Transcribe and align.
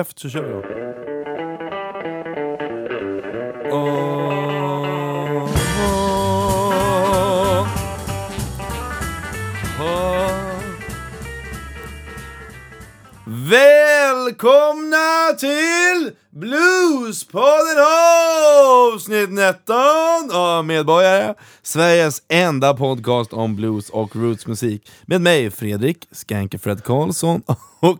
Efter 0.00 0.20
så 0.20 0.28
kör 0.28 0.42
vi 0.42 0.52
då. 0.52 0.60
Välkomna 13.50 15.32
till 15.38 16.10
Bluespodden 16.30 17.84
avsnitt 18.94 19.30
19 19.30 19.46
av 20.32 20.64
Medborgare, 20.64 21.34
Sveriges 21.62 22.22
enda 22.28 22.74
podcast 22.74 23.32
om 23.32 23.56
blues 23.56 23.90
och 23.90 24.16
rootsmusik. 24.16 24.90
Med 25.06 25.20
mig 25.20 25.50
Fredrik 25.50 26.08
Skanke 26.12 26.58
Fred 26.58 26.84
Karlsson 26.84 27.42
och 27.80 27.98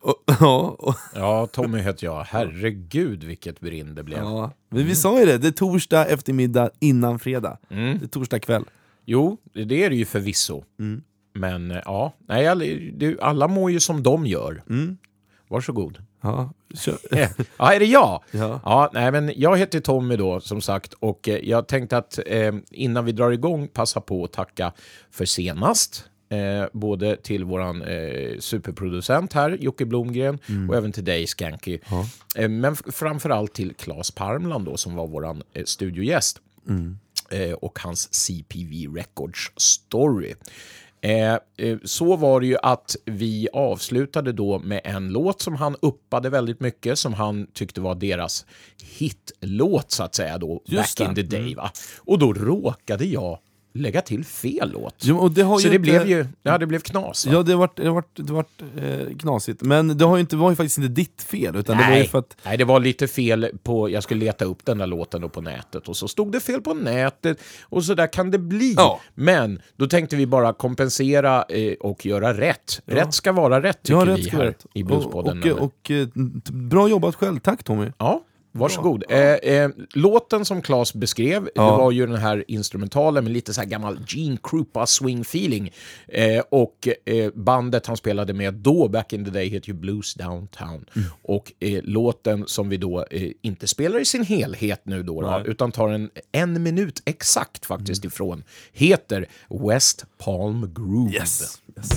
och, 0.00 0.88
och, 0.88 0.94
Ja, 1.14 1.46
Tommy 1.46 1.78
heter 1.78 2.04
jag. 2.06 2.24
Herregud 2.24 3.24
vilket 3.24 3.60
brinn 3.60 3.94
det 3.94 4.02
blev. 4.02 4.18
ja. 4.18 4.52
Men 4.68 4.86
vi 4.86 4.94
sa 4.94 5.20
ju 5.20 5.26
det, 5.26 5.38
det 5.38 5.48
är 5.48 5.52
torsdag 5.52 6.06
eftermiddag 6.06 6.70
innan 6.78 7.18
fredag. 7.18 7.58
Mm. 7.70 7.98
Det 7.98 8.04
är 8.04 8.08
torsdag 8.08 8.38
kväll. 8.40 8.64
Jo, 9.04 9.36
det 9.52 9.84
är 9.84 9.90
det 9.90 9.96
ju 9.96 10.04
förvisso. 10.04 10.64
Mm. 10.78 11.02
Men 11.32 11.70
eh, 11.70 11.80
ja, 11.84 12.12
nej, 12.28 13.16
alla, 13.20 13.48
mår 13.48 13.70
ju 13.70 13.80
som 13.80 14.02
de 14.02 14.26
gör. 14.26 14.62
Mm. 14.70 14.96
Varsågod. 15.48 15.98
Ja. 16.20 16.52
Ja, 17.58 17.72
är 17.74 17.78
det 17.78 17.86
jag? 17.86 18.22
Ja. 18.30 18.60
Ja, 18.64 18.90
nej, 18.92 19.12
men 19.12 19.32
jag 19.36 19.58
heter 19.58 19.80
Tommy 19.80 20.16
då, 20.16 20.40
som 20.40 20.60
sagt, 20.60 20.92
och 20.92 21.28
eh, 21.28 21.48
jag 21.48 21.68
tänkte 21.68 21.96
att 21.96 22.18
eh, 22.26 22.54
innan 22.70 23.04
vi 23.04 23.12
drar 23.12 23.30
igång 23.30 23.68
passa 23.68 24.00
på 24.00 24.24
att 24.24 24.32
tacka 24.32 24.72
för 25.10 25.24
senast. 25.24 26.04
Eh, 26.32 26.64
både 26.72 27.16
till 27.16 27.44
våran 27.44 27.82
eh, 27.82 28.38
superproducent 28.38 29.32
här, 29.32 29.58
Jocke 29.60 29.84
Blomgren, 29.84 30.38
och 30.68 30.76
även 30.76 30.92
till 30.92 31.04
dig, 31.04 31.26
Skanky. 31.26 31.78
Eh, 32.36 32.48
men 32.48 32.76
framförallt 32.76 33.54
till 33.54 33.74
Claes 33.74 34.10
Parmland 34.10 34.64
då, 34.64 34.76
som 34.76 34.94
var 34.94 35.06
våran 35.06 35.42
eh, 35.52 35.64
studiogäst. 35.64 36.40
Eh, 37.30 37.52
och 37.52 37.78
hans 37.78 38.14
CPV 38.14 38.86
Records 38.96 39.50
Story. 39.56 40.34
Eh, 41.00 41.34
eh, 41.56 41.78
så 41.84 42.16
var 42.16 42.40
det 42.40 42.46
ju 42.46 42.56
att 42.62 42.96
vi 43.04 43.48
avslutade 43.52 44.32
då 44.32 44.58
med 44.58 44.80
en 44.84 45.08
låt 45.12 45.40
som 45.40 45.54
han 45.56 45.76
uppade 45.82 46.30
väldigt 46.30 46.60
mycket, 46.60 46.98
som 46.98 47.14
han 47.14 47.46
tyckte 47.52 47.80
var 47.80 47.94
deras 47.94 48.46
hitlåt 48.98 49.90
så 49.90 50.02
att 50.02 50.14
säga 50.14 50.38
då, 50.38 50.62
Just 50.66 50.98
back 50.98 51.08
in 51.08 51.14
det. 51.14 51.22
the 51.22 51.36
day. 51.36 51.54
Va? 51.54 51.70
Och 51.98 52.18
då 52.18 52.32
råkade 52.32 53.04
jag 53.04 53.38
lägga 53.72 54.00
till 54.00 54.24
fel 54.24 54.70
låt. 54.72 54.94
Jo, 55.00 55.28
det 55.28 55.42
så 55.44 55.56
det 55.58 55.66
inte- 55.66 55.78
blev 55.78 56.08
ju, 56.08 56.26
ja 56.42 56.58
det 56.58 56.66
blev 56.66 56.78
knas. 56.80 57.26
Va? 57.26 57.32
Ja, 57.32 57.42
det 57.42 57.52
har 57.52 57.58
varit, 57.58 57.76
det 57.76 57.86
har 57.86 57.94
varit, 57.94 58.10
det 58.16 58.32
har 58.32 58.34
varit 58.34 58.62
eh, 59.10 59.16
knasigt. 59.16 59.62
Men 59.62 59.98
det 59.98 60.04
har 60.04 60.16
ju 60.16 60.20
inte, 60.20 60.36
var 60.36 60.50
ju 60.50 60.56
faktiskt 60.56 60.78
inte 60.78 60.88
ditt 60.90 61.22
fel, 61.22 61.56
utan 61.56 61.76
det 61.76 61.82
var 61.82 61.90
ju 61.90 61.98
Nej. 61.98 62.08
för 62.08 62.18
att... 62.18 62.36
Nej, 62.44 62.56
det 62.56 62.64
var 62.64 62.80
lite 62.80 63.08
fel 63.08 63.48
på... 63.62 63.90
Jag 63.90 64.02
skulle 64.02 64.20
leta 64.24 64.44
upp 64.44 64.64
den 64.64 64.78
där 64.78 64.86
låten 64.86 65.20
då 65.20 65.28
på 65.28 65.40
nätet 65.40 65.88
och 65.88 65.96
så 65.96 66.08
stod 66.08 66.32
det 66.32 66.40
fel 66.40 66.60
på 66.62 66.74
nätet 66.74 67.38
och 67.62 67.84
så 67.84 67.94
där 67.94 68.06
kan 68.12 68.30
det 68.30 68.38
bli. 68.38 68.74
Ja. 68.76 69.00
Men 69.14 69.60
då 69.76 69.86
tänkte 69.86 70.16
vi 70.16 70.26
bara 70.26 70.52
kompensera 70.52 71.42
eh, 71.48 71.72
och 71.80 72.06
göra 72.06 72.34
rätt. 72.40 72.80
Rätt 72.86 73.14
ska 73.14 73.32
vara 73.32 73.62
rätt 73.62 73.82
tycker 73.82 73.98
Ja, 73.98 74.04
vi 74.04 74.10
rätt 74.12 74.24
ska 74.26 74.36
här 74.36 74.44
rätt. 74.44 74.66
i 74.74 74.82
Bluespodden. 74.84 75.42
Och, 75.42 75.48
och, 75.50 75.62
och, 75.62 75.90
eh, 75.90 76.06
bra 76.52 76.88
jobbat 76.88 77.14
själv, 77.14 77.38
tack 77.40 77.62
Tommy. 77.64 77.86
Ja, 77.98 78.24
varsågod. 78.52 79.04
Eh, 79.08 79.18
eh, 79.20 79.70
låten 79.94 80.44
som 80.44 80.62
Claes 80.62 80.94
beskrev, 80.94 81.44
det 81.44 81.50
Ja. 81.54 81.76
var 81.76 81.90
ju 81.90 82.06
den 82.06 82.16
här 82.16 82.44
instrumentalen 82.48 83.24
med 83.24 83.32
lite 83.32 83.54
så 83.54 83.60
här 83.60 83.68
gammal 83.68 84.00
Gene 84.08 84.36
Krupa 84.42 84.86
swing 84.86 85.20
feeling. 85.20 85.72
Eh, 86.08 86.42
och 86.50 86.88
eh, 87.04 87.30
bandet 87.34 87.86
han 87.86 87.96
spelade 87.96 88.32
med 88.32 88.54
då, 88.54 88.88
back 88.88 89.12
in 89.12 89.24
the 89.24 89.30
day, 89.30 89.48
heter 89.48 89.68
ju 89.68 89.74
Blues 89.74 90.14
Downtown. 90.14 90.84
Mm. 90.96 91.08
Och 91.22 91.52
eh, 91.60 91.80
låten 91.82 92.44
som 92.46 92.68
vi 92.68 92.76
då 92.76 93.04
eh, 93.10 93.30
inte 93.42 93.66
spelar 93.66 93.98
i 94.00 94.04
sin 94.04 94.24
helhet 94.24 94.80
nu 94.84 95.02
då, 95.02 95.20
då 95.20 95.42
utan 95.46 95.72
tar 95.72 95.88
en, 95.88 96.10
en 96.32 96.62
minut 96.62 97.02
exakt 97.04 97.66
faktiskt 97.66 98.04
Mm. 98.04 98.08
ifrån, 98.08 98.44
heter 98.72 99.26
West 99.68 100.04
Palm 100.18 100.74
Groove. 100.74 101.12
Yes. 101.14 101.60
yes. 101.76 101.88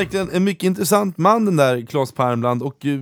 Verkligen 0.00 0.30
en 0.30 0.44
mycket 0.44 0.64
intressant 0.64 1.18
man 1.18 1.44
den 1.44 1.56
där 1.56 1.86
Claes 1.86 2.12
Parmland 2.12 2.62
och 2.62 2.86
eh, 2.86 2.98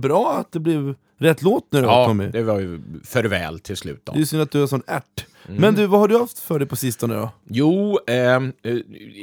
bra 0.00 0.32
att 0.40 0.52
det 0.52 0.60
blev 0.60 0.94
rätt 1.18 1.42
låt 1.42 1.66
nu 1.70 1.80
då 1.80 1.86
Ja, 1.86 2.06
Tommy. 2.06 2.26
det 2.26 2.42
var 2.42 2.60
ju 2.60 2.82
för 3.04 3.24
väl 3.24 3.60
till 3.60 3.76
slut 3.76 4.00
då. 4.04 4.12
Det 4.12 4.20
är 4.20 4.24
synd 4.24 4.42
att 4.42 4.50
du 4.50 4.60
har 4.60 4.66
sån 4.66 4.82
ärt. 4.86 5.26
Mm. 5.48 5.60
Men 5.60 5.74
du, 5.74 5.86
vad 5.86 6.00
har 6.00 6.08
du 6.08 6.18
haft 6.18 6.38
för 6.38 6.58
dig 6.58 6.68
på 6.68 6.76
sistone 6.76 7.14
då? 7.14 7.30
Jo, 7.48 7.98
ehm, 8.06 8.52
eh, 8.62 8.76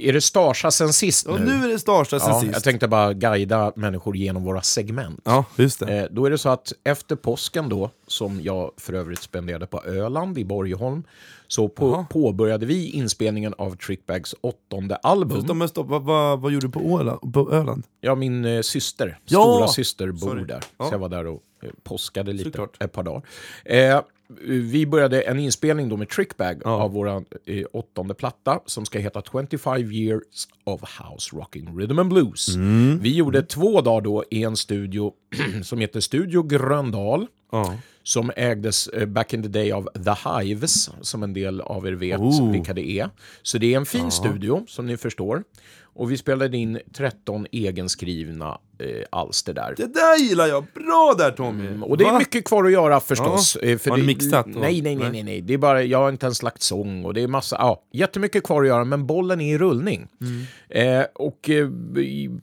är 0.04 0.14
det 0.14 0.22
Starsa 0.22 0.72
sen 0.72 0.94
sist 0.94 1.28
nu? 1.28 1.40
nu 1.40 1.66
är 1.66 1.68
det 1.68 1.80
Starsta 1.80 2.20
sen 2.20 2.30
Ja, 2.30 2.42
sist. 2.42 2.54
jag 2.54 2.64
tänkte 2.64 2.88
bara 2.88 3.14
guida 3.14 3.72
människor 3.76 4.18
genom 4.18 4.44
våra 4.44 4.62
segment. 4.62 5.22
Ja, 5.24 5.46
just 5.56 5.80
det. 5.80 5.98
Eh, 5.98 6.06
då 6.12 6.26
är 6.26 6.30
det 6.30 6.38
så 6.38 6.50
att 6.50 6.74
efter 6.84 7.16
påsken 7.16 7.70
då, 7.70 7.90
som 8.08 8.42
jag 8.42 8.72
för 8.78 8.94
övrigt 8.94 9.22
spenderade 9.22 9.68
på 9.68 9.84
Öland 9.84 10.38
i 10.38 10.46
Borgholm, 10.46 11.04
så 11.52 11.70
på, 11.70 12.06
påbörjade 12.10 12.66
vi 12.66 12.90
inspelningen 12.92 13.54
av 13.58 13.76
Trickbags 13.76 14.36
åttonde 14.42 14.96
album. 14.96 15.42
Stopp, 15.44 15.58
men 15.58 15.70
stopp. 15.70 15.88
Vad, 15.88 16.04
vad, 16.04 16.40
vad 16.42 16.52
gjorde 16.52 16.68
du 16.68 16.72
på 16.72 17.00
Öland? 17.00 17.34
På 17.34 17.52
Öland? 17.52 17.84
Ja, 18.02 18.16
min 18.16 18.46
eh, 18.46 18.62
syster, 18.62 19.20
Ja! 19.26 19.42
stora 19.42 19.68
syster 19.68 20.12
bor 20.12 20.18
Sorry. 20.20 20.44
där. 20.46 20.64
Ja. 20.78 20.86
Så 20.86 20.94
jag 20.94 21.00
var 21.00 21.10
där 21.10 21.28
och 21.28 21.42
påskade 21.84 22.34
lite 22.34 22.44
Såklart. 22.50 22.84
ett 22.84 22.92
par 22.92 23.04
dagar. 23.04 23.22
Eh, 23.66 24.02
vi 24.48 24.86
började 24.86 25.22
en 25.22 25.40
inspelning 25.40 25.90
då 25.90 25.98
med 25.98 26.10
Trickbag 26.10 26.62
Ja. 26.66 26.70
av 26.84 26.92
vår 26.92 27.08
eh, 27.46 27.66
åttonde 27.74 28.14
platta 28.14 28.60
som 28.66 28.86
ska 28.86 29.00
heta 29.00 29.22
25 29.32 29.92
years 29.92 30.48
of 30.64 30.82
house 30.82 31.36
rocking 31.36 31.78
rhythm 31.80 32.00
and 32.00 32.10
blues. 32.10 32.56
Mm. 32.56 33.00
Vi 33.02 33.16
gjorde 33.16 33.42
två 33.42 33.82
dagar 33.82 34.02
då 34.02 34.24
i 34.32 34.44
en 34.44 34.56
studio 34.58 35.14
som 35.64 35.80
heter 35.80 36.00
Studio 36.00 36.44
Gröndal 36.44 37.28
Ja. 37.52 37.76
som 38.04 38.32
ägdes 38.36 38.88
eh, 38.88 39.06
back 39.06 39.34
in 39.34 39.44
the 39.44 39.50
day 39.50 39.72
av 39.72 39.90
The 40.06 40.30
Hives, 40.44 40.90
som 41.02 41.24
en 41.24 41.34
del 41.34 41.62
av 41.62 41.88
er 41.88 41.92
vet 41.92 42.20
Oh. 42.20 42.52
vilka 42.52 42.74
det 42.74 42.90
är. 42.90 43.10
Så 43.42 43.58
det 43.58 43.74
är 43.74 43.78
en 43.78 43.86
fin 43.86 44.12
studio, 44.12 44.64
som 44.68 44.86
ni 44.86 44.98
förstår. 44.98 45.44
Och 45.82 46.12
vi 46.12 46.18
spelade 46.18 46.58
in 46.58 46.80
13 46.94 47.48
egenskrivna 47.52 48.58
eh, 48.80 49.04
alster 49.10 49.54
där. 49.54 49.74
Det 49.78 49.94
där 49.94 50.18
gillar 50.18 50.48
jag! 50.48 50.66
Bra 50.74 51.16
där 51.18 51.32
Tommy! 51.32 51.68
Mm, 51.68 51.84
Och 51.84 51.98
det 51.98 52.04
är 52.04 52.12
Va? 52.12 52.20
mycket 52.20 52.46
kvar 52.46 52.66
att 52.66 52.72
göra 52.72 53.00
förstås. 53.00 53.58
Ja. 53.62 53.68
eh, 53.68 53.78
För 53.78 53.90
Har 53.90 53.98
det, 53.98 54.04
mixat 54.04 54.46
då? 54.54 54.60
Nej, 54.60 54.82
nej, 54.82 54.96
nej, 54.96 55.10
Nej. 55.12 55.24
nej. 55.24 55.42
Det 55.42 55.54
är 55.54 55.58
bara, 55.58 55.84
jag 55.84 55.98
har 56.00 56.10
inte 56.10 56.26
ens 56.26 56.44
lagt 56.44 56.62
sång 56.62 57.06
och 57.06 57.14
det 57.14 57.22
är 57.22 57.28
massa, 57.28 57.56
ja, 57.60 57.82
jättemycket 57.94 58.44
kvar 58.44 58.62
att 58.62 58.68
göra, 58.68 58.84
men 58.86 59.06
bollen 59.06 59.42
är 59.42 59.56
i 59.56 59.58
rullning. 59.58 60.08
Mm. 60.22 61.00
Eh, 61.00 61.06
och 61.16 61.50
eh, 61.50 61.70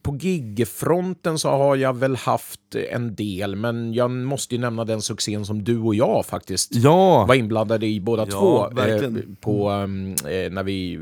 på 0.02 0.16
gigfronten 0.16 1.38
så 1.38 1.48
har 1.50 1.76
jag 1.76 1.96
väl 1.96 2.16
haft 2.16 2.60
en 2.90 3.14
del, 3.14 3.56
men 3.56 3.92
jag 3.94 4.10
måste 4.10 4.54
ju 4.54 4.60
nämna 4.60 4.84
den 4.84 5.02
succén 5.02 5.44
som 5.46 5.64
du 5.64 5.78
och 5.78 5.94
jag 5.94 6.26
faktiskt 6.26 6.74
Ja! 6.74 7.24
var 7.28 7.34
inblandade 7.34 7.86
i 7.86 8.00
båda 8.00 8.26
Ja, 8.30 8.70
två. 8.72 8.80
Eh, 8.82 9.10
på, 9.40 9.68
ehm, 9.68 10.12
eh, 10.12 10.50
när 10.52 10.62
vi 10.62 10.98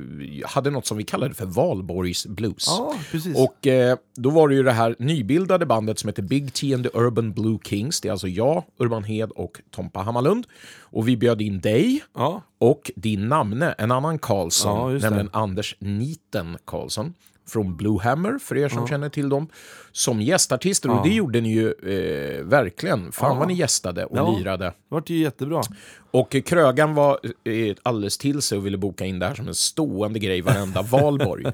hade 0.46 0.70
något 0.70 0.86
som 0.86 0.96
vi 0.96 1.04
kallade 1.04 1.34
för 1.34 1.46
Valborgs 1.46 2.26
Blues. 2.26 2.64
Ja, 2.66 2.94
precis. 3.10 3.36
Och 3.36 3.66
eh, 3.66 3.96
då 4.16 4.30
var 4.30 4.48
det 4.48 4.54
ju 4.54 4.62
det 4.62 4.72
här 4.72 4.96
nybildade 5.24 5.66
bandet 5.66 5.98
som 5.98 6.08
heter 6.08 6.22
Big 6.22 6.52
T 6.52 6.74
and 6.74 6.84
the 6.84 6.90
Urban 6.94 7.32
Blue 7.32 7.58
Kings. 7.64 8.00
Det 8.00 8.08
är 8.08 8.12
alltså 8.12 8.28
jag, 8.28 8.64
Urban 8.78 9.04
Hed 9.04 9.30
och 9.30 9.60
Tompa 9.70 10.00
Hammarlund. 10.00 10.46
Och 10.80 11.08
vi 11.08 11.16
bjöd 11.16 11.42
in 11.42 11.60
dig 11.60 12.02
ja. 12.14 12.42
och 12.58 12.90
din 12.96 13.28
namne, 13.28 13.72
en 13.78 13.90
annan 13.90 14.18
Karlsson, 14.18 14.92
Ja, 14.92 14.98
nämligen 14.98 15.30
Anders 15.32 15.76
Niten 15.78 16.58
Karlsson. 16.64 17.14
Från 17.48 17.76
Blue 17.76 18.00
Hammer, 18.02 18.38
för 18.38 18.56
er 18.56 18.68
som 18.68 18.86
känner 18.86 19.08
till 19.08 19.28
dem, 19.28 19.48
som 19.92 20.20
gästartister. 20.20 20.90
Och 20.90 21.02
det 21.08 21.14
gjorde 21.14 21.40
ni 21.40 21.52
ju 21.54 21.66
eh, 21.68 22.44
verkligen. 22.44 23.12
Fan 23.12 23.32
Ja. 23.32 23.38
vad 23.38 23.48
ni 23.48 23.54
gästade 23.54 24.04
och 24.04 24.16
Ja. 24.18 24.36
lirade. 24.38 24.64
Det 24.64 24.72
vart 24.88 25.10
ju 25.10 25.18
jättebra. 25.18 25.62
Och 26.10 26.36
Krögan 26.46 26.94
var 26.94 27.18
eh, 27.44 27.76
alldeles 27.82 28.18
till 28.18 28.42
sig 28.42 28.58
och 28.58 28.66
ville 28.66 28.76
boka 28.78 29.04
in 29.04 29.18
det 29.18 29.26
här 29.26 29.34
som 29.34 29.48
en 29.48 29.54
stående 29.54 30.18
grej 30.18 30.40
varenda 30.40 30.82
valborg. 30.92 31.44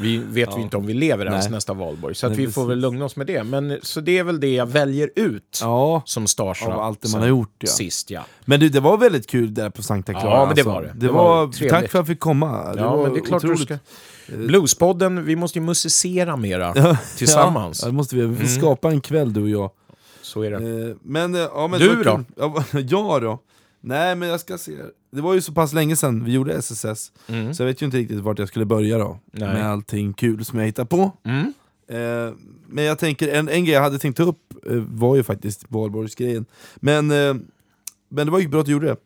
Vi 0.00 0.18
vet 0.18 0.56
ju 0.56 0.60
inte 0.62 0.76
om 0.76 0.86
vi 0.86 0.94
lever 0.94 1.26
ens 1.26 1.44
Nej. 1.44 1.52
nästa 1.52 1.74
valborg, 1.74 2.14
så 2.14 2.28
Nej, 2.28 2.36
vi 2.36 2.46
får 2.52 2.66
väl 2.66 2.78
lugna 2.78 3.04
oss 3.04 3.16
med 3.16 3.26
det. 3.26 3.44
Men 3.44 3.78
så 3.82 4.00
det 4.00 4.18
är 4.18 4.24
väl 4.24 4.40
det 4.40 4.54
jag 4.54 4.66
väljer 4.66 5.10
ut 5.16 5.58
Ja, 5.62 6.02
som 6.04 6.26
Starsa. 6.26 6.66
av 6.66 6.80
allt 6.80 7.02
det 7.02 7.08
man 7.12 7.20
har 7.20 7.28
gjort 7.28 7.54
ja. 7.58 7.66
Sist 7.66 8.10
ja. 8.10 8.24
Men 8.44 8.60
du, 8.60 8.68
det 8.68 8.80
var 8.80 8.96
väldigt 8.98 9.26
kul 9.26 9.54
där 9.54 9.70
på 9.70 9.82
Sankta 9.82 10.12
Clara. 10.12 10.24
Ja, 10.34 10.46
men 10.46 10.54
det 10.54 10.60
alltså. 10.60 10.70
var 10.74 10.82
det. 10.82 10.88
det 10.94 11.06
Det 11.06 11.12
var, 11.12 11.46
var 11.46 11.68
tack 11.68 11.80
för 11.80 11.84
att 11.84 11.94
jag 11.94 12.06
fick 12.06 12.20
komma. 12.20 12.72
Det 12.74 12.80
Ja, 12.80 12.96
var 12.96 13.02
men 13.02 13.12
det 13.14 13.20
är 13.20 13.24
klart 13.24 13.42
du 13.42 13.48
otroligt. 13.52 13.68
ska. 13.68 13.78
Bluespodden, 14.36 15.24
vi 15.24 15.36
måste 15.36 15.58
ju 15.58 15.64
musicera 15.64 16.36
mera 16.36 16.96
tillsammans. 17.16 17.80
Ja, 17.82 17.86
det 17.88 17.94
måste 17.94 18.16
vi. 18.16 18.26
Vi 18.26 18.36
får 18.36 18.46
skapa 18.46 18.90
en 18.90 19.00
kväll 19.00 19.32
du 19.32 19.42
och 19.42 19.48
jag. 19.50 19.70
Så 20.22 20.42
är 20.42 20.50
det. 20.50 20.88
Eh, 20.90 20.96
Men, 21.02 21.34
eh, 21.34 21.40
ja, 21.40 21.68
men 21.68 21.80
Du 21.80 21.88
det 21.96 22.04
då? 22.04 22.16
kul. 22.16 22.24
Ja, 22.36 22.64
jag 22.80 23.22
då? 23.22 23.38
Nej 23.80 24.14
men 24.16 24.28
jag 24.28 24.40
ska 24.40 24.58
se. 24.58 24.72
Det 25.12 25.20
var 25.20 25.34
ju 25.34 25.40
så 25.40 25.52
pass 25.52 25.72
länge 25.72 25.96
sedan 25.96 26.24
vi 26.24 26.32
gjorde 26.32 26.54
SSS, 26.54 27.12
Mm. 27.28 27.54
så 27.54 27.62
jag 27.62 27.66
vet 27.66 27.82
ju 27.82 27.86
inte 27.86 27.98
riktigt 27.98 28.18
vart 28.20 28.38
jag 28.38 28.48
skulle 28.48 28.64
börja 28.64 28.98
då. 28.98 29.18
Nej. 29.32 29.48
Med 29.54 29.66
allting 29.70 30.12
kul 30.12 30.44
som 30.44 30.58
jag 30.58 30.66
hittar 30.66 30.84
på. 30.84 31.12
Mm. 31.24 31.52
Eh, 31.88 32.34
men 32.68 32.84
jag 32.84 32.98
tänker, 32.98 33.28
en, 33.28 33.48
en 33.48 33.64
grej 33.64 33.74
jag 33.74 33.82
hade 33.82 33.98
tänkt 33.98 34.16
ta 34.16 34.22
upp 34.22 34.54
eh, 34.66 34.72
var 34.76 35.16
ju 35.16 35.22
faktiskt 35.22 35.64
valborgsgrejen. 35.68 36.46
Men, 36.76 37.10
eh, 37.10 37.34
men 38.08 38.26
det 38.26 38.30
var 38.32 38.38
ju 38.38 38.48
bra 38.48 38.60
att 38.60 38.66
du 38.66 38.72
gjorde 38.72 38.86
det. 38.86 38.96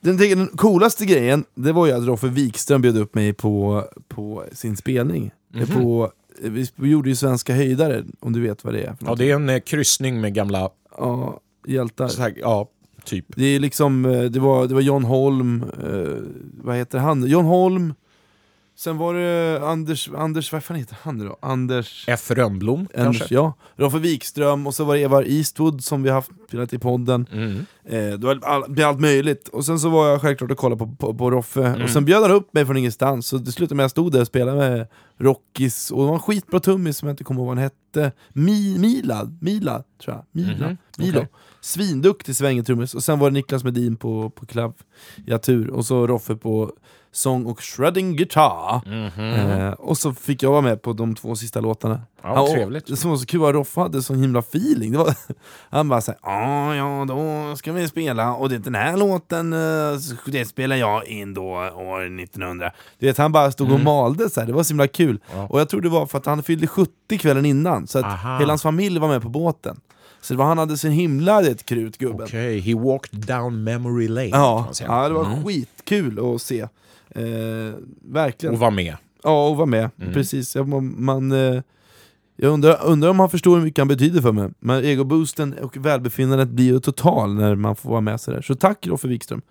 Den, 0.00 0.16
den 0.16 0.46
coolaste 0.46 1.06
grejen, 1.06 1.44
det 1.54 1.72
var 1.72 1.86
ju 1.86 1.92
att 1.92 2.04
Roffe 2.06 2.28
Wikström 2.28 2.82
bjöd 2.82 2.96
upp 2.96 3.14
mig 3.14 3.32
på, 3.32 3.84
på 4.08 4.44
sin 4.52 4.76
spelning. 4.76 5.30
Eh, 5.54 5.60
Mhm. 5.70 5.82
På, 5.82 6.12
eh, 6.44 6.50
vi 6.76 6.88
gjorde 6.90 7.08
ju 7.08 7.16
Svenska 7.16 7.54
höjdare, 7.54 8.04
om 8.20 8.32
du 8.32 8.40
vet 8.40 8.64
vad 8.64 8.74
det 8.74 8.82
är. 8.82 8.96
Ja, 9.00 9.14
det 9.14 9.30
är 9.30 9.34
en 9.34 9.48
eh, 9.48 9.60
kryssning 9.60 10.20
med 10.20 10.34
gamla, 10.34 10.70
ja, 10.98 11.40
hjältar. 11.66 12.18
här, 12.18 12.34
ja, 12.36 12.68
typ. 13.04 13.24
Det 13.36 13.44
är 13.46 13.60
liksom, 13.60 14.04
eh, 14.04 14.22
det 14.22 14.40
var, 14.40 14.66
det 14.66 14.74
var 14.74 14.80
John 14.80 15.04
Holm, 15.04 15.64
eh, 15.82 16.16
vad 16.64 16.76
heter 16.76 16.98
han? 16.98 17.26
John 17.26 17.44
Holm, 17.44 17.94
sen 18.78 18.96
var 18.98 19.14
det 19.14 19.60
Anders, 19.66 20.08
Anders, 20.16 20.52
vad 20.52 20.64
fan 20.64 20.76
heter 20.76 20.96
han 21.02 21.18
då? 21.18 21.38
Anders... 21.42 22.04
F. 22.08 22.30
Rönnblom 22.30 22.80
Anders, 22.80 23.18
kanske? 23.18 23.34
ja. 23.34 23.52
Roffe 23.76 23.98
Wikström, 23.98 24.66
och 24.66 24.74
så 24.74 24.84
var 24.84 24.94
det 24.94 25.02
Evar 25.02 25.22
Eastwood 25.22 25.84
som 25.84 26.02
vi 26.02 26.10
haft 26.10 26.30
spelat 26.48 26.72
i 26.72 26.78
podden. 26.78 27.26
Mm. 27.32 27.56
Eh, 27.84 28.18
det 28.18 28.26
var 28.26 28.40
all, 28.44 28.80
allt 28.84 29.00
möjligt. 29.00 29.48
Och 29.48 29.64
sen 29.64 29.78
så 29.80 29.88
var 29.88 30.08
jag 30.08 30.20
självklart 30.20 30.50
och 30.50 30.58
kollade 30.58 30.78
på, 30.78 30.96
på, 30.96 31.14
på 31.14 31.30
Roffe, 31.30 31.64
Mm. 31.66 31.82
och 31.82 31.90
sen 31.90 32.04
bjöd 32.04 32.22
han 32.22 32.30
upp 32.30 32.54
mig 32.54 32.66
från 32.66 32.76
ingenstans. 32.76 33.26
Så 33.26 33.36
det 33.38 33.52
slutade 33.52 33.74
med 33.76 33.84
att 33.84 33.84
jag 33.84 33.90
stod 33.90 34.12
där 34.12 34.20
och 34.20 34.26
spelade 34.26 34.58
med 34.58 34.86
Rockis, 35.20 35.90
och 35.90 35.98
det 36.00 36.06
var 36.06 36.14
en 36.14 36.20
skitbra 36.20 36.60
tummis 36.60 36.98
som 36.98 37.08
jag 37.08 37.12
inte 37.12 37.24
kommer 37.24 37.40
ihåg 37.40 37.46
vad 37.48 37.56
han 37.56 37.64
hette. 37.64 38.12
Mi, 38.32 38.78
Milad, 38.78 39.38
Mila, 39.42 39.82
tror 40.04 40.16
jag. 40.16 40.24
Mila, 40.32 40.66
Mhm, 40.66 40.76
Milo. 40.98 41.18
okej. 41.18 41.28
Svinduktig 41.60 42.36
svängetrummis. 42.36 42.94
Och 42.94 43.04
sen 43.04 43.18
var 43.18 43.30
det 43.30 43.34
Niklas 43.34 43.64
Medin 43.64 43.96
på, 43.96 44.30
på 44.30 44.46
klaviatur, 44.46 45.70
och 45.70 45.86
så 45.86 46.06
Roffe 46.06 46.36
på 46.36 46.72
sång 47.12 47.46
och 47.46 47.60
shredding 47.60 48.16
guitar. 48.16 48.80
Eh, 49.18 49.70
och 49.70 49.98
så 49.98 50.14
fick 50.14 50.42
jag 50.42 50.50
vara 50.50 50.60
med 50.60 50.82
på 50.82 50.92
de 50.92 51.14
två 51.14 51.36
sista 51.36 51.60
låtarna. 51.60 52.00
Ja, 52.22 52.40
och 52.40 52.48
trevligt. 52.48 52.86
Det 52.86 52.96
som 52.96 53.10
var 53.10 53.16
så 53.16 53.26
kul 53.26 53.40
var 53.40 53.48
att 53.48 53.54
Roffe 53.54 53.80
hade 53.80 54.02
sån 54.02 54.18
himla 54.18 54.38
feeling. 54.38 54.92
Det 54.92 54.98
var, 54.98 55.14
han 55.70 55.88
bara 55.88 56.00
såhär, 56.00 56.20
ja 56.22 56.74
ja 56.74 57.04
då 57.08 57.56
ska 57.56 57.72
vi 57.72 57.88
spela, 57.88 58.34
och 58.34 58.48
det, 58.48 58.58
den 58.58 58.74
här 58.74 58.96
låten 58.96 59.52
eh, 59.52 59.98
det 60.26 60.44
spelar 60.44 60.76
jag 60.76 61.06
in 61.06 61.34
då 61.34 61.44
år 61.74 62.20
1900. 62.20 62.72
Du 62.98 63.06
vet, 63.06 63.18
han 63.18 63.32
bara 63.32 63.50
stod 63.52 63.72
och 63.72 63.80
malde 63.80 64.30
så 64.30 64.40
här. 64.40 64.46
det 64.46 64.52
var 64.52 64.62
så 64.62 64.70
himla 64.72 64.88
kul. 64.88 65.20
Mm. 65.30 65.40
Ja. 65.40 65.46
Och 65.50 65.60
jag 65.60 65.68
tror 65.68 65.80
det 65.80 65.88
var 65.88 66.06
för 66.06 66.18
att 66.18 66.26
han 66.26 66.42
fyllde 66.42 66.66
70 66.66 67.18
kvällen 67.18 67.46
innan, 67.46 67.86
så 67.86 67.98
att 67.98 68.04
Aha. 68.04 68.38
hela 68.38 68.50
hans 68.50 68.62
familj 68.62 68.98
var 68.98 69.08
med 69.08 69.22
på 69.22 69.28
båten. 69.28 69.80
Så 70.28 70.34
det 70.34 70.38
var, 70.38 70.44
han 70.46 70.58
hade 70.58 70.76
sin 70.76 70.92
himla 70.92 71.40
det, 71.42 71.66
krut 71.66 71.98
gubben. 71.98 72.22
Okej, 72.26 72.58
he 72.60 72.74
walked 72.74 73.18
down 73.26 73.64
memory 73.64 74.08
lane. 74.08 74.28
Ja, 74.28 74.68
ja, 74.80 75.08
det 75.08 75.14
var 75.14 75.24
Mm. 75.26 75.44
skitkul 75.44 76.34
att 76.34 76.42
se. 76.42 76.60
Eh, 76.60 77.74
verkligen. 78.04 78.54
Och 78.54 78.60
var 78.60 78.70
med. 78.70 78.96
Ja, 79.22 79.48
och 79.48 79.56
vara 79.56 79.66
med. 79.66 79.90
Mm. 80.00 80.12
Precis. 80.14 80.56
Jag, 80.56 80.68
man, 80.68 80.94
man, 81.04 81.32
eh, 81.32 81.62
jag 82.36 82.52
undrar, 82.52 82.84
undrar 82.84 83.10
om 83.10 83.20
han 83.20 83.30
förstår 83.30 83.56
hur 83.56 83.64
mycket 83.64 83.78
han 83.78 83.88
betyder 83.88 84.22
för 84.22 84.32
mig. 84.32 84.48
Men 84.58 84.84
egoboosten 84.84 85.54
och 85.58 85.76
välbefinnandet 85.76 86.48
blir 86.48 86.64
ju 86.66 86.80
total 86.80 87.34
när 87.34 87.54
man 87.54 87.76
får 87.76 87.90
vara 87.90 88.00
med 88.00 88.20
sådär. 88.20 88.42
Så 88.42 88.54
tack 88.54 88.86
Roffe 88.86 89.08
Wikström. 89.08 89.42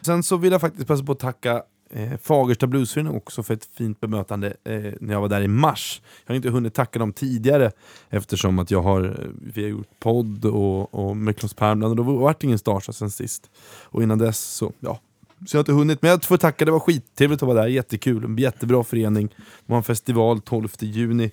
Sen 0.00 0.22
så 0.22 0.36
vill 0.36 0.52
jag 0.52 0.60
faktiskt 0.60 0.86
passa 0.86 1.04
på 1.04 1.12
att 1.12 1.18
tacka 1.18 1.62
eh, 1.92 2.16
Fagersta 2.22 2.66
Bluesförening 2.66 3.16
också 3.16 3.42
för 3.42 3.54
ett 3.54 3.68
fint 3.74 4.00
bemötande 4.00 4.56
eh, 4.64 4.92
när 5.00 5.14
jag 5.14 5.20
var 5.20 5.28
där 5.28 5.42
i 5.42 5.48
mars. 5.48 6.02
Jag 6.24 6.32
har 6.32 6.36
inte 6.36 6.50
hunnit 6.50 6.74
tacka 6.74 6.98
dem 6.98 7.12
tidigare 7.12 7.72
eftersom 8.10 8.58
att 8.58 8.70
jag 8.70 8.82
har, 8.82 9.04
eh, 9.04 9.28
vi 9.54 9.62
har 9.62 9.70
gjort 9.70 10.00
podd 10.00 10.44
och, 10.44 10.94
och 10.94 11.16
med 11.16 11.36
Klas 11.36 11.54
Pärmland 11.54 12.00
och 12.00 12.06
då 12.06 12.12
vart 12.12 12.40
det 12.40 12.44
ingen 12.44 12.58
Starsa 12.58 12.92
sen 12.92 13.10
sist. 13.10 13.50
Och 13.82 14.02
innan 14.02 14.18
dess 14.18 14.38
så, 14.38 14.72
ja. 14.80 15.00
Så 15.46 15.56
jag 15.56 15.58
har 15.58 15.62
inte 15.62 15.72
hunnit, 15.72 16.02
men 16.02 16.10
jag 16.10 16.24
får 16.24 16.36
tacka, 16.36 16.64
det 16.64 16.70
var 16.70 16.80
skittrevligt 16.80 17.42
att 17.42 17.46
vara 17.46 17.62
där, 17.62 17.68
jättekul, 17.68 18.24
en 18.24 18.36
jättebra 18.36 18.84
förening. 18.84 19.28
Det 19.36 19.72
var 19.72 19.76
en 19.76 19.82
festival 19.82 20.40
12 20.40 20.68
juni. 20.80 21.30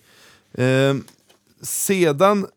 Eh, 0.53 0.95
sedan 1.62 2.47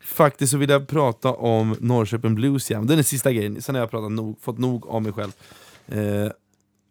faktiskt 0.00 0.50
så 0.50 0.56
vill 0.58 0.70
jag 0.70 0.88
prata 0.88 1.32
om 1.32 1.76
Norrköping 1.80 2.34
Blues 2.34 2.70
Jam, 2.70 2.86
det 2.86 2.94
är 2.94 2.96
den 2.96 3.04
sista 3.04 3.32
grejen, 3.32 3.62
sen 3.62 3.74
har 3.74 3.82
jag 3.82 3.90
pratat 3.90 4.12
nog, 4.12 4.40
fått 4.40 4.58
nog 4.58 4.86
av 4.86 5.02
mig 5.02 5.12
själv. 5.12 5.32
Eh, 5.88 6.32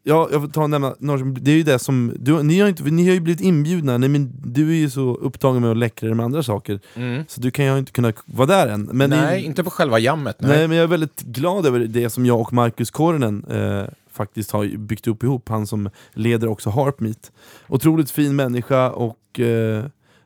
ja, 0.03 0.29
jag 0.31 0.41
får 0.41 0.47
ta 0.47 0.63
och 0.63 0.69
nämna 0.69 0.95
Norrköping, 0.99 1.37
det 1.43 1.51
är 1.51 1.55
ju 1.55 1.63
det 1.63 1.79
som, 1.79 2.13
du, 2.19 2.43
ni, 2.43 2.59
har 2.59 2.69
inte, 2.69 2.83
ni 2.83 3.07
har 3.07 3.13
ju 3.13 3.19
blivit 3.19 3.41
inbjudna, 3.41 3.97
nej, 3.97 4.09
men 4.09 4.31
du 4.43 4.69
är 4.69 4.75
ju 4.75 4.89
så 4.89 5.15
upptagen 5.15 5.61
med 5.61 5.71
att 5.71 5.77
läckra 5.77 6.13
med 6.13 6.25
andra 6.25 6.43
saker, 6.43 6.79
så 7.27 7.41
du 7.41 7.51
kan 7.51 7.65
ju 7.65 7.77
inte 7.77 7.91
kunna 7.91 8.13
vara 8.25 8.47
där 8.47 8.67
än. 8.67 8.89
Men 8.93 9.09
nej, 9.09 9.41
ni, 9.41 9.45
inte 9.45 9.63
på 9.63 9.69
själva 9.69 9.99
jammet. 9.99 10.35
Nej. 10.39 10.57
Nej, 10.57 10.67
men 10.67 10.77
jag 10.77 10.83
är 10.83 10.87
väldigt 10.87 11.21
glad 11.21 11.65
över 11.65 11.79
det 11.79 12.09
som 12.09 12.25
jag 12.25 12.39
och 12.39 12.53
Marcus 12.53 12.91
Kornen 12.91 13.45
eh, 13.49 13.83
faktiskt 14.11 14.51
har 14.51 14.77
byggt 14.77 15.07
upp 15.07 15.23
ihop. 15.23 15.49
Han 15.49 15.67
som 15.67 15.89
leder 16.13 16.47
också 16.47 16.69
Harpmeet. 16.69 17.31
Otroligt 17.67 18.11
fin 18.11 18.35
människa 18.35 18.89
och 18.89 19.39
eh, 19.39 19.85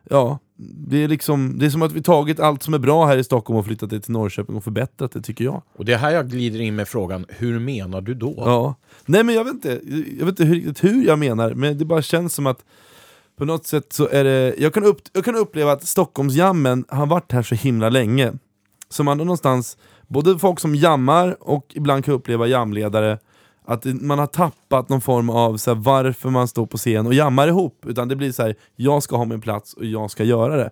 ja, 0.10 0.40
det 0.58 1.04
är, 1.04 1.08
liksom, 1.08 1.60
det 1.60 1.66
är 1.66 1.70
som 1.70 1.82
att 1.82 1.92
vi 1.92 2.02
tagit 2.02 2.40
allt 2.40 2.64
som 2.64 2.74
är 2.74 2.80
bra 2.80 3.06
här 3.06 3.18
i 3.18 3.24
Stockholm 3.24 3.60
och 3.60 3.66
flyttat 3.66 3.90
det 3.90 4.00
till 4.00 4.12
Norrköping 4.12 4.56
och 4.56 4.64
förbättrat 4.64 5.12
det 5.12 5.22
tycker 5.22 5.46
jag. 5.46 5.62
Och 5.76 5.86
det 5.86 5.94
är 5.94 5.98
här 5.98 6.12
jag 6.12 6.30
glider 6.30 6.62
in 6.62 6.76
med 6.76 6.88
frågan, 6.88 7.26
hur 7.30 7.60
menar 7.60 8.02
du 8.02 8.14
då? 8.14 8.34
Ja. 8.38 8.76
Nej 9.06 9.24
men 9.24 9.36
jag 9.36 9.44
vet 9.44 9.54
inte, 9.54 9.82
jag 10.20 10.26
vet 10.26 10.40
inte 10.40 10.44
hur, 10.44 10.56
riktigt 10.56 10.84
hur 10.84 11.06
jag 11.06 11.20
menar, 11.20 11.54
men 11.54 11.78
det 11.78 11.86
bara 11.86 12.02
känns 12.02 12.34
som 12.34 12.48
att 12.48 12.66
på 13.38 13.46
något 13.46 13.66
sätt 13.66 13.94
så 13.94 14.08
är 14.08 14.24
det, 14.24 14.56
jag 14.58 14.74
kan, 14.74 14.84
upp, 14.84 15.02
jag 15.14 15.26
kan 15.26 15.36
uppleva 15.36 15.72
att 15.72 15.88
Stockholmsjammen 15.88 16.86
har 16.88 17.06
varit 17.06 17.32
här 17.32 17.44
så 17.44 17.56
himla 17.56 17.90
länge. 17.90 18.34
Så 18.90 19.04
man 19.04 19.20
har 19.20 19.26
någonstans, 19.26 19.78
både 20.08 20.40
folk 20.40 20.60
som 20.60 20.76
jammar 20.76 21.38
och 21.40 21.66
ibland 21.74 22.06
kan 22.06 22.12
jag 22.12 22.20
uppleva 22.20 22.48
jamledare, 22.48 23.20
att 23.66 23.86
man 23.86 24.20
har 24.20 24.28
tappat 24.28 24.90
någon 24.90 25.02
form 25.02 25.30
av 25.30 25.58
så 25.58 25.74
här, 25.74 25.82
varför 25.82 26.30
man 26.30 26.48
står 26.48 26.66
på 26.66 26.78
scen 26.78 27.08
och 27.08 27.14
jammar 27.14 27.48
ihop. 27.48 27.86
Utan 27.88 28.08
det 28.08 28.16
blir 28.16 28.32
så 28.32 28.44
här, 28.44 28.56
jag 28.76 29.04
ska 29.04 29.18
ha 29.18 29.26
min 29.26 29.42
plats 29.42 29.74
och 29.74 29.86
jag 29.86 30.12
ska 30.12 30.24
göra 30.24 30.56
det. 30.56 30.72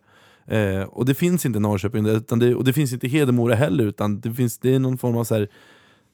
Eh, 0.58 0.84
och 0.84 1.06
det 1.06 1.14
finns 1.14 1.46
inte 1.46 1.58
i 1.58 1.62
Norrköping, 1.62 2.06
utan 2.06 2.40
det, 2.40 2.56
och 2.56 2.64
det 2.64 2.74
finns 2.74 2.94
inte 2.94 3.06
i 3.06 3.10
Hedemora 3.10 3.56
heller, 3.56 3.84
utan 3.84 4.20
det, 4.20 4.34
finns, 4.34 4.58
det 4.60 4.76
är 4.76 4.80
någon 4.80 4.98
form 4.98 5.18
av 5.18 5.24
så 5.24 5.36
här, 5.36 5.48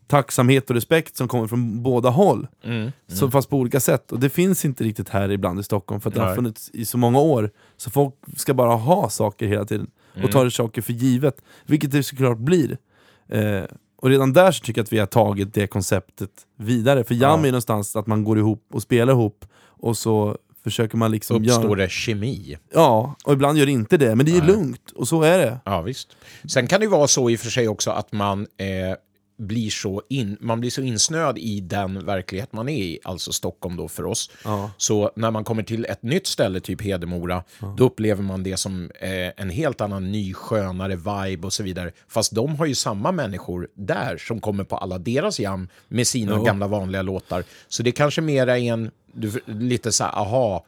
tacksamhet 0.08 0.70
och 0.70 0.76
respekt 0.76 1.16
som 1.16 1.28
kommer 1.28 1.48
från 1.48 1.84
båda 1.84 2.10
håll. 2.10 2.48
Mm. 2.64 2.92
Så 3.08 3.32
fast 3.32 3.50
på 3.50 3.58
olika 3.58 3.80
sätt. 3.80 4.12
Och 4.12 4.20
det 4.20 4.30
finns 4.30 4.66
inte 4.66 4.84
riktigt 4.84 5.10
här 5.10 5.32
ibland 5.32 5.60
i 5.60 5.64
Stockholm 5.64 6.02
för 6.02 6.10
att 6.10 6.16
det 6.16 6.22
har 6.22 6.36
funnits 6.36 6.70
i 6.74 6.86
så 6.86 6.98
många 6.98 7.20
år. 7.20 7.52
Så 7.78 7.90
folk 7.90 8.16
ska 8.38 8.54
bara 8.54 8.76
ha 8.76 9.10
saker 9.10 9.48
hela 9.48 9.66
tiden 9.66 9.88
Mm. 10.14 10.26
och 10.26 10.32
tar 10.32 10.50
saker 10.50 10.82
för 10.82 10.94
givet. 10.94 11.42
Vilket 11.66 11.92
det 11.92 12.04
såklart 12.04 12.38
blir. 12.38 12.78
Eh, 13.28 13.64
och 14.02 14.10
redan 14.10 14.34
där 14.34 14.52
så 14.52 14.64
tycker 14.64 14.80
jag 14.80 14.84
att 14.84 14.94
vi 14.94 15.00
har 15.00 15.06
tagit 15.06 15.54
det 15.54 15.68
konceptet 15.68 16.30
vidare. 16.58 17.04
För 17.04 17.16
jam 17.16 17.40
Ja. 17.42 17.48
är 17.48 17.52
någonstans 17.52 17.96
att 17.96 18.08
man 18.08 18.24
går 18.24 18.38
ihop 18.38 18.64
och 18.74 18.82
spelar 18.82 19.14
ihop 19.14 19.46
och 19.66 19.98
så 19.98 20.38
försöker 20.64 20.98
man 20.98 21.12
liksom 21.12 21.38
Uppstår 21.38 21.64
göra... 21.64 21.76
det 21.76 21.90
kemi? 21.92 22.58
Ja, 22.74 23.16
och 23.26 23.34
ibland 23.34 23.58
gör 23.58 23.66
det 23.66 23.72
inte 23.72 23.98
det. 23.98 24.16
Men 24.16 24.26
det 24.26 24.32
är 24.32 24.38
Nej. 24.42 24.48
lugnt, 24.48 24.92
och 24.96 25.08
så 25.08 25.22
är 25.22 25.38
det. 25.38 25.60
Ja, 25.66 25.82
visst. 25.82 26.08
Sen 26.52 26.68
kan 26.68 26.80
det 26.80 26.84
ju 26.84 26.90
vara 26.90 27.08
så 27.08 27.30
i 27.30 27.36
och 27.36 27.40
för 27.40 27.50
sig 27.50 27.68
också 27.68 27.92
att 27.92 28.12
man 28.12 28.42
eh, 28.42 28.68
blir 29.40 29.70
så, 29.70 30.02
in, 30.10 30.38
man 30.40 30.60
blir 30.60 30.70
så 30.70 30.82
insnöad 30.82 31.38
i 31.38 31.60
den 31.60 32.06
verklighet 32.06 32.54
man 32.54 32.70
är 32.70 32.78
i, 32.84 33.00
alltså 33.04 33.32
Stockholm 33.32 33.76
då 33.78 33.88
för 33.88 34.06
oss. 34.06 34.32
Ja. 34.44 34.72
Så 34.78 35.12
när 35.16 35.32
man 35.32 35.44
kommer 35.44 35.64
till 35.64 35.86
ett 35.86 36.04
nytt 36.04 36.28
ställe, 36.28 36.60
typ 36.60 36.82
Hedemora, 36.82 37.44
då 37.78 37.84
upplever 37.86 38.24
man 38.24 38.44
det 38.44 38.58
som 38.58 38.92
eh, 39.00 39.10
en 39.38 39.50
helt 39.50 39.82
annan 39.82 40.12
ny, 40.12 40.34
skönare 40.34 40.96
vibe 40.96 41.48
och 41.48 41.54
så 41.54 41.64
vidare. 41.64 41.92
Fast 42.08 42.36
de 42.36 42.56
har 42.56 42.66
ju 42.66 42.76
samma 42.76 43.12
människor 43.12 43.68
där 43.74 44.18
som 44.18 44.42
kommer 44.42 44.64
på 44.64 44.78
alla 44.78 44.98
deras 44.98 45.40
jam 45.40 45.68
med 45.88 46.08
sina 46.08 46.32
Ja. 46.32 46.42
gamla 46.44 46.68
vanliga 46.68 47.02
låtar. 47.02 47.44
Så 47.68 47.84
det 47.84 47.92
kanske 47.92 48.22
mera 48.22 48.58
är 48.60 48.74
en 48.74 48.92
lite 49.46 49.92
så 49.92 50.04
här, 50.04 50.12
aha, 50.12 50.66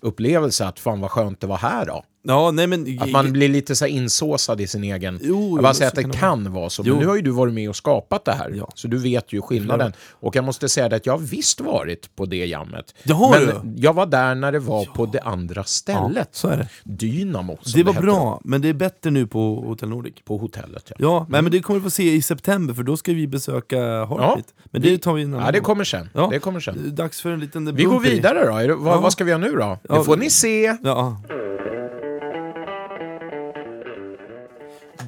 upplevelse 0.00 0.66
att 0.66 0.78
fan 0.80 1.00
vad 1.00 1.10
skönt 1.10 1.40
det 1.40 1.46
var 1.46 1.56
här 1.58 1.86
då. 1.86 2.04
Ja, 2.22 2.50
nej 2.50 2.66
men... 2.66 2.98
Att 3.00 3.10
man 3.10 3.32
blir 3.32 3.48
lite 3.48 3.76
så 3.76 3.86
insåsad 3.86 4.60
i 4.60 4.66
sin 4.66 4.84
egen... 4.84 5.18
Jo, 5.22 5.56
jag 5.56 5.62
bara 5.62 5.74
säger 5.74 5.88
att 5.88 5.94
det 5.94 6.02
kan 6.02 6.10
det 6.10 6.16
kan 6.18 6.52
vara 6.52 6.70
så, 6.70 6.82
men 6.82 6.92
Jo. 6.92 6.98
nu 7.00 7.06
har 7.06 7.16
ju 7.16 7.22
du 7.22 7.30
varit 7.30 7.54
med 7.54 7.68
och 7.68 7.76
skapat 7.76 8.24
det 8.24 8.32
här. 8.32 8.52
Ja. 8.56 8.68
Så 8.74 8.88
du 8.88 8.98
vet 8.98 9.32
ju 9.32 9.42
skillnaden. 9.42 9.92
Och 10.12 10.36
jag 10.36 10.44
måste 10.44 10.68
säga 10.68 10.88
det 10.88 10.96
att 10.96 11.06
jag 11.06 11.12
har 11.12 11.18
visst 11.18 11.60
varit 11.60 12.16
på 12.16 12.26
det 12.26 12.46
jammet. 12.46 12.94
Det 13.04 13.12
har 13.12 13.30
men 13.62 13.76
jag 13.76 13.92
var 13.92 14.06
där 14.06 14.34
när 14.34 14.52
det 14.52 14.58
var 14.58 14.84
på 14.84 15.06
det 15.06 15.20
andra 15.20 15.64
stället. 15.64 16.28
så 16.32 16.48
är 16.48 16.56
det. 16.56 16.68
Dynamo, 16.84 17.58
som 17.62 17.78
Det 17.78 17.84
var 17.84 17.92
hette 17.92 18.06
bra, 18.06 18.40
men 18.44 18.60
det 18.62 18.68
är 18.68 18.72
bättre 18.74 19.10
nu 19.10 19.26
på 19.26 19.54
Hotel 19.66 19.88
Nordic. 19.88 20.14
På 20.24 20.36
hotellet, 20.38 20.84
ja. 20.88 20.96
Ja, 20.98 21.26
nej, 21.28 21.42
men 21.42 21.52
det 21.52 21.60
kommer 21.60 21.80
vi 21.80 21.84
få 21.84 21.90
se 21.90 22.12
i 22.14 22.22
september 22.22 22.74
för 22.74 22.82
då 22.82 22.96
ska 22.96 23.12
vi 23.12 23.26
besöka 23.26 23.76
Heartbeat. 24.04 24.46
Men 24.64 24.82
det 24.82 24.98
tar 24.98 25.14
vi 25.14 25.22
innan. 25.22 25.40
Ja, 25.44 25.52
det 25.52 25.60
kommer 25.60 25.84
sen. 25.84 26.08
Ja. 26.14 26.28
Det 26.32 26.38
kommer 26.38 26.60
sen. 26.60 26.94
Dags 26.94 27.20
för 27.20 27.30
en 27.30 27.40
liten 27.40 27.74
Vi 27.74 27.84
går 27.84 28.00
vidare 28.00 28.44
då. 28.46 28.58
Det, 28.68 28.74
vad, 28.74 28.96
Ja. 28.96 29.00
vad 29.00 29.12
ska 29.12 29.24
vi 29.24 29.30
göra 29.30 29.40
nu 29.40 29.52
då? 29.52 29.78
Ja. 29.88 29.98
Det 29.98 30.04
får 30.04 30.16
ni 30.16 30.30
se. 30.30 30.76
Ja. 30.82 31.22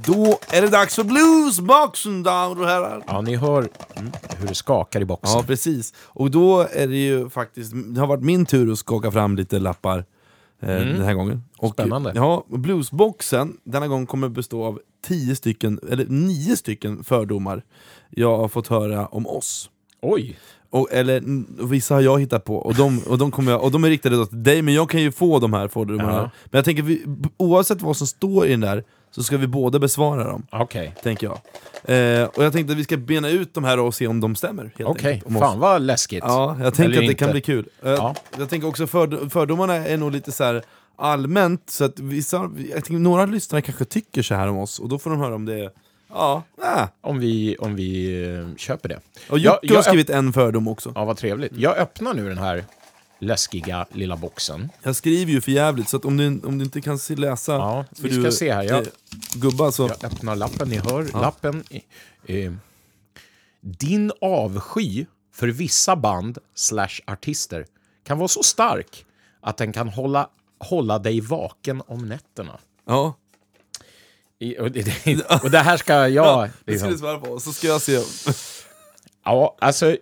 Då 0.07 0.39
är 0.49 0.63
det 0.63 0.69
dags 0.69 0.95
för 0.95 1.05
bluesboxen, 1.05 2.23
damer 2.23 2.61
och 2.61 2.69
herrar. 2.69 3.03
Ja, 3.07 3.21
ni 3.21 3.37
hör 3.37 3.69
hur 4.39 4.49
det 4.49 4.55
skakar 4.55 5.01
i 5.01 5.05
boxen. 5.05 5.37
Ja, 5.37 5.45
precis. 5.47 5.95
Och 5.99 6.31
då 6.31 6.61
är 6.73 6.87
det 6.87 6.97
ju 6.97 7.31
faktiskt, 7.31 7.73
det 7.75 8.01
har 8.01 8.07
varit 8.07 8.23
min 8.23 8.47
tur 8.47 8.73
att 8.73 8.79
skaka 8.79 9.11
fram 9.11 9.37
lite 9.37 9.59
lappar 9.59 9.99
eh, 10.61 10.69
den 10.69 11.03
här 11.03 11.15
gången. 11.15 11.43
Och, 11.59 11.73
Spännande. 11.73 12.13
Ja, 12.15 12.45
bluesboxen 12.49 13.57
denna 13.65 13.89
gång 13.89 14.07
kommer 14.07 14.29
bestå 14.29 14.65
av 14.65 14.81
tio 15.07 15.37
stycken, 15.37 15.81
eller 15.91 16.07
nio 16.07 16.57
stycken 16.57 17.05
fördomar 17.05 17.63
jag 18.11 18.37
har 18.37 18.49
fått 18.49 18.69
höra 18.69 19.07
om 19.07 19.27
oss. 19.27 19.71
Oj! 20.03 20.39
Och, 20.71 20.89
eller 20.93 21.23
och 21.61 21.73
vissa 21.73 21.95
har 21.95 22.01
jag 22.01 22.21
hittat 22.21 22.45
på, 22.45 22.57
och 22.57 22.75
de, 22.75 22.99
och 22.99 23.19
de, 23.19 23.31
kommer 23.31 23.53
jag, 23.53 23.63
och 23.63 23.71
de 23.71 23.85
är 23.85 23.89
riktade 23.89 24.27
till 24.27 24.43
dig, 24.43 24.63
men 24.63 24.75
jag 24.75 24.91
kan 24.91 25.03
ju 25.03 25.13
få 25.13 25.39
de 25.39 25.53
här 25.53 25.69
fördomarna. 25.69 26.13
Ja. 26.13 26.31
Men 26.45 26.59
jag 26.59 26.65
tänker, 26.65 26.83
vi, 26.83 27.05
oavsett 27.37 27.83
vad 27.83 27.97
som 27.97 28.07
står 28.07 28.47
i 28.47 28.51
den 28.51 28.61
där, 28.61 28.85
så 29.15 29.23
ska 29.23 29.37
vi 29.37 29.47
båda 29.47 29.79
besvara 29.79 30.25
dem. 30.25 30.47
Okej. 30.51 30.95
Tänker 31.03 31.27
jag. 31.27 31.39
Eh, 32.21 32.25
och 32.25 32.45
jag 32.45 32.53
tänkte 32.53 32.73
att 32.73 32.79
vi 32.79 32.85
ska 32.85 32.97
bena 32.97 33.29
ut 33.29 33.55
de 33.55 33.65
här 33.65 33.79
och 33.81 33.95
se 33.95 34.07
om 34.07 34.21
de 34.21 34.37
stämmer. 34.37 34.63
helt 34.77 34.91
Okej, 34.91 35.13
enkelt, 35.13 35.27
om 35.27 35.37
oss. 35.37 35.43
fan 35.43 35.59
vad 35.59 35.83
läskigt. 35.83 36.25
Ja, 36.27 36.57
jag 36.63 36.75
tänker 36.75 36.85
Eller 36.85 36.97
att 36.97 37.01
det 37.01 37.05
inte. 37.05 37.15
kan 37.25 37.31
bli 37.33 37.41
kul. 37.41 37.69
Eh, 37.83 37.91
Ja. 37.91 38.15
Jag 38.39 38.49
tänker 38.51 38.69
också 38.69 38.87
för, 38.87 39.29
fördomarna 39.31 39.75
är 39.75 39.97
nog 39.97 40.13
lite 40.13 40.33
så 40.33 40.45
här 40.45 40.63
allmänt, 40.97 41.71
så 41.71 41.85
att 41.85 41.99
vissa, 42.01 42.37
jag 42.57 42.85
tänker, 42.85 42.93
några 42.93 43.27
lyssnare 43.27 43.63
kanske 43.63 43.85
tycker 43.85 44.23
så 44.23 44.35
här 44.35 44.49
om 44.49 44.59
oss, 44.59 44.79
och 44.79 44.89
då 44.89 44.99
får 44.99 45.11
de 45.11 45.19
höra 45.21 45.35
om 45.35 45.45
det 45.45 45.55
är 45.65 45.71
Ja, 46.15 46.43
äh. 46.77 46.85
Om 47.01 47.19
vi, 47.19 47.57
om 47.59 47.75
vi 47.77 48.23
eh, 48.35 48.57
köper 48.57 48.89
det. 48.89 49.01
Och 49.31 49.39
Jocke 49.39 49.69
har 49.69 49.75
jag- 49.75 49.85
skrivit 49.85 50.11
en 50.11 50.33
fördom 50.33 50.69
också. 50.69 50.93
Ja, 50.95 51.05
vad 51.05 51.17
trevligt. 51.17 51.53
Jag 51.57 51.77
öppnar 51.77 52.15
nu 52.15 52.29
den 52.29 52.39
här 52.39 52.65
läskiga 53.23 53.87
lilla 53.93 54.17
boxen. 54.17 54.69
Jag 54.83 54.97
skriver 54.97 55.33
ju 55.33 55.41
för 55.41 55.53
jävligt 55.53 55.89
så 55.89 55.97
att 55.97 56.05
om 56.05 56.17
du, 56.17 56.27
om 56.27 56.59
du 56.59 56.65
inte 56.65 56.81
kan 56.81 56.99
läsa... 57.09 57.53
Ja, 57.53 57.85
vi 57.99 58.09
du, 58.09 58.23
ska 58.23 58.33
se 58.33 58.53
här. 58.53 58.63
Jag- 58.63 58.87
Gubbar 59.35 59.71
så... 59.71 59.83
Jag 59.83 60.05
öppnar 60.05 60.37
lappen, 60.37 60.69
ni 60.69 60.77
hör 60.77 61.21
lappen. 61.21 61.65
Eh, 62.27 62.53
din 63.61 64.13
avsky 64.21 65.07
för 65.35 65.49
vissa 65.49 65.97
band 65.97 66.39
slash 66.55 67.01
artister 67.07 67.67
kan 68.05 68.19
vara 68.19 68.29
så 68.29 68.43
stark 68.43 69.05
att 69.41 69.57
den 69.57 69.73
kan 69.73 69.89
hålla, 69.89 70.29
hålla 70.59 70.99
dig 70.99 71.21
vaken 71.21 71.83
om 71.87 72.09
nätterna. 72.09 72.59
Ja, 72.87 73.15
I, 74.39 74.59
och, 74.59 74.71
det, 74.71 75.23
och 75.43 75.51
det 75.51 75.59
här 75.59 75.77
ska 75.77 76.09
jag... 76.09 76.49
det 76.65 76.79
ska 76.79 76.87
du 76.87 76.93
Liksom, 76.93 76.99
svara 76.99 77.19
på, 77.19 77.41
så 77.41 77.53
ska 77.53 77.67
jag 77.67 77.83
se. 77.83 78.01
Ja, 79.25 79.57
alltså, 79.61 79.97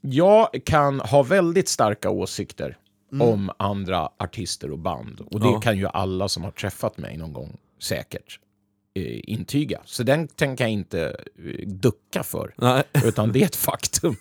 jag 0.00 0.48
kan 0.64 1.00
ha 1.00 1.22
väldigt 1.22 1.68
starka 1.68 2.10
åsikter 2.10 2.76
om 3.20 3.50
andra 3.56 4.08
artister 4.18 4.70
och 4.70 4.78
band. 4.78 5.20
Och 5.30 5.40
det 5.40 5.46
Ja. 5.46 5.60
kan 5.60 5.78
ju 5.78 5.86
alla 5.86 6.28
som 6.28 6.44
har 6.44 6.50
träffat 6.50 6.98
mig 6.98 7.16
någon 7.16 7.32
gång 7.32 7.56
säkert 7.82 8.38
eh, 8.94 9.20
intyga. 9.30 9.80
Så 9.84 10.02
den 10.02 10.28
tänker 10.28 10.64
jag 10.64 10.70
inte 10.70 11.16
eh, 11.38 11.68
ducka 11.68 12.22
för. 12.22 12.54
Nej. 12.56 12.82
Utan 13.04 13.32
det 13.32 13.40
är 13.42 13.44
ett 13.44 13.56
faktum. 13.56 14.16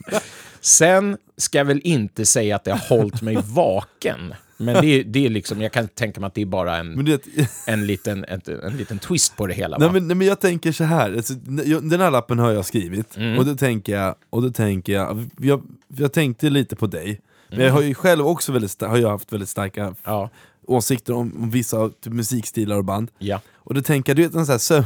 Sen 0.62 1.18
ska 1.38 1.58
jag 1.58 1.66
väl 1.66 1.82
inte 1.84 2.26
säga 2.26 2.56
att 2.56 2.64
det 2.64 2.72
har 2.72 2.98
hållit 2.98 3.22
mig 3.22 3.38
vaken. 3.44 4.34
Men 4.58 4.82
det 4.82 4.88
är, 4.88 5.04
det 5.04 5.26
är 5.26 5.30
liksom, 5.30 5.62
jag 5.62 5.72
kan 5.72 5.88
tänka 5.88 6.20
mig 6.22 6.28
att 6.28 6.34
det 6.36 6.42
är 6.42 6.46
bara 6.46 6.78
en, 6.78 7.06
du 7.06 7.12
vet, 7.12 7.24
en, 7.68 7.86
liten, 7.88 8.24
ett, 8.24 8.48
en 8.48 8.78
liten 8.78 9.00
twist 9.00 9.36
på 9.38 9.48
det 9.48 9.54
hela. 9.54 9.78
nej, 9.78 9.92
men, 9.92 10.08
nej, 10.08 10.16
men 10.18 10.28
jag 10.28 10.40
tänker 10.40 10.72
så 10.72 10.84
här. 10.84 11.14
Alltså, 11.16 11.34
den 11.82 12.00
här 12.02 12.12
lappen 12.12 12.40
har 12.40 12.52
jag 12.52 12.66
skrivit, 12.66 13.18
Mm. 13.18 13.38
och 13.40 13.46
då 13.46 13.56
tänker 13.56 13.94
jag, 14.00 14.16
och 14.30 14.42
då 14.42 14.50
tänker 14.50 14.94
jag, 14.94 15.30
jag, 15.40 15.62
jag 15.98 16.14
tänkte 16.14 16.50
lite 16.50 16.76
på 16.76 16.88
dig, 16.88 17.22
men 17.50 17.60
jag 17.60 17.74
har 17.74 17.82
ju 17.82 17.94
själv 17.96 18.28
också 18.28 18.52
väldigt, 18.52 18.82
har 18.82 18.98
jag 18.98 19.10
haft 19.10 19.34
väldigt 19.34 19.50
starka 19.50 19.82
Mm. 19.84 19.96
Ja, 20.04 20.30
åsikter 20.68 21.14
om, 21.14 21.34
om 21.44 21.50
vissa 21.50 21.90
typ, 21.90 22.14
musikstilar 22.14 22.78
och 22.78 22.86
band. 22.86 23.12
ja. 23.20 23.42
Och 23.66 23.74
då 23.74 23.82
tänker 23.82 24.10
jag, 24.12 24.18
du 24.18 24.24
vet 24.24 24.36
en 24.36 24.46
sån 24.46 24.54
här 24.54 24.60
sö- 24.60 24.86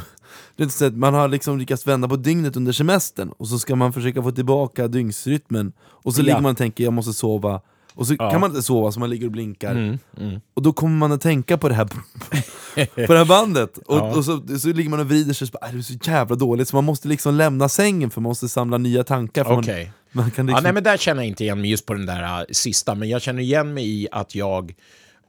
du 0.56 0.64
vet, 0.64 0.74
så 0.74 0.86
att 0.86 0.94
man 0.98 1.14
har 1.14 1.28
liksom 1.28 1.58
lyckats 1.60 1.88
vända 1.88 2.08
på 2.08 2.16
dygnet 2.16 2.56
under 2.56 2.72
semestern, 2.72 3.30
och 3.38 3.48
så 3.48 3.60
ska 3.60 3.76
man 3.76 3.94
försöka 3.94 4.24
få 4.24 4.32
tillbaka 4.32 4.88
dygnsrytmen, 4.88 5.72
och 5.80 6.14
så 6.16 6.22
Ja. 6.22 6.26
ligger 6.26 6.42
man 6.42 6.52
och 6.52 6.58
tänker 6.58 6.84
jag 6.84 6.94
måste 6.94 7.14
sova, 7.14 7.62
och 7.98 8.08
så 8.08 8.16
Ja. 8.20 8.32
kan 8.32 8.42
man 8.42 8.50
inte 8.50 8.62
sova 8.62 8.92
så 8.92 9.00
man 9.00 9.10
ligger 9.10 9.26
och 9.26 9.32
blinkar, 9.32 9.72
Mm, 9.72 10.00
mm. 10.18 10.42
och 10.54 10.62
då 10.62 10.74
kommer 10.74 10.98
man 10.98 11.12
att 11.12 11.22
tänka 11.22 11.58
på 11.58 11.70
det 11.70 11.76
här, 11.76 11.86
på 13.08 13.14
det 13.14 13.18
här 13.18 13.26
bandet, 13.26 13.78
och, 13.78 13.98
Ja. 13.98 14.16
och 14.16 14.26
så, 14.26 14.42
så 14.60 14.68
ligger 14.68 14.90
man 14.90 15.00
och 15.00 15.08
vrider 15.08 15.34
sig 15.34 15.46
och 15.46 15.50
så 15.50 15.58
bara, 15.62 15.68
"Äh, 15.68 15.74
det 15.74 15.80
är 15.80 15.82
så 15.82 15.94
jävla 16.12 16.36
dåligt, 16.36 16.68
så 16.68 16.76
man 16.76 16.84
måste 16.84 17.08
liksom 17.08 17.36
lämna 17.36 17.70
sängen 17.70 18.10
för 18.10 18.22
man 18.22 18.30
måste 18.30 18.50
samla 18.50 18.78
nya 18.78 19.04
tankar. 19.04 19.44
för 19.44 19.60
Okej. 19.60 19.92
Man, 20.12 20.24
man 20.24 20.32
kan 20.32 20.46
Ja, 20.48 20.52
liksom, 20.52 20.64
nej, 20.64 20.74
men 20.74 20.84
där 20.84 20.98
känner 20.98 21.22
jag 21.22 21.28
inte 21.28 21.44
igen 21.44 21.62
mig 21.62 21.70
just 21.70 21.86
på 21.86 21.94
den 21.94 22.06
där 22.06 22.40
äh, 22.40 22.46
sista, 22.52 22.96
men 22.96 23.10
jag 23.10 23.22
känner 23.22 23.42
igen 23.42 23.74
mig 23.74 24.02
i 24.04 24.08
att 24.12 24.36
jag 24.36 24.74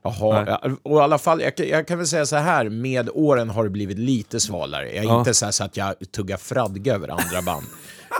Nej. 0.03 0.75
och 0.83 0.97
i 0.97 1.01
alla 1.01 1.17
fall, 1.17 1.41
jag, 1.41 1.55
kan- 1.57 1.67
jag 1.67 1.87
kan 1.87 1.97
väl 1.97 2.07
säga 2.07 2.25
så 2.25 2.35
här, 2.35 2.69
med 2.69 3.09
åren 3.13 3.49
har 3.49 3.63
det 3.63 3.69
blivit 3.69 3.99
lite 3.99 4.39
svalare. 4.39 4.85
Jag 4.95 5.05
är 5.05 5.09
Ja. 5.09 5.19
inte 5.19 5.33
så, 5.33 5.45
här 5.45 5.51
så 5.51 5.63
att 5.63 5.77
jag 5.77 5.95
tuggar 6.11 6.37
fradga 6.37 6.93
över 6.95 7.07
andra 7.07 7.41
band, 7.41 7.65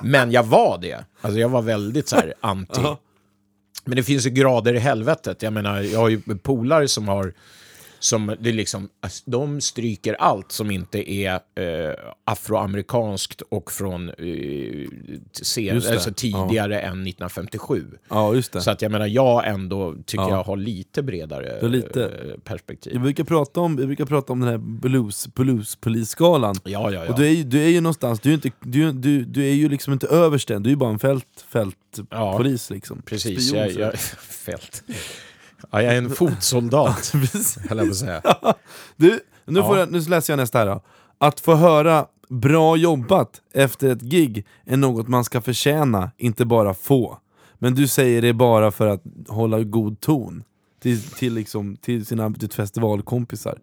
men 0.04 0.32
jag 0.32 0.44
var 0.44 0.78
det. 0.78 1.06
Alltså 1.22 1.40
jag 1.40 1.50
var 1.50 1.62
väldigt 1.62 2.08
så 2.08 2.16
här 2.16 2.34
anti. 2.42 2.82
Ja. 2.84 2.98
Men 3.86 3.96
det 3.96 4.04
finns 4.04 4.26
ju 4.26 4.30
grader 4.30 4.74
i 4.74 4.80
helvetet. 4.80 5.42
Jag 5.42 5.54
menar, 5.54 5.82
jag 5.82 6.00
har 6.00 6.10
ju 6.10 6.22
polare 6.44 6.88
som 6.88 7.08
har 7.08 7.34
som 8.00 8.36
det 8.40 8.52
liksom, 8.52 8.90
alltså, 9.02 9.24
de 9.32 9.62
stryker 9.62 10.14
allt 10.14 10.52
som 10.52 10.72
inte 10.72 11.12
är 11.14 11.34
eh, 11.34 11.94
afroamerikanskt 12.24 13.42
och 13.42 13.72
från 13.72 14.10
eh, 14.10 14.16
se, 15.32 15.62
Just 15.62 15.88
det. 15.88 15.94
alltså, 15.94 16.14
tidigare 16.14 16.80
än 16.80 16.92
1957. 17.08 17.86
ja, 18.10 18.34
just 18.36 18.52
det. 18.52 18.62
Så 18.62 18.72
att 18.72 18.82
jag 18.82 18.92
menar, 18.92 19.08
jag 19.08 19.48
ändå 19.48 19.96
tycker 20.06 20.24
Ja. 20.24 20.30
jag 20.30 20.44
har 20.44 20.58
lite 20.58 21.04
bredare 21.04 21.68
lite- 21.70 22.04
eh, 22.06 22.40
perspektiv. 22.44 22.94
Jag 22.94 23.02
brukar 23.02 23.24
prata 23.24 23.60
om, 23.62 23.78
jag 23.80 23.88
brukar 23.88 24.06
prata 24.06 24.34
om 24.34 24.40
den 24.40 24.50
här 24.50 24.58
blues, 24.58 25.28
bluespolisskalan, 25.34 26.56
Ja, 26.64 26.92
ja, 26.92 27.06
ja. 27.06 27.12
Och 27.14 27.20
du 27.20 27.26
är, 27.28 27.32
ju, 27.32 27.44
du 27.44 27.62
är 27.64 27.68
ju 27.70 27.82
någonstans, 27.82 28.20
du 28.20 28.30
är, 28.30 28.34
inte, 28.34 28.52
du, 28.62 28.92
du, 28.92 29.26
du 29.26 29.46
är 29.46 29.54
ju 29.54 29.70
liksom 29.70 29.94
inte 29.94 30.08
översten, 30.08 30.64
du 30.64 30.70
är 30.70 30.72
ju 30.72 30.78
bara 30.78 30.90
en 30.90 31.00
fält, 31.00 31.26
fältpolis 31.48 32.70
liksom. 32.70 33.02
Precis, 33.02 33.48
Spion, 33.50 33.60
jag, 33.62 33.72
jag, 33.72 34.00
fält. 34.20 34.84
Ja, 35.72 35.82
jag 35.82 35.94
är 35.94 35.98
en 35.98 36.10
fotsoldat, 36.16 37.14
höll 37.70 37.78
jag 37.78 37.88
på 37.88 37.92
att 37.92 37.96
säga. 37.98 38.22
Du, 38.98 39.20
nu, 39.46 39.60
Ja. 39.60 39.78
jag, 39.80 39.92
nu 39.92 40.00
läser 40.00 40.34
jag 40.34 40.38
nästa 40.38 40.60
här 40.60 40.66
då. 40.66 40.82
Att 41.18 41.40
få 41.40 41.56
höra 41.56 42.06
bra 42.30 42.78
jobbat 42.78 43.42
efter 43.54 43.90
ett 43.90 44.02
gig 44.02 44.46
är 44.66 44.78
något 44.78 45.08
man 45.08 45.24
ska 45.24 45.42
förtjäna, 45.42 46.12
inte 46.18 46.46
bara 46.46 46.74
få. 46.74 47.18
Men 47.60 47.76
du 47.76 47.88
säger 47.88 48.22
det 48.22 48.34
bara 48.34 48.72
för 48.72 48.88
att 48.88 49.04
hålla 49.28 49.64
god 49.64 50.00
ton 50.00 50.44
till, 50.82 51.02
till, 51.04 51.34
liksom, 51.34 51.76
till 51.76 52.06
sina 52.06 52.34
till 52.34 52.50
festivalkompisar. 52.52 53.60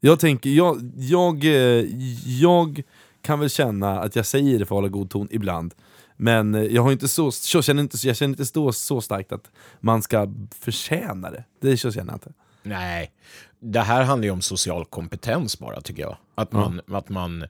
Jag 0.00 0.20
tänker, 0.20 0.50
jag, 0.50 0.92
jag, 0.96 1.44
eh, 1.44 1.84
jag 2.26 2.82
kan 3.22 3.40
väl 3.40 3.50
känna 3.50 4.00
att 4.00 4.16
jag 4.16 4.26
säger 4.26 4.58
det 4.58 4.66
för 4.66 4.74
att 4.74 4.78
hålla 4.78 4.88
god 4.88 5.10
ton 5.10 5.28
ibland. 5.30 5.74
Men 6.24 6.74
jag, 6.74 6.82
har 6.82 6.92
inte 6.92 7.08
så, 7.08 7.32
så 7.32 7.62
känner 7.62 7.82
inte, 7.82 8.06
jag 8.06 8.16
känner 8.16 8.32
inte 8.32 8.46
så, 8.46 8.72
så 8.72 9.00
starkt 9.00 9.32
att 9.32 9.50
man 9.80 10.02
ska 10.02 10.28
förtjäna 10.60 11.30
det. 11.30 11.44
Det 11.60 11.76
känner 11.76 12.06
jag 12.06 12.14
inte. 12.14 12.32
Nej, 12.62 13.12
det 13.60 13.80
här 13.80 14.02
handlar 14.02 14.24
ju 14.24 14.30
om 14.30 14.42
social 14.42 14.84
kompetens 14.84 15.58
bara, 15.58 15.80
tycker 15.80 16.02
jag. 16.02 16.16
Att 16.34 16.52
man, 16.52 16.80
att 16.86 17.08
man 17.08 17.46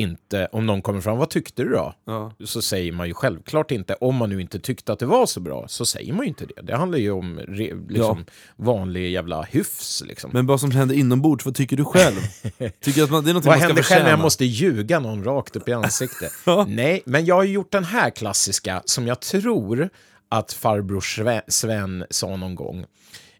inte, 0.00 0.48
om 0.52 0.66
någon 0.66 0.82
kommer 0.82 1.00
fram, 1.00 1.18
vad 1.18 1.30
tyckte 1.30 1.62
du 1.62 1.70
då? 1.70 1.94
Ja. 2.04 2.32
Så 2.44 2.62
säger 2.62 2.92
man 2.92 3.08
ju 3.08 3.14
självklart 3.14 3.70
inte, 3.70 3.94
om 3.94 4.16
man 4.16 4.30
nu 4.30 4.40
inte 4.40 4.58
tyckte 4.60 4.92
att 4.92 4.98
det 4.98 5.06
var 5.06 5.26
så 5.26 5.40
bra, 5.40 5.68
så 5.68 5.86
säger 5.86 6.12
man 6.12 6.24
ju 6.24 6.28
inte 6.28 6.46
det. 6.46 6.62
Det 6.62 6.76
handlar 6.76 6.98
ju 6.98 7.10
om 7.10 7.38
re, 7.38 7.74
liksom, 7.88 8.24
vanlig 8.56 9.10
jävla 9.10 9.42
hyfs. 9.42 10.02
Liksom. 10.06 10.30
Men 10.34 10.46
vad 10.46 10.60
som 10.60 10.70
händer 10.70 10.94
inombords, 10.94 11.44
vad 11.44 11.54
tycker 11.54 11.76
du 11.76 11.84
själv? 11.84 12.20
Tycker 12.80 13.02
att 13.02 13.10
man, 13.10 13.24
det 13.24 13.30
är 13.30 13.34
Vad 13.34 13.46
man 13.46 13.58
händer 13.60 13.82
själv 13.82 14.04
när 14.04 14.10
jag 14.10 14.20
måste 14.20 14.44
ljuga 14.44 15.00
någon 15.00 15.24
rakt 15.24 15.56
upp 15.56 15.68
i 15.68 15.72
ansiktet? 15.84 16.32
Nej, 16.66 17.02
men 17.06 17.24
jag 17.24 17.34
har 17.34 17.44
gjort 17.44 17.72
den 17.72 17.84
här 17.84 18.10
klassiska 18.10 18.82
som 18.84 19.06
jag 19.06 19.20
tror 19.20 19.88
att 20.28 20.52
farbror 20.52 21.00
Sve- 21.00 21.42
Sven 21.48 22.04
sa 22.10 22.36
någon 22.36 22.54
gång. 22.54 22.86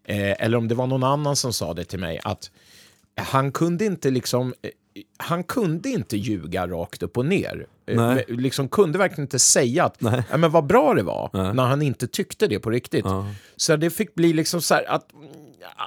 Eh, 0.05 0.45
eller 0.45 0.59
om 0.59 0.69
det 0.69 0.75
var 0.75 0.87
någon 0.87 1.05
annan 1.05 1.37
som 1.37 1.53
sa 1.53 1.75
det 1.75 1.85
till 1.85 1.99
mig. 1.99 2.21
Att 2.25 2.51
han 3.17 3.53
kunde 3.53 3.85
inte 3.85 4.11
liksom... 4.11 4.55
Han 5.17 5.45
kunde 5.45 5.89
inte 5.89 6.17
ljuga 6.17 6.67
rakt 6.67 7.03
upp 7.03 7.17
och 7.19 7.27
ner. 7.27 7.67
Eh, 7.87 7.97
Nej. 7.97 8.25
Liksom 8.29 8.69
kunde 8.69 8.99
verkligen 8.99 9.25
inte 9.25 9.39
säga 9.39 9.85
att 9.85 10.01
Nej. 10.01 10.23
ja, 10.31 10.37
men 10.37 10.51
vad 10.51 10.67
bra 10.67 10.95
det 10.95 11.03
var, 11.03 11.31
Nej. 11.33 11.55
när 11.55 11.65
han 11.65 11.83
inte 11.83 12.07
tyckte 12.07 12.47
det 12.47 12.59
på 12.59 12.71
riktigt. 12.71 13.05
Ja. 13.05 13.27
Så 13.57 13.77
det 13.77 13.91
fick 13.91 14.15
bli 14.15 14.33
liksom 14.33 14.63
så 14.63 14.75
här 14.75 14.85
att, 14.91 15.07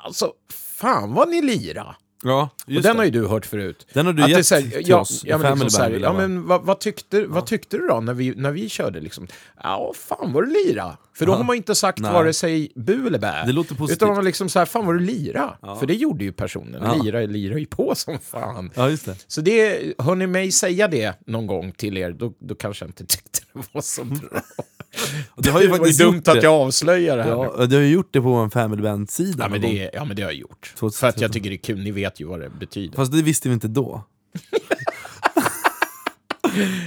alltså 0.04 0.34
fan 0.54 1.14
vad 1.14 1.30
ni 1.30 1.42
lira. 1.42 1.96
Ja, 2.24 2.50
Och 2.66 2.82
den 2.82 2.98
har 2.98 3.04
ju 3.04 3.12
du 3.12 3.28
hört 3.28 3.46
förut. 3.46 3.88
Den 3.94 4.06
har 4.06 4.14
du 4.14 4.24
Att 4.24 4.30
det 4.30 4.34
är 4.34 4.38
gett 4.38 4.52
här, 4.52 4.80
till 4.80 4.90
ja, 4.90 5.00
oss. 5.00 5.22
Ja, 5.26 5.38
men 5.38 5.52
liksom 5.52 5.70
så 5.70 5.82
här, 5.82 5.92
ja, 5.92 6.14
men 6.14 6.48
vad, 6.48 6.62
vad, 6.66 6.80
tyckte, 6.80 7.26
vad 7.26 7.46
tyckte 7.46 7.78
du 7.78 7.88
då 7.88 8.00
när 8.00 8.14
vi, 8.14 8.36
när 8.36 8.52
vi 8.52 8.70
körde? 8.70 9.00
Liksom? 9.00 9.28
Ja, 9.64 9.94
fan 9.96 10.34
vad 10.34 10.44
du 10.44 10.66
lira. 10.66 10.98
För 11.14 11.26
då 11.26 11.34
har 11.34 11.44
man 11.44 11.56
inte 11.56 11.76
sagt 11.76 12.00
Nej. 12.00 12.14
vare 12.14 12.34
sig 12.34 12.72
bu 12.76 13.08
eller 13.08 13.20
bä. 13.20 13.44
Det 13.46 13.52
låter 13.52 13.76
positivt. 13.76 13.98
Utan 13.98 14.08
man 14.08 14.16
var 14.16 14.24
liksom 14.24 14.50
så 14.50 14.60
här, 14.60 14.66
fan 14.66 14.86
vad 14.86 14.96
du 14.96 15.00
lira. 15.00 15.58
För 15.80 15.86
det 15.86 15.94
gjorde 15.94 16.24
ju 16.24 16.32
personen. 16.32 16.82
Ja. 16.86 17.04
Lira, 17.04 17.20
lira 17.20 17.60
ju 17.60 17.66
på 17.66 17.96
som 17.96 18.20
fan. 18.20 18.72
Ja, 18.76 18.90
just 18.90 19.06
det. 19.06 19.16
Så 19.28 19.42
det, 19.42 19.94
hör 19.98 20.16
ni 20.16 20.28
mig 20.28 20.52
säga 20.52 20.88
det 20.88 21.14
någon 21.28 21.48
gång 21.48 21.72
till 21.72 21.98
er, 21.98 22.12
då, 22.12 22.34
då 22.40 22.56
kanske 22.56 22.86
jag 22.86 22.90
inte 22.90 23.06
tyckte 23.06 23.40
det 23.54 23.64
var 23.72 23.82
så 23.82 24.04
bra. 24.04 24.42
Och 25.30 25.44
det 25.44 25.50
har 25.50 25.62
ju 25.62 25.68
det 25.68 25.72
var 25.72 25.78
ju 25.78 25.82
faktiskt 25.84 26.00
dumt 26.00 26.22
att 26.26 26.44
jag 26.44 26.54
avslöjar 26.54 27.18
det 27.18 27.24
här. 27.24 27.30
Ja, 27.32 27.66
du 27.66 27.76
har 27.76 27.84
ju 27.84 27.90
gjort 27.90 28.08
det 28.14 28.22
på 28.22 28.30
en 28.34 28.50
Family 28.50 28.82
Band-sida. 28.82 29.44
Ja 29.44 29.50
men, 29.50 29.62
det, 29.62 29.90
ja, 29.94 30.06
men 30.06 30.16
det 30.16 30.22
har 30.22 30.30
jag 30.32 30.40
gjort. 30.40 30.74
2013. 30.76 30.92
För 31.00 31.08
att 31.08 31.22
jag 31.22 31.34
tycker 31.34 31.50
det 31.50 31.56
är 31.56 31.58
kul. 31.58 31.84
Ni 31.84 31.92
vet 31.92 32.20
ju 32.22 32.26
vad 32.26 32.40
det 32.40 32.50
betyder. 32.50 32.96
Fast 32.96 33.12
det 33.12 33.22
visste 33.22 33.50
vi 33.50 33.54
inte 33.54 33.68
då. 33.68 34.04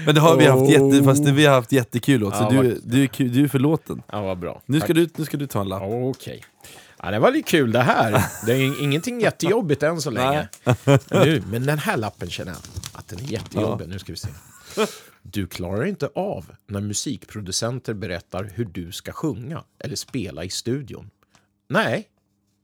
Men 0.06 0.14
det 0.14 0.20
har 0.20 0.36
vi 0.36 0.44
haft, 0.46 0.70
jätte, 0.70 1.04
fast 1.04 1.24
det, 1.24 1.32
vi 1.32 1.46
har 1.46 1.54
haft 1.54 1.72
jättekul 1.72 2.24
åt, 2.24 2.36
så 2.36 2.42
Ja, 2.42 2.48
du, 2.50 2.56
vad- 2.56 2.80
du, 2.84 3.02
är 3.04 3.28
du 3.28 3.44
är 3.44 3.48
förlåten. 3.48 4.02
Ja, 4.12 4.22
vad 4.22 4.38
bra. 4.38 4.62
Nu 4.66 4.78
Tack. 4.80 4.86
ska, 4.86 4.92
du, 4.94 5.08
nu 5.16 5.24
ska 5.24 5.36
du 5.36 5.46
ta 5.46 5.60
en 5.60 5.68
lapp. 5.68 5.82
Okej. 5.84 6.44
Ja, 7.02 7.10
det 7.10 7.18
var 7.18 7.30
lite 7.30 7.50
kul 7.50 7.72
det 7.72 7.82
här. 7.82 8.24
Det 8.46 8.52
är 8.52 8.56
ing- 8.56 8.80
ingenting 8.82 9.20
jättejobbigt 9.20 9.82
än 9.82 10.00
så 10.00 10.10
länge. 10.10 10.48
Men, 10.84 10.98
nu, 11.10 11.42
men 11.50 11.66
den 11.66 11.78
här 11.78 11.96
lappen 11.96 12.30
känner 12.30 12.52
jag 12.52 12.58
att 12.92 13.08
den 13.08 13.18
är 13.18 13.32
jättejobbig. 13.32 13.88
Nu 13.88 13.98
ska 13.98 14.12
vi 14.12 14.18
se. 14.18 14.28
Du 15.22 15.46
klarar 15.46 15.84
inte 15.84 16.08
av 16.14 16.46
när 16.66 16.80
musikproducenter 16.80 17.94
berättar 17.94 18.50
hur 18.54 18.64
du 18.64 18.92
ska 18.92 19.12
sjunga 19.12 19.64
eller 19.78 19.96
spela 19.96 20.44
i 20.44 20.50
studion. 20.50 21.10
Nej, 21.68 22.08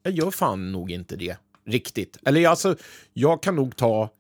jag 0.03 0.13
gör 0.13 0.31
fan 0.31 0.73
nog 0.73 0.91
inte 0.91 1.17
det 1.17 1.37
riktigt. 1.67 2.17
Eller 2.25 2.49
alltså, 2.49 2.77
jag 3.13 3.43
kan 3.43 3.57
nog 3.57 3.77
ta 3.77 4.11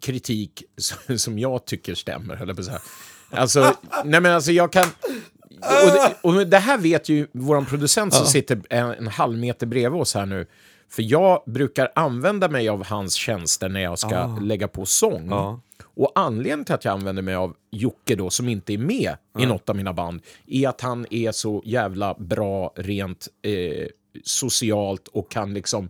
kritik 0.00 0.62
som- 1.16 1.38
jag 1.38 1.64
tycker 1.64 1.94
stämmer, 1.94 2.36
jag 2.46 2.56
på 2.56 2.60
att 2.60 2.66
säga. 2.66 2.80
Alltså, 3.30 3.74
nej 4.04 4.20
men 4.20 4.32
alltså 4.32 4.52
jag 4.52 4.72
kan... 4.72 4.84
Och 5.60 5.92
det, 5.92 6.16
och 6.22 6.46
det 6.46 6.58
här 6.58 6.78
vet 6.78 7.08
ju 7.08 7.26
vår 7.32 7.62
producent 7.64 8.14
som 8.14 8.26
sitter 8.26 8.60
en, 8.70 8.86
en 8.90 9.06
halv 9.08 9.38
meter 9.38 9.66
bredvid 9.66 10.00
oss 10.00 10.14
här 10.14 10.26
nu. 10.26 10.46
För 10.88 11.02
jag 11.02 11.42
brukar 11.46 11.92
använda 11.94 12.48
mig 12.48 12.68
av 12.68 12.84
hans 12.86 13.14
tjänster 13.14 13.68
när 13.68 13.80
jag 13.80 13.98
ska 13.98 14.08
lägga 14.40 14.68
på 14.68 14.86
sång. 14.86 15.28
Ja. 15.94 16.02
Och 16.02 16.12
anledningen 16.14 16.64
till 16.64 16.74
att 16.74 16.84
jag 16.84 16.92
använder 16.92 17.22
mig 17.22 17.34
av 17.34 17.54
Jocke 17.70 18.14
då, 18.16 18.30
som 18.30 18.48
inte 18.48 18.72
är 18.74 18.78
med 18.78 19.16
i 19.38 19.46
något 19.46 19.68
av 19.68 19.76
mina 19.76 19.92
band, 19.92 20.20
är 20.46 20.68
att 20.68 20.80
han 20.80 21.06
är 21.10 21.32
så 21.32 21.62
jävla 21.64 22.14
bra 22.14 22.72
rent 22.76 23.28
eh, 23.42 23.86
socialt 24.24 25.08
och 25.08 25.30
kan 25.30 25.54
liksom... 25.54 25.88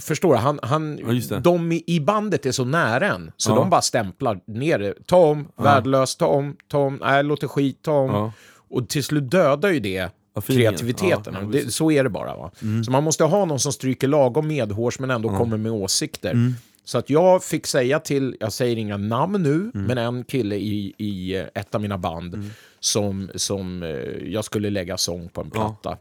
Förstår 0.00 0.32
du? 0.32 0.38
Han, 0.38 0.58
han, 0.62 0.98
Ja, 1.30 1.38
de 1.38 1.72
i 1.72 1.84
i 1.86 2.00
bandet 2.00 2.46
är 2.46 2.52
så 2.52 2.64
nära 2.64 3.06
en, 3.14 3.32
så 3.36 3.50
Ja. 3.50 3.54
de 3.54 3.70
bara 3.70 3.82
stämplar 3.82 4.40
ner 4.46 4.78
det. 4.78 4.94
Ta 5.06 5.16
om, 5.16 5.48
värdelös, 5.56 6.16
ta 6.16 6.26
om, 6.26 6.56
ta 6.68 6.78
om, 6.78 6.98
nej, 7.02 7.22
låter 7.24 7.48
skit, 7.48 7.82
ta 7.82 7.92
om. 7.98 8.10
Ja. 8.10 8.32
Och 8.68 8.88
till 8.88 9.04
slut 9.04 9.30
dödar 9.30 9.70
ju 9.70 9.80
det 9.80 10.10
Ja, 10.34 10.40
kreativiteten. 10.40 11.34
Ja, 11.34 11.40
ja, 11.42 11.48
det, 11.52 11.70
så 11.74 11.90
är 11.90 12.04
det 12.04 12.10
bara. 12.10 12.36
Va? 12.36 12.50
Mm. 12.62 12.84
Så 12.84 12.90
man 12.90 13.04
måste 13.04 13.24
ha 13.24 13.44
någon 13.44 13.60
som 13.60 13.72
stryker 13.72 14.08
lagom 14.08 14.48
medhårs 14.48 14.98
men 14.98 15.10
ändå 15.10 15.28
kommer 15.28 15.56
med 15.56 15.72
åsikter. 15.72 16.30
Mm. 16.30 16.54
Så 16.88 16.98
att 16.98 17.10
jag 17.10 17.44
fick 17.44 17.66
säga 17.66 18.00
till, 18.00 18.36
jag 18.40 18.52
säger 18.52 18.76
inga 18.76 18.96
namn 18.96 19.42
nu, 19.42 19.54
Mm. 19.54 19.70
men 19.86 19.98
en 19.98 20.24
kille 20.24 20.56
i, 20.56 20.94
i 20.98 21.36
eh, 21.36 21.46
ett 21.54 21.74
av 21.74 21.80
mina 21.80 21.98
band 21.98 22.50
som, 22.80 23.30
som 23.34 23.82
eh, 23.82 23.88
jag 24.32 24.44
skulle 24.44 24.70
lägga 24.70 24.96
sång 24.98 25.28
på 25.28 25.40
en 25.40 25.50
platta. 25.50 25.98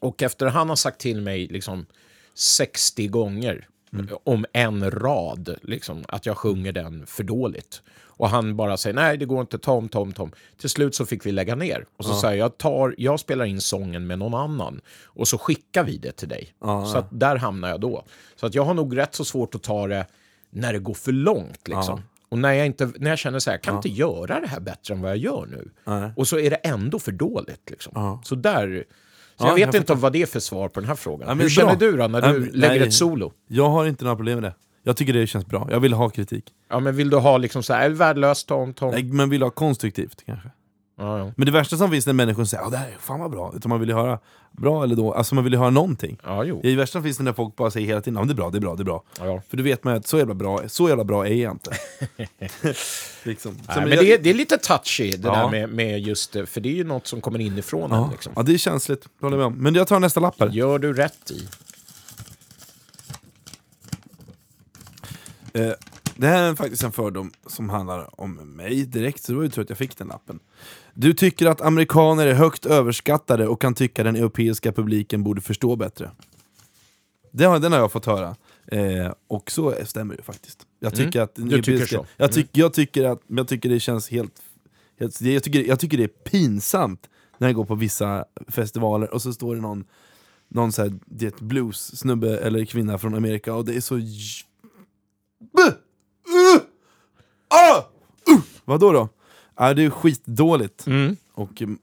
Och 0.00 0.22
efter 0.22 0.46
han 0.46 0.68
har 0.68 0.76
sagt 0.76 1.00
till 1.00 1.20
mig 1.20 1.46
liksom 1.46 1.86
60 2.34 3.06
gånger 3.06 3.66
Mm. 3.92 4.08
om 4.24 4.46
en 4.52 4.90
rad, 4.90 5.56
liksom, 5.62 6.04
att 6.08 6.26
jag 6.26 6.36
sjunger 6.36 6.72
den 6.72 7.06
för 7.06 7.22
dåligt. 7.22 7.82
Och 8.18 8.28
han 8.28 8.56
bara 8.56 8.76
säger 8.76 8.94
nej, 8.94 9.16
det 9.16 9.24
går 9.24 9.40
inte, 9.40 9.58
tom, 9.58 9.88
tom, 9.88 10.12
tom. 10.12 10.32
Till 10.56 10.70
slut 10.70 10.94
så 10.94 11.06
fick 11.06 11.26
vi 11.26 11.32
lägga 11.32 11.54
ner. 11.54 11.86
Och 11.96 12.04
så 12.04 12.14
säger 12.14 12.38
jag, 12.38 12.58
tar, 12.58 12.94
jag 12.98 13.20
spelar 13.20 13.44
in 13.44 13.60
sången 13.60 14.06
med 14.06 14.18
någon 14.18 14.34
annan 14.34 14.80
och 15.04 15.28
så 15.28 15.38
skickar 15.38 15.84
vi 15.84 15.96
det 15.98 16.12
till 16.12 16.28
dig. 16.28 16.54
Ja. 16.60 16.86
Så 16.86 16.98
att 16.98 17.06
där 17.10 17.36
hamnar 17.36 17.68
jag 17.68 17.80
då. 17.80 18.04
Så 18.36 18.46
att 18.46 18.54
jag 18.54 18.64
har 18.64 18.74
nog 18.74 18.96
rätt 18.96 19.14
så 19.14 19.24
svårt 19.24 19.54
att 19.54 19.62
ta 19.62 19.86
det 19.86 20.06
när 20.50 20.72
det 20.72 20.78
går 20.78 20.94
för 20.94 21.12
långt. 21.12 21.68
Liksom. 21.68 22.02
Och 22.28 22.38
när 22.38 22.52
jag, 22.52 22.66
inte, 22.66 22.92
när 22.98 23.10
jag 23.10 23.18
känner 23.18 23.38
så 23.38 23.50
här, 23.50 23.58
kan 23.58 23.76
inte 23.76 23.88
göra 23.88 24.40
det 24.40 24.46
här 24.46 24.60
bättre 24.60 24.94
än 24.94 25.00
vad 25.00 25.10
jag 25.10 25.18
gör 25.18 25.46
nu. 25.46 25.70
Och 26.16 26.28
så 26.28 26.38
är 26.38 26.50
det 26.50 26.56
ändå 26.56 26.98
för 26.98 27.12
dåligt. 27.12 27.70
Liksom. 27.70 27.92
Ja. 27.94 28.20
Så 28.24 28.34
där... 28.34 28.84
Så 29.38 29.44
Ja, 29.44 29.48
jag 29.48 29.54
vet 29.54 29.74
jag 29.74 29.82
inte 29.82 29.94
vad 29.94 30.12
det 30.12 30.22
är 30.22 30.26
för 30.26 30.40
svar 30.40 30.68
på 30.68 30.80
den 30.80 30.88
här 30.88 30.96
frågan. 30.96 31.28
Ja, 31.28 31.34
Hur 31.34 31.40
bra. 31.40 31.48
känner 31.48 31.76
du 31.76 31.96
då 31.96 32.06
när 32.08 32.22
Ja, 32.22 32.32
du 32.32 32.40
men- 32.40 32.48
lägger 32.48 32.78
nej. 32.78 32.88
ett 32.88 32.94
solo? 32.94 33.32
Jag 33.48 33.68
har 33.70 33.86
inte 33.86 34.04
några 34.04 34.16
problem 34.16 34.40
med 34.40 34.50
det. 34.50 34.54
Jag 34.82 34.96
tycker 34.96 35.12
det 35.12 35.26
känns 35.26 35.46
bra. 35.46 35.68
Jag 35.70 35.80
vill 35.80 35.92
ha 35.92 36.08
kritik. 36.10 36.44
Ja, 36.70 36.80
men 36.80 36.96
vill 36.96 37.10
du 37.10 37.16
ha 37.16 37.38
liksom 37.38 37.62
så 37.62 37.72
här, 37.74 37.90
värdelöst, 37.90 38.48
tom, 38.48 38.74
tom? 38.74 38.90
Nej, 38.90 39.02
Men 39.02 39.30
vill 39.30 39.42
ha 39.42 39.50
konstruktivt 39.50 40.22
kanske. 40.26 40.50
Ja, 40.98 41.18
ja. 41.18 41.32
Men 41.36 41.46
det 41.46 41.52
värsta 41.52 41.76
som 41.76 41.90
finns 41.90 42.06
när 42.06 42.12
människor 42.12 42.44
säger 42.44 42.64
att 42.64 42.70
det 42.70 42.76
här 42.76 42.88
är 42.88 42.96
fan 43.00 43.20
vad 43.20 43.30
bra, 43.30 43.52
utan 43.56 43.68
man 43.68 43.80
vill 43.80 43.88
ju 43.88 43.94
höra 43.94 44.18
bra 44.52 44.84
eller 44.84 44.96
då, 44.96 45.14
alltså 45.14 45.34
man 45.34 45.44
vill 45.44 45.52
ju 45.52 45.58
höra 45.58 45.70
någonting. 45.70 46.18
ja, 46.24 46.44
jo. 46.44 46.60
Det 46.62 46.76
värsta 46.76 46.92
som 46.92 47.02
finns 47.02 47.20
när 47.20 47.32
folk 47.32 47.56
bara 47.56 47.70
säger 47.70 47.86
hela 47.86 48.00
tiden 48.00 48.18
att 48.18 48.28
det 48.28 48.32
är 48.32 48.34
bra, 48.34 48.50
det 48.50 48.58
är 48.58 48.60
bra, 48.60 48.74
det 48.76 48.82
är 48.82 48.84
bra. 48.84 49.02
Ja. 49.20 49.42
För 49.48 49.56
då 49.56 49.62
vet 49.62 49.84
man 49.84 49.94
att 49.94 50.06
så 50.06 50.18
jävla 50.18 50.34
bra, 50.34 50.60
så 50.68 50.88
jävla 50.88 51.04
bra 51.04 51.26
är 51.28 51.34
jag 51.34 51.52
inte. 51.52 51.70
liksom. 53.22 53.54
Så, 53.54 53.60
Nej, 53.68 53.80
men 53.80 53.90
jag- 53.90 54.04
det, 54.04 54.12
är, 54.14 54.18
det 54.18 54.30
är 54.30 54.34
lite 54.34 54.58
touchy 54.58 55.10
det 55.10 55.16
där 55.28 55.48
med, 55.50 55.68
med 55.68 56.00
just 56.00 56.32
det, 56.32 56.46
för 56.46 56.60
det 56.60 56.68
är 56.68 56.74
ju 56.74 56.84
något 56.84 57.06
som 57.06 57.20
kommer 57.20 57.38
inifrån 57.38 57.92
en. 57.92 57.98
ja. 57.98 58.08
Liksom. 58.12 58.32
ja, 58.36 58.42
det 58.42 58.54
är 58.54 58.58
känsligt, 58.58 59.02
det 59.02 59.26
håller 59.26 59.36
jag 59.38 59.50
med 59.52 59.56
om. 59.58 59.62
Men 59.62 59.74
jag 59.74 59.86
tar 59.88 60.00
nästa 60.00 60.20
lapp 60.20 60.40
här. 60.40 60.48
Gör 60.48 60.78
du 60.78 60.92
rätt 60.92 61.30
i. 61.30 61.48
Eh, 65.54 65.72
det 66.18 66.26
här 66.26 66.42
är 66.42 66.54
faktiskt 66.54 66.82
en 66.82 66.92
fördom 66.92 67.32
som 67.46 67.68
handlar 67.68 68.20
om 68.20 68.34
mig 68.34 68.84
direkt, 68.84 69.22
så 69.22 69.32
det 69.32 69.36
var 69.36 69.42
ju 69.42 69.50
tur 69.50 69.62
att 69.62 69.68
jag 69.68 69.78
fick 69.78 69.98
den 69.98 70.08
lappen. 70.08 70.40
Du 70.94 71.12
tycker 71.12 71.46
att 71.46 71.60
amerikaner 71.60 72.26
är 72.26 72.34
högt 72.34 72.66
överskattade 72.66 73.48
och 73.48 73.60
kan 73.60 73.74
tycka 73.74 74.04
den 74.04 74.16
europeiska 74.16 74.72
publiken 74.72 75.24
borde 75.24 75.40
förstå 75.40 75.76
bättre. 75.76 76.10
Det 77.30 77.44
har, 77.44 77.58
den 77.58 77.72
har 77.72 77.78
jag 77.78 77.92
fått 77.92 78.06
höra. 78.06 78.36
Eh, 78.66 79.12
och 79.28 79.50
så 79.50 79.74
stämmer 79.84 80.16
det 80.16 80.22
faktiskt. 80.22 80.66
Jag 80.80 80.94
tycker 80.94 81.20
att 81.20 81.34
den 81.34 81.44
Mm. 81.44 81.56
Du 81.56 81.62
tycker 81.62 81.86
så? 81.86 81.96
Mm. 81.96 82.06
Jag, 82.16 82.32
tyck, 82.32 82.48
jag, 82.52 82.72
tycker 82.72 83.04
att, 83.04 83.20
jag 83.26 83.48
tycker 83.48 83.68
det 83.68 83.80
känns 83.80 84.08
helt... 84.08 84.42
helt 85.00 85.20
jag, 85.20 85.42
tycker, 85.42 85.64
jag 85.64 85.80
tycker 85.80 85.98
det 85.98 86.04
är 86.04 86.08
pinsamt 86.08 87.08
när 87.38 87.48
jag 87.48 87.54
går 87.54 87.64
på 87.64 87.74
vissa 87.74 88.24
festivaler 88.48 89.14
och 89.14 89.22
så 89.22 89.32
står 89.32 89.54
det 89.54 89.60
någon, 89.60 89.84
någon 90.48 90.72
så 90.72 90.82
här, 90.82 90.98
det 91.06 91.40
blues-snubbe 91.40 92.38
eller 92.38 92.64
kvinna 92.64 92.98
från 92.98 93.14
Amerika 93.14 93.54
och 93.54 93.64
det 93.64 93.76
är 93.76 93.80
så... 93.80 93.94
Buh! 95.56 95.72
Ah! 97.48 97.76
Uh! 98.30 98.40
Vadå 98.64 98.92
då? 98.92 99.08
Ja, 99.58 99.74
det 99.74 99.84
är 99.84 99.90
skitdåligt. 99.90 100.80
Och, 101.34 101.62
mm, 101.62 101.78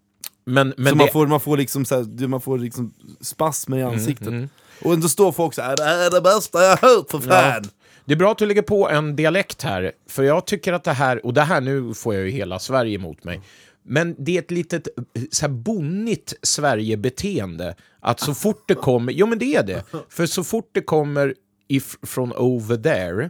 Men, 0.45 0.73
men 0.77 0.87
så 0.87 0.91
det, 0.91 0.95
man, 0.95 1.07
får, 1.07 1.27
man 1.27 1.39
får 1.39 1.57
liksom, 1.57 1.85
så 1.85 1.95
här, 1.95 2.27
man 2.27 2.41
får 2.41 2.57
liksom 2.57 2.93
spasmer 3.21 3.77
i 3.77 3.83
ansiktet. 3.83 4.27
mm. 4.27 4.49
Och 4.81 4.93
ändå 4.93 5.09
står 5.09 5.31
folk 5.31 5.53
så 5.53 5.61
här, 5.61 5.77
det 5.77 5.83
här 5.83 6.05
är 6.05 6.11
det 6.11 6.21
bästa 6.21 6.63
jag 6.63 6.77
hört 6.77 7.11
för 7.11 7.19
fan! 7.19 7.63
det 8.05 8.13
är 8.13 8.17
bra 8.17 8.31
att 8.31 8.37
du 8.37 8.45
lägger 8.45 8.61
på 8.61 8.89
en 8.89 9.15
dialekt 9.15 9.61
här, 9.63 9.91
för 10.09 10.23
jag 10.23 10.45
tycker 10.45 10.73
att 10.73 10.83
det 10.83 10.93
här, 10.93 11.25
och 11.25 11.33
det 11.33 11.41
här 11.41 11.61
nu 11.61 11.93
får 11.93 12.15
jag 12.15 12.23
ju 12.23 12.29
hela 12.29 12.59
Sverige 12.59 12.95
emot 12.95 13.23
mig, 13.23 13.41
men 13.83 14.15
det 14.17 14.37
är 14.37 14.41
ett 14.41 14.51
litet 14.51 14.87
så 15.31 15.41
här 15.45 15.53
bonnigt 15.53 16.33
Sverige-beteende. 16.41 17.75
Att 17.99 18.19
så 18.19 18.33
fort 18.33 18.63
det 18.67 18.75
kommer, 18.75 19.13
jo 19.13 19.25
men 19.27 19.39
det 19.39 19.55
är 19.55 19.63
det, 19.63 19.83
för 20.09 20.25
så 20.25 20.43
fort 20.43 20.69
det 20.71 20.81
kommer 20.81 21.35
if, 21.67 21.95
från 22.01 22.33
over 22.33 22.77
there 22.77 23.29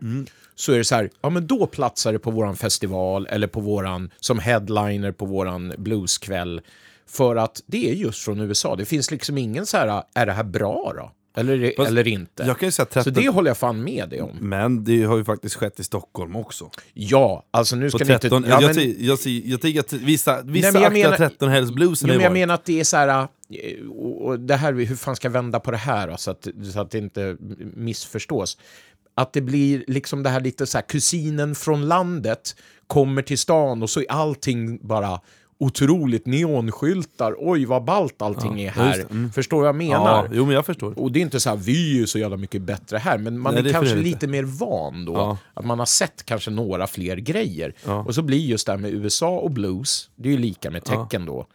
så 0.56 0.72
är 0.74 0.78
det 0.78 0.84
så 0.84 0.96
här, 0.96 1.10
ja 1.22 1.30
men 1.30 1.48
då 1.48 1.68
platsar 1.68 2.14
det 2.14 2.20
på 2.20 2.32
våran 2.32 2.56
festival 2.56 3.28
eller 3.30 3.48
på 3.48 3.60
våran, 3.60 4.10
som 4.20 4.40
headliner 4.40 5.12
på 5.12 5.26
våran 5.26 5.74
blueskväll. 5.78 6.62
För 7.08 7.36
att 7.36 7.62
det 7.66 7.90
är 7.90 7.94
just 7.94 8.24
från 8.24 8.40
USA. 8.40 8.76
Det 8.76 8.86
finns 8.86 9.12
liksom 9.12 9.38
ingen 9.38 9.66
så 9.66 9.78
här, 9.78 10.04
är 10.14 10.26
det 10.26 10.32
här 10.34 10.44
bra 10.44 10.94
då? 10.96 11.12
Eller, 11.38 11.74
Fast 11.78 11.90
eller 11.90 12.08
inte? 12.08 12.44
Jag 12.44 12.60
kan 12.60 12.68
ju 12.68 12.72
säga 12.72 12.86
13... 12.86 13.04
Så 13.04 13.10
det 13.20 13.30
håller 13.30 13.50
jag 13.50 13.58
fan 13.58 13.84
med 13.84 14.10
dig 14.10 14.22
om. 14.22 14.38
Men 14.42 14.84
det 14.84 15.04
har 15.04 15.18
ju 15.18 15.24
faktiskt 15.24 15.56
skett 15.56 15.80
i 15.80 15.84
Stockholm 15.84 16.36
också. 16.36 16.70
Ja, 16.94 17.46
alltså 17.52 17.76
nu 17.76 17.90
På 17.90 17.98
ska 17.98 18.06
ni 18.08 18.20
13, 18.20 18.38
inte... 18.38 18.50
Ja, 18.50 18.60
men, 18.62 19.06
jag, 19.06 19.20
jag 19.26 19.62
tycker 19.62 19.80
att 19.80 19.94
vissa, 19.94 20.42
vissa 20.42 20.72
men 20.72 20.82
jag 20.82 20.88
aktar 20.88 20.92
menar- 20.92 21.18
13 21.18 21.50
helst 21.50 21.74
bluesen 21.74 22.10
har 22.10 22.16
men 22.16 22.24
jag 22.24 22.34
menar 22.34 22.54
att 22.54 22.66
det 22.66 22.80
är 22.80 22.84
så 22.84 22.98
här... 22.98 23.28
eh, 23.50 23.90
och 23.90 24.40
det 24.40 24.56
här, 24.56 24.74
hur 24.74 24.96
fan 24.96 25.16
ska 25.16 25.26
jag 25.28 25.34
vända 25.34 25.60
på 25.60 25.72
det 25.72 25.78
här 25.78 26.08
då, 26.08 26.18
så 26.18 26.32
att, 26.32 26.48
så 26.74 26.80
att 26.82 26.92
det 26.92 26.98
inte 26.98 27.38
missförstås? 27.76 28.58
Att 29.16 29.34
det 29.34 29.42
blir 29.42 29.84
liksom 29.88 30.24
det 30.24 30.30
här 30.30 30.42
lite 30.42 30.66
så 30.66 30.78
här, 30.78 30.86
kusinen 30.86 31.56
från 31.56 31.88
landet 31.88 32.56
kommer 32.88 33.22
till 33.22 33.38
stan 33.38 33.84
och 33.84 33.90
så 33.90 34.00
är 34.00 34.12
allting 34.12 34.88
bara 34.88 35.20
otroligt 35.58 36.26
neonskyltar. 36.26 37.36
Oj, 37.40 37.66
vad 37.66 37.84
ballt 37.84 38.22
allting 38.22 38.62
är 38.62 38.66
ja, 38.66 38.72
här. 38.72 38.98
just 38.98 39.10
det. 39.10 39.14
Mm. 39.14 39.32
Förstår 39.32 39.58
vad 39.58 39.68
jag 39.68 39.76
menar? 39.76 40.24
Ja, 40.24 40.28
jo 40.32 40.46
men 40.46 40.56
jag 40.56 40.66
förstår. 40.66 41.00
Och 41.00 41.12
det 41.12 41.20
är 41.20 41.22
inte 41.22 41.40
så 41.40 41.50
här, 41.50 41.58
vi 41.58 41.92
är 41.92 42.00
ju 42.00 42.08
så 42.08 42.20
jävla 42.20 42.38
mycket 42.38 42.62
bättre 42.62 42.98
här, 42.98 43.18
men 43.18 43.40
man 43.40 43.54
Nej, 43.54 43.64
är 43.64 43.68
är 43.68 43.74
kanske 43.74 43.96
det 43.96 44.02
lite 44.02 44.28
mer 44.28 44.44
van 44.44 45.06
då. 45.06 45.14
Ja. 45.14 45.38
Att 45.54 45.66
man 45.66 45.80
har 45.80 45.86
sett 45.86 46.26
kanske 46.26 46.52
några 46.52 46.88
fler 46.88 47.18
grejer. 47.18 47.74
Och 48.06 48.16
så 48.16 48.22
blir 48.22 48.40
just 48.40 48.66
det 48.66 48.72
här 48.72 48.80
med 48.80 48.94
USA 48.94 49.38
och 49.38 49.52
blues, 49.52 50.10
det 50.16 50.30
är 50.30 50.34
ju 50.34 50.40
lika 50.40 50.72
med 50.72 50.84
tecken 50.84 51.26
då. 51.26 51.48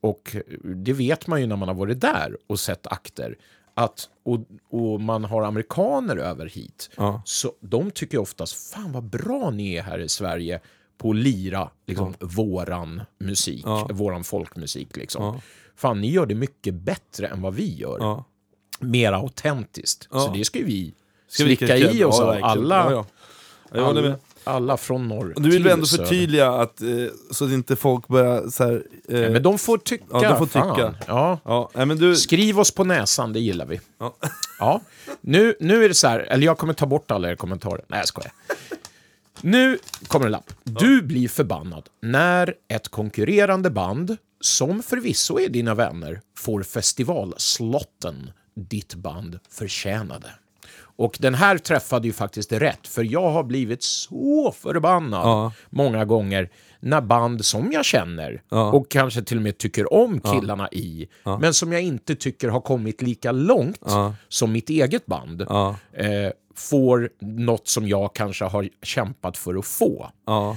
Och 0.00 0.36
det 0.62 0.92
vet 0.92 1.26
man 1.26 1.40
ju 1.40 1.46
när 1.46 1.56
man 1.56 1.68
har 1.68 1.74
varit 1.74 2.00
där 2.00 2.36
och 2.46 2.60
sett 2.60 2.86
akter, 2.86 3.36
att, 3.74 4.08
och, 4.24 4.40
och 4.70 5.00
man 5.00 5.24
har 5.24 5.42
amerikaner 5.42 6.16
över 6.16 6.46
hit, 6.46 6.90
Ja. 6.96 7.22
så 7.24 7.52
de 7.60 7.90
tycker 7.90 8.18
oftast, 8.18 8.72
fan 8.74 8.92
vad 8.92 9.04
bra 9.04 9.50
ni 9.50 9.74
är 9.74 9.82
här 9.82 9.98
i 9.98 10.08
Sverige 10.08 10.60
på 10.98 11.10
att 11.10 11.16
lira 11.16 11.70
liksom, 11.86 12.14
våran 12.20 13.02
musik, 13.18 13.62
Ja. 13.66 13.88
våran 13.92 14.24
folkmusik. 14.24 14.96
Liksom. 14.96 15.24
Ja. 15.24 15.40
Fan, 15.76 16.00
ni 16.00 16.10
gör 16.10 16.26
det 16.26 16.34
mycket 16.34 16.74
bättre 16.74 17.26
än 17.26 17.42
vad 17.42 17.54
vi 17.54 17.74
gör. 17.76 17.98
Ja. 18.00 18.24
Mer 18.80 19.12
autentiskt. 19.12 20.08
Ja. 20.10 20.20
Så 20.20 20.32
det 20.32 20.44
ska 20.44 20.58
vi 20.58 20.94
Ska 21.28 21.44
slicka 21.44 21.76
i 21.76 22.04
oss 22.04 22.16
Ja, 22.20 22.36
av. 22.36 22.44
alla, 22.44 22.76
Ja, 22.76 22.90
ja. 22.92 23.06
Jag 23.72 23.84
håller 23.84 24.02
med. 24.02 24.18
alla, 24.44 24.76
från 24.76 25.08
norr 25.08 25.34
Du 25.36 25.42
vill 25.50 25.62
till 25.62 25.72
ändå 25.72 25.86
söder. 25.86 26.04
förtydliga 26.04 26.50
att, 26.52 26.80
eh, 26.82 26.88
så 27.30 27.44
att 27.44 27.50
inte 27.50 27.76
folk 27.76 28.08
börjar 28.08 28.48
så 28.50 28.64
här, 28.64 28.82
eh, 29.08 29.20
Ja, 29.20 29.30
men 29.30 29.42
de 29.42 29.58
får 29.58 29.78
tycka. 29.78 30.04
Ja, 30.10 30.20
de 30.28 30.38
får 30.38 30.46
fan. 30.46 30.74
tycka. 30.76 30.94
Ja. 31.06 31.38
ja, 31.44 31.70
nej, 31.74 31.86
men 31.86 31.96
du... 31.98 32.16
Skriv 32.16 32.60
oss 32.60 32.70
på 32.70 32.84
näsan, 32.84 33.32
det 33.32 33.40
gillar 33.40 33.66
vi. 33.66 33.80
Ja. 33.98 34.16
Ja. 34.58 34.80
Nu, 35.20 35.54
nu 35.60 35.84
är 35.84 35.88
det 35.88 35.94
så 35.94 36.08
här, 36.08 36.18
eller 36.20 36.46
jag 36.46 36.58
kommer 36.58 36.72
ta 36.72 36.86
bort 36.86 37.10
alla 37.10 37.28
era 37.28 37.36
kommentarer. 37.36 37.84
Nej, 37.88 37.98
jag 37.98 38.08
skojar. 38.08 38.32
Nu 39.40 39.78
kommer 40.06 40.26
en 40.26 40.32
lapp. 40.32 40.50
Du 40.64 41.02
blir 41.02 41.28
förbannad 41.28 41.88
när 42.02 42.54
ett 42.68 42.88
konkurrerande 42.88 43.70
band, 43.70 44.16
som 44.40 44.82
förvisso 44.82 45.38
är 45.40 45.48
dina 45.48 45.74
vänner, 45.74 46.20
får 46.38 46.62
festivalslotten 46.62 48.30
ditt 48.56 48.94
band 48.94 49.38
förtjänade. 49.50 50.26
Och 50.96 51.16
den 51.20 51.34
här 51.34 51.58
träffade 51.58 52.06
ju 52.06 52.12
faktiskt 52.12 52.52
rätt, 52.52 52.86
för 52.86 53.02
jag 53.04 53.30
har 53.30 53.42
blivit 53.44 53.82
så 53.82 54.54
förbannad 54.58 55.20
Ja. 55.26 55.52
många 55.70 56.04
gånger 56.04 56.50
när 56.80 57.00
band 57.00 57.44
som 57.44 57.72
jag 57.72 57.84
känner 57.84 58.42
Ja. 58.48 58.72
och 58.72 58.88
kanske 58.90 59.22
till 59.22 59.36
och 59.36 59.42
med 59.42 59.58
tycker 59.58 59.92
om 59.92 60.20
killarna 60.20 60.68
i, 60.72 61.08
men 61.40 61.54
som 61.54 61.72
jag 61.72 61.82
inte 61.82 62.14
tycker 62.14 62.48
har 62.48 62.60
kommit 62.60 63.02
lika 63.02 63.32
långt 63.32 63.78
Ja. 63.86 64.14
som 64.28 64.52
mitt 64.52 64.70
eget 64.70 65.06
band, 65.06 65.46
Ja, 65.48 65.76
eh, 65.92 66.30
får 66.54 67.10
något 67.20 67.68
som 67.68 67.88
jag 67.88 68.14
kanske 68.14 68.44
har 68.44 68.68
kämpat 68.82 69.36
för 69.36 69.54
att 69.54 69.66
få. 69.66 70.10
ja, 70.26 70.56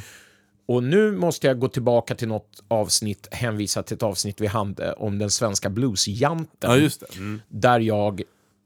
Och 0.68 0.84
nu 0.84 1.12
måste 1.12 1.48
jag 1.48 1.60
gå 1.60 1.68
tillbaka 1.68 2.16
till 2.16 2.28
något 2.28 2.64
avsnitt, 2.68 3.28
hänvisa 3.32 3.84
till 3.84 3.96
ett 3.96 4.04
avsnitt 4.04 4.42
vi 4.42 4.48
hade 4.48 4.94
om 4.94 5.20
den 5.20 5.30
svenska 5.32 5.70
bluesjanten. 5.70 6.84
ja. 6.84 7.08
Mm. 7.18 7.42
Där 7.48 7.80
jag 7.80 8.22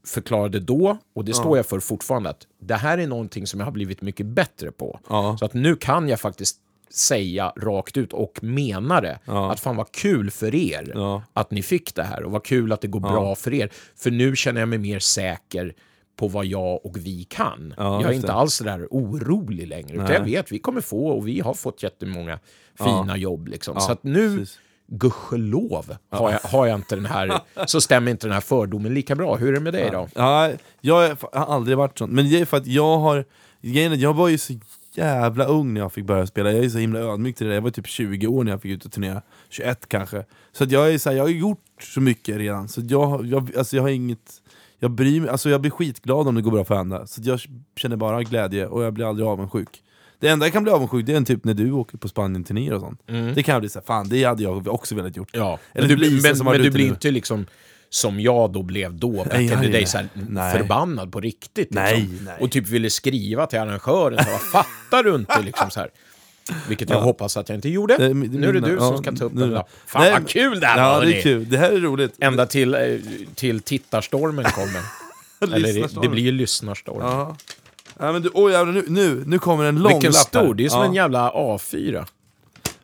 förklarade 0.06 0.60
då, 0.60 0.98
och 1.16 1.26
det 1.26 1.34
står 1.34 1.58
jag 1.58 1.66
för 1.66 1.80
fortfarande, 1.80 2.30
att 2.30 2.48
det 2.60 2.76
här 2.76 2.98
är 2.98 3.08
någonting 3.08 3.48
som 3.48 3.60
jag 3.60 3.68
har 3.68 3.72
blivit 3.72 4.02
mycket 4.02 4.26
bättre 4.26 4.72
på. 4.72 5.00
Ja. 5.10 5.38
Så 5.40 5.46
att 5.46 5.54
nu 5.54 5.76
kan 5.76 6.10
jag 6.10 6.20
faktiskt 6.20 6.58
säga 6.90 7.54
rakt 7.58 7.98
ut 7.98 8.14
och 8.14 8.40
mena 8.44 9.02
det. 9.02 9.20
Ja. 9.26 9.52
Att 9.52 9.60
fan 9.60 9.76
vad 9.76 9.92
kul 9.92 10.32
för 10.32 10.56
er 10.56 10.92
Ja. 10.96 11.24
att 11.34 11.52
ni 11.52 11.62
fick 11.62 11.96
det 11.96 12.04
här 12.04 12.24
och 12.24 12.32
vad 12.32 12.44
kul 12.44 12.72
att 12.72 12.82
det 12.82 12.88
går 12.88 13.00
bra 13.00 13.36
för 13.36 13.54
er. 13.54 13.70
För 13.96 14.12
nu 14.12 14.36
känner 14.36 14.60
jag 14.60 14.70
mig 14.70 14.80
mer 14.80 15.00
säker 15.00 15.74
på 16.16 16.28
vad 16.28 16.46
jag 16.46 16.86
och 16.86 16.98
vi 16.98 17.24
kan. 17.24 17.74
Ja, 17.78 18.02
jag 18.02 18.12
är 18.12 18.16
inte 18.16 18.28
det. 18.28 18.34
alls 18.34 18.60
där 18.60 18.88
orolig 18.92 19.68
längre. 19.68 19.94
Utan 19.94 20.12
jag 20.12 20.24
vet, 20.24 20.52
vi 20.52 20.60
kommer 20.60 20.82
få 20.82 21.08
och 21.08 21.28
vi 21.28 21.40
har 21.40 21.54
fått 21.54 21.84
jättemånga 21.84 22.40
fina 22.76 23.18
jobb. 23.18 23.48
Liksom. 23.48 23.80
så 23.80 23.92
att 23.92 24.04
nu, 24.04 24.38
precis. 24.38 24.60
Gudskelov, 24.91 25.95
har 26.10 26.32
jag, 26.32 26.39
har 26.39 26.67
jag 26.67 26.75
inte 26.75 26.95
den 26.95 27.06
här, 27.06 27.39
så 27.65 27.82
stämmer 27.82 28.12
inte 28.12 28.27
den 28.27 28.34
här 28.34 28.41
fördomen 28.41 28.93
lika 28.93 29.15
bra. 29.15 29.36
Hur 29.36 29.47
är 29.49 29.54
det 29.54 29.60
med 29.60 29.73
dig 29.73 29.89
då? 29.91 30.08
Ja, 30.15 30.51
jag 30.82 31.17
har 31.32 31.45
aldrig 31.45 31.77
varit 31.77 31.97
sån, 31.97 32.10
men 32.10 32.30
det 32.30 32.39
är 32.39 32.45
för 32.45 32.58
att 32.58 32.67
jag 32.67 32.97
har... 32.97 33.25
Jag 33.62 34.13
var 34.13 34.27
ju 34.27 34.38
så 34.38 34.54
jävla 34.93 35.45
ung 35.45 35.73
när 35.73 35.82
jag 35.82 35.93
fick 35.93 36.06
börja 36.06 36.27
spela, 36.27 36.51
jag 36.51 36.65
är 36.65 36.69
så 36.69 36.77
himla 36.77 36.99
ödmjuk 36.99 37.36
till 37.36 37.45
det 37.45 37.51
där. 37.51 37.56
Jag 37.56 37.62
var 37.62 37.69
typ 37.69 37.88
20 37.88 38.27
år 38.27 38.43
när 38.43 38.51
jag 38.51 38.62
fick 38.62 38.71
ut 38.71 38.86
och 38.86 38.91
turnera, 38.91 39.21
21 39.49 39.89
kanske. 39.89 40.25
Så 40.51 40.63
att 40.63 40.71
jag 40.71 40.93
är 40.93 40.97
så 40.97 41.10
här, 41.10 41.17
jag 41.17 41.23
har 41.23 41.30
gjort 41.30 41.65
så 41.82 42.01
mycket 42.01 42.38
redan, 42.38 42.67
så 42.67 42.82
jag, 42.84 43.25
jag, 43.25 43.58
alltså 43.58 43.75
jag 43.75 43.84
har 43.84 43.89
inget... 43.89 44.41
Jag 44.80 44.91
bryr 44.91 45.21
mig, 45.21 45.30
alltså 45.30 45.49
jag 45.49 45.62
blir 45.62 45.71
skitglad 45.71 46.27
om 46.27 46.36
det 46.36 46.41
går 46.41 46.51
bra 46.51 46.63
för 46.63 46.75
andra, 46.75 47.08
så 47.08 47.21
jag 47.23 47.39
känner 47.75 47.95
bara 47.95 48.23
glädje 48.23 48.67
och 48.67 48.84
jag 48.84 48.93
blir 48.93 49.10
aldrig 49.10 49.27
avundsjuk. 49.27 49.82
Det 50.21 50.27
enda 50.27 50.45
jag 50.45 50.53
kan 50.53 50.63
bli 50.63 50.71
avundsjuk 50.71 51.05
det 51.05 51.13
är 51.13 51.17
en 51.17 51.25
typ 51.25 51.43
när 51.43 51.53
du 51.53 51.71
åker 51.71 51.97
på 51.97 52.07
Spanien-turnéer 52.07 52.73
och 52.73 52.81
sånt. 52.81 53.01
Det 53.36 53.43
kan 53.43 53.53
jag 53.53 53.62
bli 53.62 53.69
såhär, 53.69 53.86
fan 53.86 54.10
det 54.10 54.23
hade 54.23 54.43
jag 54.43 54.67
också 54.67 54.95
velat 54.95 55.17
gjort. 55.17 55.29
Ja, 55.34 55.60
Eller 55.73 55.88
men 55.88 55.99
du, 55.99 56.21
men, 56.21 56.36
som 56.36 56.45
men 56.45 56.62
du 56.62 56.69
blir 56.71 56.88
inte 56.88 57.12
liksom 57.12 57.45
som 57.89 58.19
jag 58.19 58.53
då 58.53 58.63
blev 58.63 58.93
då, 58.95 59.12
back 59.12 59.27
Nej, 59.34 59.43
in 59.43 59.49
the 59.49 59.67
day, 59.67 59.86
här, 59.93 60.57
förbannad 60.57 61.12
på 61.12 61.19
riktigt. 61.19 61.57
Liksom. 61.57 61.84
Nej, 61.84 62.10
nej. 62.25 62.38
Och 62.39 62.51
typ 62.51 62.67
ville 62.67 62.89
skriva 62.89 63.45
till 63.45 63.60
arrangören, 63.60 64.23
så, 64.23 64.29
vad 64.31 64.41
fattar 64.41 65.03
du 65.03 65.15
inte? 65.15 65.41
Liksom, 65.41 65.69
så 65.71 65.79
här. 65.79 65.89
Vilket 66.67 66.89
jag 66.89 67.01
hoppas 67.01 67.38
att 67.38 67.49
jag 67.49 67.57
inte 67.57 67.69
gjorde. 67.69 67.97
Det 67.97 68.05
är 68.05 68.13
nu 68.13 68.49
är 68.49 68.53
det 68.53 68.60
du 68.60 68.77
som 68.77 68.86
ja, 68.86 68.97
ska 68.97 69.12
ta 69.12 69.25
upp 69.25 69.34
nu- 69.34 69.41
den. 69.41 69.49
Där. 69.49 69.63
Fan 69.86 70.01
Nej, 70.01 70.12
vad 70.12 70.27
kul 70.29 70.60
det 70.60 70.67
här 70.67 70.77
Ja, 70.77 70.93
var! 70.93 71.05
det 71.05 71.17
är 71.17 71.21
kul. 71.21 71.49
Det 71.49 71.57
här 71.57 71.71
är 71.71 71.79
roligt. 71.79 72.13
Ända 72.19 72.45
till, 72.45 72.73
eh, 72.73 72.79
till 73.36 73.60
tittarstormen 73.60 74.45
kommer. 74.45 74.81
Eller 75.55 75.73
det, 75.73 76.01
det 76.01 76.10
blir 76.10 76.23
ju 76.23 76.31
lyssnarstorm. 76.31 76.97
Ja. 77.01 77.38
Ja, 77.99 78.12
men 78.12 78.21
du, 78.21 78.30
oj, 78.34 78.51
jävlar, 78.51 78.73
nu, 78.73 78.84
nu, 78.88 79.23
nu 79.25 79.39
kommer 79.39 79.65
en 79.65 79.80
lång 79.80 79.93
Vilken 79.93 80.12
lapp 80.12 80.27
stor, 80.27 80.39
här. 80.39 80.54
det 80.54 80.65
är 80.65 80.69
som 80.69 80.80
ja. 80.80 80.86
en 80.86 80.93
jävla 80.93 81.32
A4. 81.32 82.06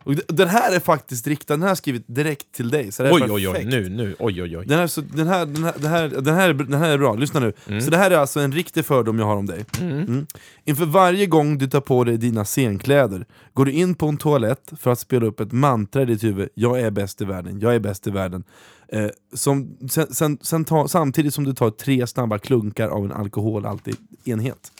Och 0.08 0.14
den 0.28 0.48
här 0.48 0.72
är 0.72 0.80
faktiskt 0.80 1.26
riktad, 1.26 1.54
den 1.54 1.62
här 1.62 1.68
jag 1.68 1.78
skrivit 1.78 2.04
direkt 2.06 2.52
till 2.52 2.70
dig. 2.70 2.92
Så 2.92 3.02
det 3.02 3.08
är 3.08 3.12
Oj, 3.14 3.22
oj, 3.30 3.48
oj, 3.48 3.64
nu, 3.64 3.88
nu, 3.88 4.16
oj, 4.18 4.42
oj, 4.42 4.58
oj. 4.58 4.66
Den 4.66 4.78
här, 4.78 4.86
så, 4.86 5.00
den, 5.00 5.28
här, 5.28 5.46
den, 5.46 5.64
här, 5.64 5.74
den, 5.78 5.90
här, 5.90 6.08
den, 6.08 6.34
här, 6.34 6.48
är- 6.48 6.54
den 6.54 6.80
här 6.80 6.90
är 6.90 6.98
bra, 6.98 7.14
lyssna 7.14 7.40
nu. 7.40 7.52
Mm. 7.68 7.80
Så 7.80 7.90
det 7.90 7.96
här 7.96 8.10
är 8.10 8.16
alltså 8.16 8.40
en 8.40 8.52
riktig 8.52 8.86
fördom 8.86 9.18
jag 9.18 9.26
har 9.26 9.36
om 9.36 9.46
dig. 9.46 9.64
Mm. 9.80 10.26
Inför 10.64 10.84
varje 10.86 11.26
gång 11.26 11.58
du 11.58 11.66
tar 11.66 11.80
på 11.80 12.04
dig 12.04 12.16
dina 12.16 12.44
scenkläder 12.44 13.26
går 13.54 13.64
du 13.64 13.72
in 13.72 13.94
på 13.94 14.06
en 14.06 14.16
toalett 14.16 14.72
för 14.80 14.90
att 14.90 14.98
spela 14.98 15.26
upp 15.26 15.40
ett 15.40 15.52
mantra 15.52 16.02
i 16.02 16.04
ditt 16.04 16.24
huvud. 16.24 16.48
Jag 16.54 16.80
är 16.80 16.90
bäst 16.90 17.22
i 17.22 17.24
världen, 17.24 17.60
jag 17.60 17.74
är 17.74 17.80
bäst 17.80 18.06
i 18.06 18.10
världen. 18.10 18.44
Eh, 18.88 19.08
som, 19.34 19.76
sen, 19.90 20.14
sen, 20.14 20.38
sen 20.42 20.64
ta, 20.64 20.88
samtidigt 20.88 21.34
som 21.34 21.44
du 21.44 21.54
tar 21.54 21.70
tre 21.70 22.06
snabba 22.06 22.38
klunkar 22.38 22.88
av 22.88 23.04
en 23.04 23.12
alkoholhaltig 23.12 23.94
enhet. 24.24 24.72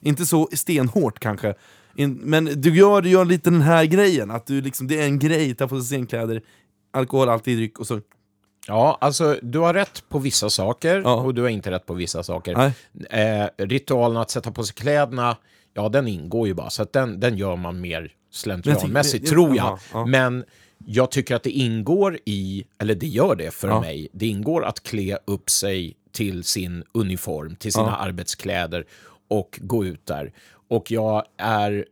Inte 0.00 0.26
så 0.26 0.48
stenhårt 0.52 1.18
kanske, 1.18 1.54
In, 1.94 2.14
men 2.22 2.44
du 2.44 2.76
gör, 2.76 3.02
du 3.02 3.08
gör 3.10 3.24
lite 3.24 3.50
den 3.50 3.60
här 3.60 3.84
grejen, 3.84 4.30
att 4.30 4.46
du 4.46 4.60
liksom, 4.60 4.86
det 4.88 5.00
är 5.00 5.04
en 5.04 5.18
grej, 5.18 5.54
ta 5.54 5.68
på 5.68 5.80
sig 5.80 5.86
scenkläder, 5.86 6.42
alkoholhaltig 6.90 7.56
dryck 7.56 7.78
och 7.78 7.86
så... 7.86 8.00
Ja, 8.66 8.98
alltså 9.00 9.36
du 9.42 9.58
har 9.58 9.74
rätt 9.74 10.04
på 10.08 10.18
vissa 10.18 10.50
saker 10.50 11.00
Ja. 11.04 11.14
och 11.14 11.34
du 11.34 11.42
har 11.42 11.48
inte 11.48 11.70
rätt 11.70 11.86
på 11.86 11.94
vissa 11.94 12.22
saker. 12.22 12.72
Eh, 13.10 13.46
ritualen 13.56 14.16
att 14.16 14.30
sätta 14.30 14.50
på 14.50 14.64
sig 14.64 14.74
kläderna, 14.74 15.36
ja 15.74 15.88
den 15.88 16.08
ingår 16.08 16.48
ju 16.48 16.54
bara, 16.54 16.70
så 16.70 16.82
att 16.82 16.92
den, 16.92 17.20
den 17.20 17.36
gör 17.36 17.56
man 17.56 17.80
mer 17.80 18.12
slentrianmässigt, 18.30 19.28
tror 19.28 19.56
jag. 19.56 19.66
ja, 19.66 19.78
ja. 19.92 20.06
Men 20.06 20.44
jag 20.86 21.10
tycker 21.10 21.36
att 21.36 21.42
det 21.42 21.50
ingår 21.50 22.18
i, 22.24 22.64
eller 22.78 22.94
det 22.94 23.06
gör 23.06 23.34
det 23.36 23.50
för 23.50 23.80
mig, 23.80 24.08
det 24.12 24.26
ingår 24.26 24.64
att 24.64 24.82
klä 24.82 25.18
upp 25.24 25.50
sig 25.50 25.94
till 26.12 26.44
sin 26.44 26.84
uniform, 26.92 27.56
till 27.56 27.72
sina 27.72 27.96
arbetskläder 27.96 28.84
och 29.28 29.58
gå 29.62 29.84
ut 29.84 30.06
där. 30.06 30.32
Och 30.68 30.90
jag 30.90 31.24
är 31.36 31.84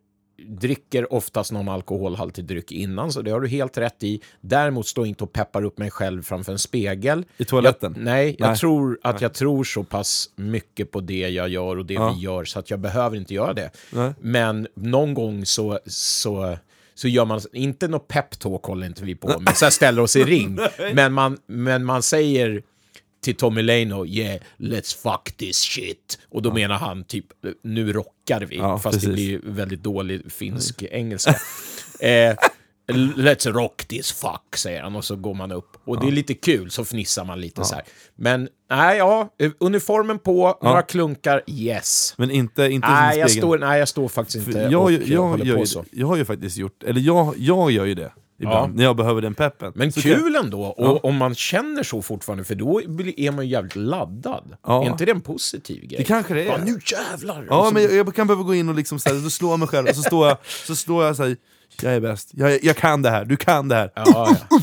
dricker 0.49 1.13
oftast 1.13 1.53
någon 1.53 1.69
alkoholhaltig 1.69 2.45
dryck 2.45 2.73
innan, 2.73 3.13
så 3.13 3.23
det 3.23 3.31
har 3.31 3.41
du 3.41 3.49
helt 3.49 3.79
rätt 3.79 4.03
i. 4.03 4.21
Däremot 4.41 4.87
står 4.87 5.05
jag 5.05 5.09
inte 5.09 5.25
och 5.25 5.33
peppar 5.33 5.65
upp 5.65 5.79
mig 5.79 5.91
själv 5.91 6.23
framför 6.23 6.53
en 6.53 6.59
spegel. 6.59 7.25
I 7.37 7.45
toaletten? 7.45 7.93
Jag, 7.97 8.05
nej, 8.05 8.37
jag 8.39 8.49
Nej. 8.49 8.57
tror 8.57 8.99
att 9.03 9.21
jag 9.21 9.35
tror 9.35 9.65
så 9.65 9.85
pass 9.85 10.31
mycket 10.37 10.91
på 10.91 11.01
det 11.01 11.29
jag 11.29 11.49
gör 11.49 11.79
och 11.79 11.87
det 11.87 11.95
Ja. 11.95 12.13
vi 12.13 12.21
gör 12.21 12.45
så 12.45 12.59
att 12.59 12.71
jag 12.71 12.81
behöver 12.81 13.17
inte 13.17 13.35
göra 13.35 13.53
det. 13.53 13.71
Nej. 13.93 14.13
Men 14.21 14.69
någon 14.75 15.15
gång 15.15 15.47
så, 15.47 15.79
så, 15.87 16.57
så 16.95 17.09
gör 17.09 17.25
man, 17.25 17.41
inte 17.53 17.89
något 17.89 18.09
peptalk 18.09 18.65
håller 18.65 18.87
inte 18.87 19.05
vi 19.05 19.15
på 19.15 19.39
med, 19.41 19.57
så 19.57 19.71
ställer 19.71 20.03
oss 20.03 20.17
i 20.17 20.25
ring. 20.25 20.59
men, 20.95 21.13
man, 21.13 21.39
men 21.47 21.85
man 21.85 22.03
säger 22.03 22.63
till 23.27 23.37
Tommy 23.37 23.63
Leno, 23.63 24.07
yeah, 24.07 24.41
let's 24.57 25.03
fuck 25.03 25.37
this 25.37 25.57
shit. 25.57 26.19
Och 26.31 26.43
då 26.43 26.53
menar 26.53 26.75
han 26.75 27.05
typ, 27.05 27.25
nu 27.63 27.93
rockar 27.93 28.41
vi. 28.41 28.57
Ja, 28.57 28.79
fast 28.79 29.01
det 29.01 29.07
precis. 29.07 29.15
blir 29.15 29.41
väldigt 29.53 29.83
dålig 29.83 30.33
finsk 30.33 30.83
engelska. 30.83 31.31
eh, 32.01 32.37
Let's 33.17 33.53
rock 33.53 33.85
this 33.85 34.13
fuck, 34.13 34.57
säger 34.57 34.83
han 34.83 34.97
och 34.97 35.05
så 35.05 35.17
går 35.17 35.35
man 35.35 35.53
upp. 35.53 35.77
Och 35.85 36.01
det 36.01 36.07
är 36.07 36.13
lite 36.13 36.35
kul, 36.35 36.71
så 36.71 36.85
fnissar 36.85 37.25
man 37.25 37.41
lite 37.41 37.65
så 37.65 37.75
här. 37.75 37.85
Men, 38.15 38.49
nej, 38.71 38.99
ja, 38.99 39.29
uniformen 39.59 40.19
på, 40.19 40.59
några 40.63 40.83
klunkar, 40.83 41.43
yes. 41.47 42.15
Men 42.17 42.31
inte, 42.31 42.65
inte 42.65 42.89
Nej 42.89 43.19
jag, 43.19 43.31
står, 43.31 43.59
nej, 43.59 43.79
jag 43.79 43.89
står 43.89 44.09
faktiskt 44.09 44.45
För 44.45 44.51
inte 44.51 44.61
jag, 44.61 44.83
och 44.83 44.93
jag, 44.93 45.03
eh, 45.03 45.13
jag, 45.13 45.23
håller 45.23 45.45
gör 45.45 45.55
på 45.55 45.61
ju, 45.61 45.67
så. 45.67 45.83
det. 45.83 45.89
jag 45.91 46.07
har 46.07 46.17
ju 46.17 46.25
faktiskt 46.25 46.57
gjort, 46.57 46.83
eller 46.83 47.01
jag, 47.01 47.35
jag 47.39 47.71
gör 47.71 47.85
ju 47.85 47.95
det 47.95 48.13
ibland, 48.39 48.73
Ja. 48.73 48.77
när 48.77 48.85
jag 48.85 48.97
behöver 48.97 49.23
den 49.23 49.35
peppen. 49.35 49.73
Men 49.75 49.93
Så 49.93 50.01
kan 50.03 50.11
jag- 50.11 50.21
kul 50.21 50.37
ändå, 50.37 50.63
och 50.63 51.05
om 51.05 51.17
man 51.17 51.35
känner 51.35 51.83
så 51.83 52.03
fortfarande, 52.03 52.45
för 52.45 52.55
då 52.55 52.81
är 53.17 53.31
man 53.31 53.45
ju 53.45 53.51
jävligt 53.53 53.77
laddad. 53.77 54.57
Ja. 54.67 54.83
Är 54.85 54.87
inte 54.91 55.05
det 55.05 55.11
en 55.11 55.21
positiv 55.21 55.81
grej? 55.87 55.99
Det 55.99 56.05
kanske 56.05 56.35
det 56.35 56.43
är. 56.43 56.47
Ja, 56.47 56.59
nu 56.65 56.81
jävlar! 56.93 57.47
Ja, 57.51 57.65
så- 57.69 57.75
men 57.75 57.83
jag, 57.83 57.93
jag 57.95 58.15
kan 58.15 58.27
behöva 58.27 58.43
gå 58.45 58.55
in 58.55 58.69
och 58.69 58.75
liksom 58.75 58.99
så 58.99 59.09
här, 59.09 59.17
då 59.25 59.31
slår 59.31 59.51
jag 59.51 59.59
mig 59.59 59.69
själv, 59.69 59.89
och 59.89 59.97
så 59.97 60.03
står 60.03 60.29
jag, 60.29 60.37
så 60.67 60.77
står 60.77 61.05
jag 61.05 61.17
så 61.17 61.23
här, 61.23 61.37
jag 61.83 61.95
är 61.95 62.01
bäst, 62.01 62.31
jag, 62.33 62.65
jag 62.65 62.77
kan 62.77 63.03
det 63.03 63.11
här, 63.11 63.25
du 63.25 63.37
kan 63.37 63.69
det 63.69 63.75
här. 63.75 63.91
Ja, 63.95 64.05
ja. 64.07 64.37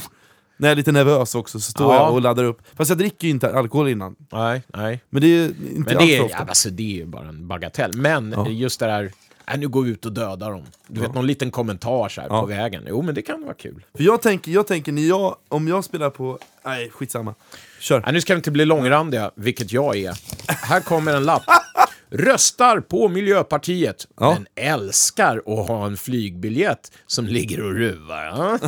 När 0.58 0.68
jag 0.68 0.72
är 0.72 0.76
lite 0.76 0.92
nervös 0.92 1.36
också 1.36 1.60
så 1.60 1.72
står 1.72 1.94
Ja. 1.94 2.00
jag 2.04 2.14
och 2.14 2.22
laddar 2.22 2.44
upp. 2.44 2.62
Fast 2.76 2.90
jag 2.90 2.98
dricker 2.98 3.28
ju 3.28 3.32
inte 3.32 3.58
alkohol 3.58 3.90
innan. 3.90 4.16
Nej, 4.32 4.64
nej. 4.76 5.00
Men 5.10 5.22
det 5.22 5.28
är 5.28 5.46
inte 5.46 5.96
Men 5.96 6.08
det 6.08 6.18
är, 6.18 6.30
ja, 6.30 6.38
alltså, 6.38 6.70
det 6.70 6.84
är 6.84 6.96
ju 6.96 7.06
bara 7.06 7.28
en 7.28 7.48
bagatell. 7.48 7.92
Men 7.96 8.36
just 8.50 8.80
det 8.80 8.86
där 8.86 9.12
Nej, 9.48 9.58
nu 9.58 9.68
går 9.68 9.82
vi 9.84 9.92
ut 9.92 10.06
och 10.06 10.12
dödar 10.12 10.52
dem. 10.52 10.64
Du 10.88 11.02
vet, 11.02 11.14
någon 11.14 11.28
liten 11.28 11.52
kommentar 11.52 12.10
så 12.10 12.22
här 12.22 12.30
på 12.30 12.46
vägen. 12.46 12.84
Jo, 12.88 13.02
men 13.02 13.16
det 13.16 13.22
kan 13.22 13.42
vara 13.44 13.54
kul. 13.54 13.86
För 13.98 14.04
jag 14.04 14.22
tänker, 14.22 14.52
jag 14.52 14.68
tänker 14.68 14.92
när 14.92 15.02
jag, 15.02 15.36
om 15.48 15.68
jag 15.68 15.84
spelar 15.84 16.10
på... 16.10 16.40
Nej, 16.66 16.90
skitsamma. 16.90 17.36
Kör. 17.80 18.02
Nej, 18.02 18.14
nu 18.14 18.22
ska 18.22 18.34
vi 18.34 18.38
inte 18.38 18.52
bli 18.52 18.66
långrandiga, 18.66 19.32
vilket 19.36 19.72
jag 19.72 19.98
är. 19.98 20.18
Här 20.48 20.82
kommer 20.82 21.14
en 21.14 21.24
lapp. 21.24 21.44
Röstar 22.10 22.80
på 22.80 23.08
Miljöpartiet, 23.08 24.08
men 24.20 24.48
älskar 24.56 25.38
att 25.38 25.68
ha 25.68 25.86
en 25.86 25.98
flygbiljett 25.98 26.92
som 27.08 27.26
ligger 27.26 27.64
och 27.64 27.74
ruvar. 27.74 28.24
Ja? 28.26 28.60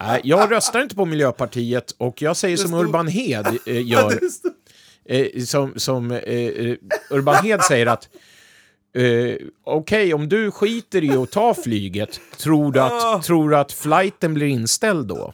Nej, 0.00 0.20
jag 0.24 0.52
röstar 0.52 0.82
inte 0.82 0.94
på 0.94 1.04
Miljöpartiet 1.04 1.94
och 1.98 2.22
jag 2.22 2.36
säger 2.36 2.56
som 2.56 2.74
Urban 2.74 3.08
Hed 3.08 3.46
eh, 3.66 3.80
gör. 3.88 4.20
Eh, 5.04 5.42
som 5.44 5.72
som 5.76 6.10
eh, 6.10 6.76
Urban 7.10 7.44
Hed 7.44 7.62
säger 7.62 7.86
att 7.86 8.08
eh, 8.94 9.36
okej, 9.64 10.14
om 10.14 10.28
du 10.28 10.50
skiter 10.50 11.04
i 11.04 11.10
att 11.16 11.30
ta 11.30 11.54
flyget, 11.54 12.20
tror 12.38 12.72
du 12.72 12.80
att, 12.80 13.22
tror 13.22 13.50
du 13.50 13.56
att 13.56 13.72
flighten 13.72 14.34
blir 14.34 14.46
inställd 14.46 15.06
då? 15.06 15.32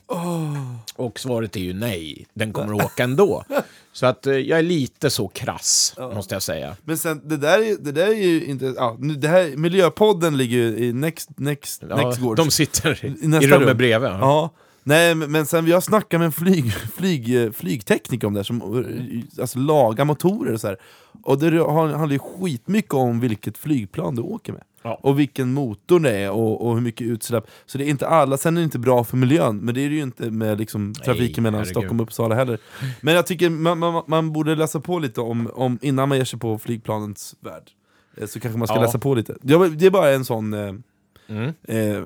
Och 0.96 1.18
svaret 1.20 1.56
är 1.56 1.60
ju 1.60 1.72
nej, 1.74 2.26
den 2.34 2.52
kommer 2.52 2.76
att 2.78 2.84
åka 2.84 3.04
ändå. 3.04 3.44
Så 3.92 4.06
att 4.06 4.26
eh, 4.26 4.34
jag 4.34 4.58
är 4.58 4.62
lite 4.62 5.10
så 5.10 5.28
krass, 5.28 5.94
måste 6.14 6.34
jag 6.34 6.42
säga. 6.42 6.76
Men 6.84 6.98
sen, 6.98 7.20
det 7.24 7.36
där, 7.36 7.58
är- 7.58 7.76
det 7.80 7.92
där 7.92 8.06
är 8.06 8.12
ju 8.26 8.44
inte... 8.44 8.74
Ja, 8.76 8.96
det 9.00 9.28
här, 9.28 9.56
miljöpodden 9.56 10.36
ligger 10.36 10.56
ju 10.58 10.78
i 10.78 10.92
next, 10.92 11.28
next, 11.38 11.82
Ja, 11.88 11.96
next 11.96 12.20
gård. 12.20 12.36
de 12.36 12.50
sitter 12.50 13.04
i, 13.04 13.08
i 13.08 13.12
rummet 13.50 13.68
rum. 13.68 13.76
bredvid. 13.76 14.10
Ja. 14.10 14.50
Nej, 14.88 15.14
men 15.14 15.46
sen 15.46 15.66
jag 15.66 15.82
snackade 15.82 16.18
med 16.18 16.26
en 16.26 16.32
flyg, 16.32 16.72
flyg, 16.96 17.54
flygtekniker 17.54 18.26
om 18.26 18.34
det 18.34 18.38
här, 18.38 18.44
som 18.44 18.60
eh, 18.62 19.40
alltså, 19.42 19.58
lagar 19.58 20.04
motorer 20.04 20.52
och 20.52 20.60
så 20.60 20.66
här. 20.66 20.76
Och 21.22 21.38
det 21.38 21.64
handlar 21.72 22.10
ju 22.10 22.18
skitmycket 22.18 22.94
om 22.94 23.20
vilket 23.20 23.58
flygplan 23.58 24.14
du 24.14 24.22
åker 24.22 24.52
med. 24.52 24.62
Ja. 24.82 25.00
Och 25.02 25.18
vilken 25.18 25.52
motor 25.52 26.00
det 26.00 26.16
är 26.16 26.30
och, 26.30 26.66
och 26.66 26.74
hur 26.74 26.80
mycket 26.80 27.06
utsläpp. 27.06 27.44
Så 27.66 27.78
det 27.78 27.84
är 27.84 27.88
inte 27.88 28.08
alla, 28.08 28.36
sen 28.36 28.56
är 28.56 28.60
det 28.60 28.64
inte 28.64 28.78
bra 28.78 29.04
för 29.04 29.16
miljön, 29.16 29.56
men 29.58 29.74
det 29.74 29.80
är 29.80 29.88
det 29.88 29.94
ju 29.94 30.02
inte 30.02 30.30
med 30.30 30.58
liksom, 30.58 30.94
trafiken 30.94 31.42
mellan 31.42 31.58
herregud. 31.58 31.72
Stockholm 31.76 32.00
och 32.00 32.06
Uppsala 32.06 32.34
heller. 32.34 32.58
Men 33.00 33.14
jag 33.14 33.26
tycker 33.26 33.50
man, 33.50 33.78
man, 33.78 34.02
man 34.06 34.32
borde 34.32 34.54
läsa 34.56 34.80
på 34.80 34.98
lite 34.98 35.20
om, 35.20 35.50
om, 35.54 35.78
innan 35.82 36.08
man 36.08 36.18
ger 36.18 36.24
sig 36.24 36.38
på 36.38 36.58
flygplanens 36.58 37.34
värld. 37.40 37.70
Eh, 38.16 38.26
Så 38.26 38.40
kanske 38.40 38.58
man 38.58 38.68
ska 38.68 38.76
Ja. 38.76 38.82
läsa 38.82 38.98
på 38.98 39.14
lite. 39.14 39.36
Det 39.42 39.86
är 39.86 39.90
bara 39.90 40.10
en 40.10 40.24
sån... 40.24 40.54
Eh, 41.28 41.34
Mm. 41.36 41.54
Eh, 41.68 42.02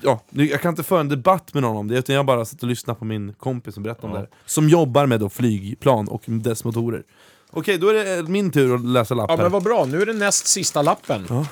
ja, 0.00 0.20
jag 0.30 0.60
kan 0.60 0.68
inte 0.72 0.82
föra 0.82 1.00
en 1.00 1.08
debatt 1.08 1.54
med 1.54 1.62
någon 1.62 1.76
om 1.76 1.88
det, 1.88 1.98
utan 1.98 2.14
jag 2.14 2.26
bara 2.26 2.44
satt 2.44 2.62
och 2.62 2.68
lyssnade 2.68 2.98
på 2.98 3.04
min 3.04 3.34
kompis 3.34 3.74
som 3.74 3.82
berättade 3.82 4.06
om 4.06 4.10
Ja. 4.12 4.16
det 4.16 4.20
här. 4.32 4.38
Som 4.46 4.68
jobbar 4.68 5.06
med 5.06 5.20
då 5.20 5.28
flygplan 5.28 6.08
och 6.08 6.22
dess 6.26 6.64
motorer. 6.64 7.02
Okej, 7.50 7.78
då 7.78 7.88
är 7.88 8.22
det 8.22 8.28
min 8.28 8.50
tur 8.50 8.74
att 8.74 8.84
läsa 8.84 9.14
lapp 9.14 9.30
Ja, 9.30 9.36
men 9.36 9.52
vad 9.52 9.62
bra. 9.62 9.84
Nu 9.84 10.02
är 10.02 10.06
det 10.06 10.12
näst 10.12 10.46
sista 10.46 10.82
lappen. 10.82 11.26
Ja. 11.28 11.46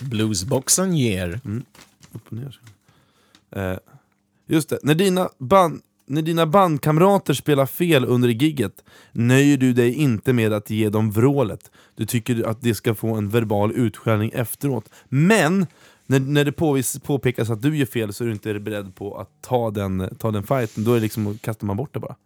Bluesboxen 0.00 0.96
ger. 0.96 1.40
Upp 2.12 2.26
och 2.26 2.32
ner. 2.32 2.60
Eh, 3.50 3.78
just 4.46 4.68
det, 4.68 4.78
när 4.82 4.94
dina, 4.94 5.28
band, 5.38 5.82
när 6.06 6.22
dina 6.22 6.46
bandkamrater 6.46 7.34
spelar 7.34 7.66
fel 7.66 8.04
under 8.04 8.28
gigget 8.28 8.84
nöjer 9.12 9.56
du 9.56 9.72
dig 9.72 9.94
inte 9.94 10.32
med 10.32 10.52
att 10.52 10.70
ge 10.70 10.88
dem 10.88 11.10
vrålet. 11.10 11.70
Du 11.96 12.06
tycker 12.06 12.46
att 12.46 12.62
det 12.62 12.74
ska 12.74 12.94
få 12.94 13.14
en 13.14 13.28
verbal 13.28 13.72
utskällning 13.72 14.30
efteråt. 14.34 14.90
Men 15.08 15.66
när, 16.06 16.20
när 16.20 16.44
det 16.44 16.52
påvis, 16.52 16.98
påpekas 16.98 17.50
att 17.50 17.62
du 17.62 17.76
gör 17.76 17.86
fel 17.86 18.12
så 18.12 18.24
är 18.24 18.26
du 18.26 18.32
inte 18.32 18.60
beredd 18.60 18.94
på 18.94 19.18
att 19.18 19.30
ta 19.42 19.70
den, 19.70 20.16
ta 20.18 20.30
den 20.30 20.42
fighten. 20.42 20.84
Då 20.84 20.94
är 20.94 21.00
liksom, 21.00 21.38
kastar 21.38 21.66
man 21.66 21.76
bort 21.76 21.94
det 21.94 22.00
bara. 22.00 22.16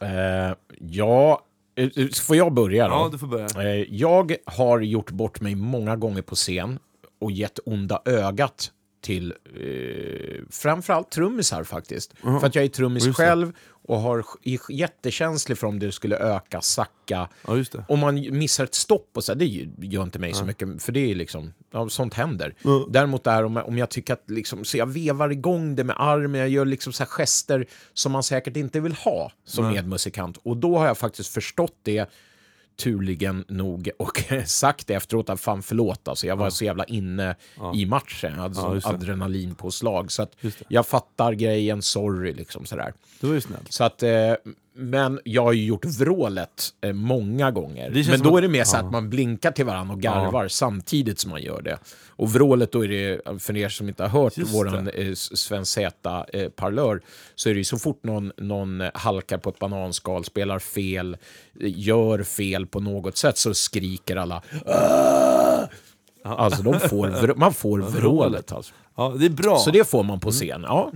Eh, 0.00 0.54
ja, 0.78 1.40
eh, 1.76 2.08
får 2.22 2.36
jag 2.36 2.52
börja 2.52 2.88
då? 2.88 2.94
Ja, 2.94 3.08
du 3.12 3.18
får 3.18 3.26
börja. 3.26 3.74
Eh, 3.74 3.86
Jag 3.90 4.34
har 4.44 4.80
gjort 4.80 5.10
bort 5.10 5.40
mig 5.40 5.54
många 5.54 5.96
gånger 5.96 6.22
på 6.22 6.34
scen 6.34 6.78
och 7.20 7.32
gett 7.32 7.58
onda 7.66 8.02
ögat 8.04 8.72
till 9.00 9.34
eh, 9.60 10.44
framförallt 10.50 11.10
trummisar 11.10 11.64
faktiskt. 11.64 12.14
För 12.22 12.46
att 12.46 12.54
jag 12.54 12.64
är 12.64 12.68
trummis 12.68 13.04
det. 13.04 13.12
själv 13.12 13.52
och 13.88 14.00
har, 14.00 14.24
är 14.42 14.72
jättekänslig 14.72 15.58
för 15.58 15.66
om 15.66 15.78
det 15.78 15.92
skulle 15.92 16.16
öka, 16.16 16.60
sacka. 16.60 17.28
Ja. 17.46 17.64
Om 17.88 17.98
man 17.98 18.38
missar 18.38 18.64
ett 18.64 18.74
stopp 18.74 19.10
och 19.14 19.24
så, 19.24 19.34
det 19.34 19.46
gör 19.78 20.02
inte 20.02 20.18
mig 20.18 20.34
så 20.34 20.44
mycket, 20.44 20.82
för 20.82 20.92
det 20.92 21.10
är 21.10 21.14
liksom, 21.14 21.52
ja, 21.70 21.88
sånt 21.88 22.14
händer. 22.14 22.54
Ja. 22.62 22.86
Däremot 22.90 23.26
är 23.26 23.44
om 23.44 23.56
jag, 23.56 23.68
om 23.68 23.78
jag 23.78 23.90
tycker 23.90 24.12
att 24.12 24.30
liksom, 24.30 24.64
så 24.64 24.76
jag 24.76 24.86
vevar 24.86 25.30
igång 25.30 25.76
det 25.76 25.84
med 25.84 25.96
armen, 25.98 26.40
jag 26.40 26.48
gör 26.48 26.64
liksom 26.64 26.92
så 26.92 27.04
gester 27.04 27.66
som 27.94 28.12
man 28.12 28.22
säkert 28.22 28.56
inte 28.56 28.80
vill 28.80 28.92
ha 28.94 29.32
som 29.44 29.64
Nej. 29.64 29.74
medmusikant. 29.74 30.36
Och 30.42 30.56
då 30.56 30.78
har 30.78 30.86
jag 30.86 30.98
faktiskt 30.98 31.34
förstått 31.34 31.76
det 31.82 32.10
turligen 32.82 33.44
nog 33.48 33.90
och 33.98 34.24
sagt 34.46 34.90
efteråt 34.90 35.30
att 35.30 35.40
fan 35.40 35.62
förlåt 35.62 36.08
alltså, 36.08 36.26
jag 36.26 36.36
var 36.36 36.50
så 36.50 36.64
jävla 36.64 36.84
inne 36.84 37.36
i 37.74 37.86
matchen, 37.86 38.32
jag 38.34 38.42
hade 38.42 38.54
Ja, 38.54 38.80
adrenalinpåslag. 38.84 40.12
Så 40.12 40.22
att 40.22 40.36
jag 40.68 40.86
fattar 40.86 41.32
grejen, 41.32 41.82
sorry 41.82 42.32
liksom 42.34 42.66
sådär. 42.66 42.92
Det 43.20 43.26
var 43.26 43.34
ju 43.34 43.40
snällt. 43.40 43.72
Så 43.72 43.84
att, 43.84 44.02
eh, 44.02 44.32
men 44.78 45.20
jag 45.24 45.42
har 45.44 45.52
ju 45.52 45.64
gjort 45.64 45.84
vrålet 45.84 46.68
eh, 46.80 46.92
många 46.92 47.50
gånger. 47.50 47.90
Men 48.10 48.20
då 48.20 48.30
att- 48.30 48.38
är 48.38 48.42
det 48.42 48.48
mer 48.48 48.64
så 48.64 48.76
ja. 48.76 48.80
att 48.80 48.92
man 48.92 49.10
blinkar 49.10 49.50
till 49.50 49.64
varandra 49.64 49.94
och 49.94 50.00
garvar 50.00 50.48
samtidigt 50.48 51.18
som 51.18 51.30
man 51.30 51.42
gör 51.42 51.62
det. 51.62 51.78
Och 52.08 52.32
vrålet 52.32 52.72
då 52.72 52.84
är 52.84 52.88
det, 52.88 53.20
för 53.42 53.56
er 53.56 53.68
som 53.68 53.88
inte 53.88 54.02
har 54.02 54.22
hört 54.22 54.38
Just 54.38 54.54
våran 54.54 54.88
eh, 54.88 55.12
Sven 55.14 55.66
Z-parlör, 55.66 57.00
så 57.34 57.48
är 57.48 57.54
det 57.54 57.58
ju 57.60 57.64
så 57.64 57.78
fort 57.78 58.04
någon, 58.04 58.32
någon 58.36 58.82
halkar 58.94 59.38
på 59.38 59.50
ett 59.50 59.58
bananskal, 59.58 60.24
spelar 60.24 60.58
fel, 60.58 61.14
eh, 61.14 61.78
gör 61.78 62.22
fel 62.22 62.66
på 62.66 62.80
något 62.80 63.16
sätt 63.16 63.38
så 63.38 63.54
skriker 63.54 64.16
alla 64.16 64.42
"Ah!" 64.66 65.66
Alltså 66.24 66.62
de 66.62 66.80
får, 66.80 67.34
man 67.36 67.54
får 67.54 67.78
vrålet 67.78 68.52
alltså. 68.52 68.74
Ja, 68.96 69.14
det 69.18 69.26
är 69.26 69.30
bra. 69.30 69.58
Så 69.58 69.70
det 69.70 69.88
får 69.88 70.02
man 70.02 70.20
på 70.20 70.30
scen. 70.30 70.62
Ja. 70.66 70.92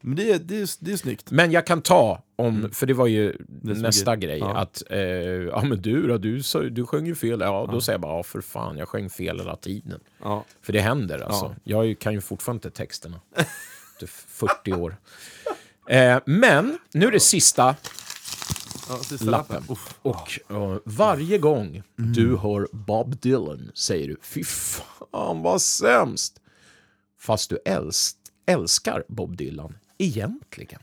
Men 0.00 0.16
det, 0.16 0.30
är- 0.32 0.38
det, 0.38 0.60
är, 0.60 0.68
det 0.84 0.92
är 0.92 0.96
snyggt. 0.96 1.30
Men 1.30 1.52
jag 1.52 1.66
kan 1.66 1.82
ta, 1.82 2.22
om, 2.36 2.70
för 2.72 2.86
det 2.86 2.94
var 2.94 3.06
ju 3.06 3.28
är 3.30 3.74
nästa 3.74 4.16
grej. 4.16 4.38
Ja. 4.38 4.56
att 4.56 4.82
eh, 4.90 4.98
ja 4.98 5.64
men 5.64 5.82
du 5.82 6.06
då, 6.06 6.18
du, 6.18 6.42
du 6.70 6.86
sjöng 6.86 7.06
ju 7.06 7.14
fel. 7.14 7.40
Ja, 7.40 7.68
då 7.72 7.80
säger 7.80 7.94
jag 7.94 8.00
bara, 8.00 8.16
ja 8.16 8.22
för 8.22 8.40
fan, 8.40 8.76
jag 8.78 8.88
sjöng 8.88 9.10
fel 9.10 9.38
hela 9.38 9.56
tiden. 9.56 10.00
Ja. 10.22 10.44
För 10.62 10.72
det 10.72 10.80
händer 10.80 11.18
alltså. 11.18 11.56
Ja. 11.64 11.84
Jag 11.84 11.98
kan 11.98 12.12
ju 12.12 12.20
fortfarande 12.20 12.66
inte 12.66 12.76
texterna. 12.76 13.20
Efter 13.94 14.06
40 14.06 14.72
år. 14.72 14.96
Eh, 15.88 16.18
men, 16.26 16.78
nu 16.92 17.06
är 17.06 17.12
det 17.12 17.20
sista 17.20 17.76
sista 19.02 19.30
lappen. 19.30 19.64
Uff. 19.68 19.98
Och 20.02 20.40
eh, 20.50 20.76
varje 20.84 21.38
gång 21.38 21.82
du 21.96 22.36
hör 22.36 22.68
Bob 22.72 23.20
Dylan 23.20 23.70
säger 23.74 24.08
du, 24.08 24.16
fy 24.22 24.44
fan 24.44 25.42
vad 25.42 25.62
sämst. 25.62 26.40
Fast 27.18 27.50
du 27.50 27.58
älsk, 27.64 28.16
älskar 28.46 29.04
Bob 29.08 29.36
Dylan 29.36 29.78
egentligen. 29.98 30.80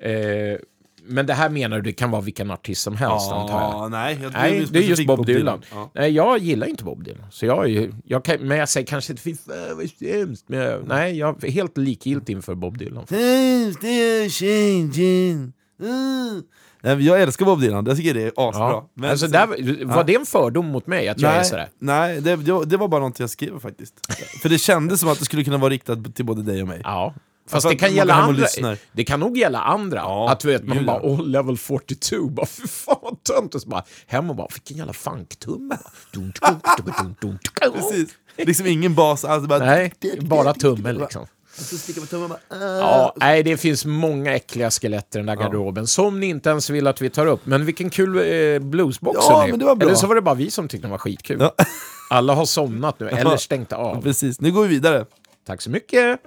Eh, 0.00 0.58
men 1.02 1.26
det 1.26 1.34
här 1.34 1.50
menar 1.50 1.80
du, 1.80 1.92
kan 1.92 2.10
vara 2.10 2.22
vilken 2.22 2.50
artist 2.50 2.82
som 2.82 2.96
helst 2.96 3.32
antar 3.32 3.60
jag? 3.60 3.72
Ja, 3.72 3.88
nej, 3.88 4.18
jag 4.22 4.32
Nej, 4.32 4.50
det 4.50 4.56
är 4.56 4.60
just 4.60 4.68
specifikt 4.70 5.06
Bob 5.06 5.26
Dylan. 5.26 5.62
Ja. 5.72 5.90
Nej, 5.94 6.10
jag 6.10 6.38
gillar 6.38 6.66
inte 6.66 6.84
Bob 6.84 7.04
Dylan. 7.04 7.26
Så 7.30 7.46
jag 7.46 7.64
är 7.64 7.68
ju, 7.68 7.92
jag 8.04 8.24
kan, 8.24 8.36
men 8.40 8.58
jag 8.58 8.68
säger 8.68 8.86
kanske 8.86 9.12
inte 9.12 9.22
fy 9.22 9.34
fan 9.34 9.76
vad 9.76 9.90
sämst. 9.90 10.44
Men 10.48 10.58
jag, 10.58 10.86
nej, 10.86 11.18
jag 11.18 11.44
är 11.44 11.50
helt 11.50 11.76
likgiltig 11.76 12.32
inför 12.32 12.54
Bob 12.54 12.78
Dylan. 12.78 13.04
Mm. 15.80 16.42
Nej, 16.82 16.96
men 16.96 17.04
Jag 17.04 17.22
älskar 17.22 17.46
Bob 17.46 17.60
Dylan, 17.60 17.86
jag 17.86 17.96
tycker 17.96 18.14
det 18.14 18.22
är 18.22 18.32
asbra. 18.36 18.70
Ja. 18.70 18.90
Men 18.94 19.10
alltså, 19.10 19.26
där, 19.26 19.84
var 19.84 20.04
det 20.04 20.14
en 20.14 20.26
fördom 20.26 20.66
mot 20.66 20.86
mig 20.86 21.08
att 21.08 21.20
jag 21.20 21.32
är 21.32 21.42
sådär? 21.42 21.68
nej 21.78 22.20
det, 22.20 22.36
det 22.64 22.76
var 22.76 22.88
bara 22.88 23.00
något 23.00 23.20
jag 23.20 23.30
skrev 23.30 23.60
faktiskt. 23.60 23.94
För 24.42 24.48
det 24.48 24.58
kändes 24.58 25.00
som 25.00 25.08
att 25.08 25.18
det 25.18 25.24
skulle 25.24 25.44
kunna 25.44 25.58
vara 25.58 25.70
riktat 25.70 26.14
till 26.14 26.24
både 26.24 26.42
dig 26.42 26.62
och 26.62 26.68
mig. 26.68 26.80
Ja. 26.84 27.14
Fast 27.50 27.62
För 27.62 27.70
det 27.70 27.76
kan 27.76 27.94
gälla 27.94 28.14
andra. 28.14 28.46
Det 28.92 29.04
kan 29.04 29.20
nog 29.20 29.38
gälla 29.38 29.60
andra. 29.60 29.98
Ja, 29.98 30.30
att 30.30 30.40
du 30.40 30.48
vet, 30.48 30.64
man 30.64 30.76
gud, 30.76 30.86
bara 30.86 31.00
oh, 31.02 31.26
level 31.26 31.56
42, 31.56 32.24
bara 32.28 32.46
fy 32.46 32.68
fan 32.68 32.96
vad 33.02 33.24
tönt. 33.24 33.54
Och 33.54 33.60
så 33.60 33.68
bara 33.68 33.84
hem 34.06 34.30
och 34.30 34.36
bara 34.36 34.48
vilken 34.52 34.76
jävla 34.76 34.92
funktumme. 34.92 35.78
Precis. 37.74 38.10
Liksom 38.36 38.66
ingen 38.66 38.94
bas 38.94 39.24
alls. 39.24 39.46
Bara, 39.46 39.58
Nej, 39.58 39.92
bara 40.20 40.54
tummen 40.54 40.96
liksom. 40.96 41.26
Ah. 42.48 42.56
Ja, 42.58 43.14
nej, 43.16 43.42
det 43.42 43.56
finns 43.56 43.84
många 43.84 44.34
äckliga 44.34 44.70
skelett 44.70 45.14
i 45.14 45.18
den 45.18 45.26
där 45.26 45.36
garderoben 45.36 45.86
som 45.86 46.20
ni 46.20 46.26
inte 46.26 46.50
ens 46.50 46.70
vill 46.70 46.86
att 46.86 47.00
vi 47.00 47.10
tar 47.10 47.26
upp. 47.26 47.46
Men 47.46 47.64
vilken 47.64 47.90
kul 47.90 48.16
eh, 48.16 48.58
bluesbox 48.58 49.18
Ja, 49.28 49.46
men 49.50 49.58
det 49.58 49.64
var 49.64 49.76
bra. 49.76 49.88
Eller 49.88 49.96
så 49.96 50.06
var 50.06 50.14
det 50.14 50.22
bara 50.22 50.34
vi 50.34 50.50
som 50.50 50.68
tyckte 50.68 50.84
den 50.84 50.90
var 50.90 50.98
skitkul. 50.98 51.36
Ja. 51.40 51.54
Alla 52.10 52.34
har 52.34 52.44
somnat 52.44 53.00
nu, 53.00 53.08
eller 53.12 53.36
stängt 53.36 53.72
av. 53.72 54.02
Precis, 54.02 54.40
nu 54.40 54.52
går 54.52 54.62
vi 54.62 54.68
vidare. 54.68 55.06
Tack 55.46 55.62
så 55.62 55.70
mycket! 55.70 56.20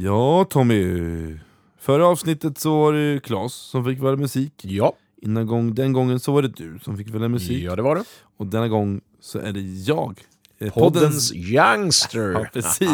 Ja, 0.00 0.44
Tommy. 0.44 1.38
Förra 1.78 2.06
avsnittet 2.06 2.58
så 2.58 2.78
var 2.78 2.92
det 2.92 3.20
Claes 3.20 3.52
som 3.52 3.84
fick 3.84 3.98
välja 3.98 4.16
musik. 4.16 4.52
Ja, 4.62 4.92
Innan 5.22 5.46
gång, 5.46 5.74
den 5.74 5.92
gången 5.92 6.20
så 6.20 6.32
var 6.32 6.42
det 6.42 6.48
du 6.48 6.78
som 6.82 6.96
fick 6.96 7.10
välja 7.10 7.28
musik. 7.28 7.62
ja 7.62 7.76
det 7.76 7.82
var 7.82 7.94
det. 7.96 8.04
Och 8.36 8.46
denna 8.46 8.68
gång 8.68 9.00
så 9.20 9.38
är 9.38 9.52
det 9.52 9.60
jag 9.60 10.20
Eh, 10.60 10.72
Poddens 10.72 11.32
youngster. 11.32 12.32
Ja, 12.32 12.46
precis. 12.52 12.90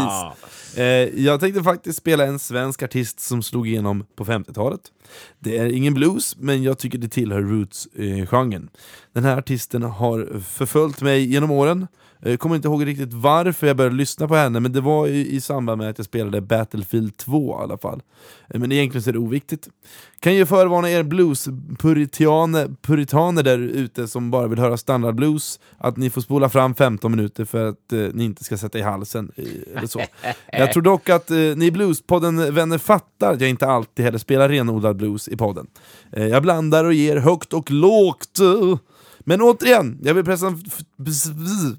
Eh, 0.79 0.85
jag 1.25 1.41
tänkte 1.41 1.63
faktiskt 1.63 1.99
spela 1.99 2.25
en 2.25 2.39
svensk 2.39 2.83
artist 2.83 3.21
som 3.21 3.43
slog 3.43 3.69
igenom 3.69 4.07
på 4.17 4.25
50-talet. 4.25 4.81
Det 5.39 5.59
är 5.59 5.67
ingen 5.67 5.95
blues, 5.95 6.37
men 6.39 6.63
jag 6.63 6.79
tycker 6.79 6.99
det 6.99 7.09
tillhör 7.09 7.41
roots-genren. 7.43 8.71
Den 9.13 9.25
här 9.25 9.37
artisten 9.39 9.83
har 9.83 10.41
förföljt 10.41 11.03
mig 11.03 11.33
genom 11.33 11.51
åren. 11.51 11.87
Jag 12.27 12.41
kommer 12.41 12.57
inte 12.57 12.69
ihåg 12.69 12.87
riktigt 12.87 13.13
varför 13.13 13.67
jag 13.67 13.77
började 13.77 13.97
lyssna 13.97 14.29
på 14.29 14.35
henne, 14.37 14.61
men 14.61 14.73
det 14.73 14.81
var 14.81 15.07
i, 15.07 15.35
i 15.35 15.41
samband 15.41 15.79
med 15.79 15.91
att 15.91 15.99
jag 15.99 16.05
spelade 16.05 16.41
Battlefield 16.41 17.17
2 17.17 17.59
i 17.61 17.63
alla 17.63 17.79
fall. 17.79 18.03
Eh, 18.51 18.61
men 18.61 18.73
egentligen 18.73 19.03
så 19.03 19.11
är 19.11 19.13
det 19.13 19.19
oviktigt. 19.19 19.69
Kan 20.21 20.35
ju 20.35 20.47
förvarna 20.47 20.91
er 20.91 21.03
blues-puritaner 21.03 23.43
där 23.43 23.59
ute 23.59 24.09
som 24.09 24.31
bara 24.31 24.47
vill 24.47 24.59
höra 24.59 24.77
standardblues, 24.77 25.61
att 25.79 25.97
ni 25.97 26.11
får 26.11 26.21
spola 26.21 26.49
fram 26.49 26.75
15 26.75 27.11
minuter 27.11 27.45
för 27.45 27.69
att 27.69 27.93
eh, 27.93 27.99
ni 28.13 28.25
inte 28.25 28.45
ska 28.45 28.57
sätta 28.57 28.79
i 28.79 28.83
halsen. 28.83 29.33
eh, 29.37 29.45
Eller 29.77 29.87
så. 29.87 30.01
Jag 30.53 30.73
tror 30.73 30.83
dock 30.83 31.09
att 31.09 31.31
eh, 31.31 31.37
ni 31.37 31.71
Bluespodden-vänner 31.71 32.79
fattar 32.79 33.33
att 33.33 33.41
jag 33.41 33.51
inte 33.51 33.67
alltid 33.67 34.05
heller 34.05 34.19
spelar 34.19 34.49
renodlad 34.49 34.97
blues 34.97 35.29
i 35.29 35.37
podden. 35.37 35.67
Eh, 36.13 36.27
jag 36.27 36.43
blandar 36.43 36.85
och 36.85 36.95
ger 36.95 37.17
högt 37.17 37.53
och 37.53 37.71
lågt. 37.71 38.39
Men 39.25 39.41
återigen, 39.41 39.99
jag 40.03 40.15
vill, 40.15 40.25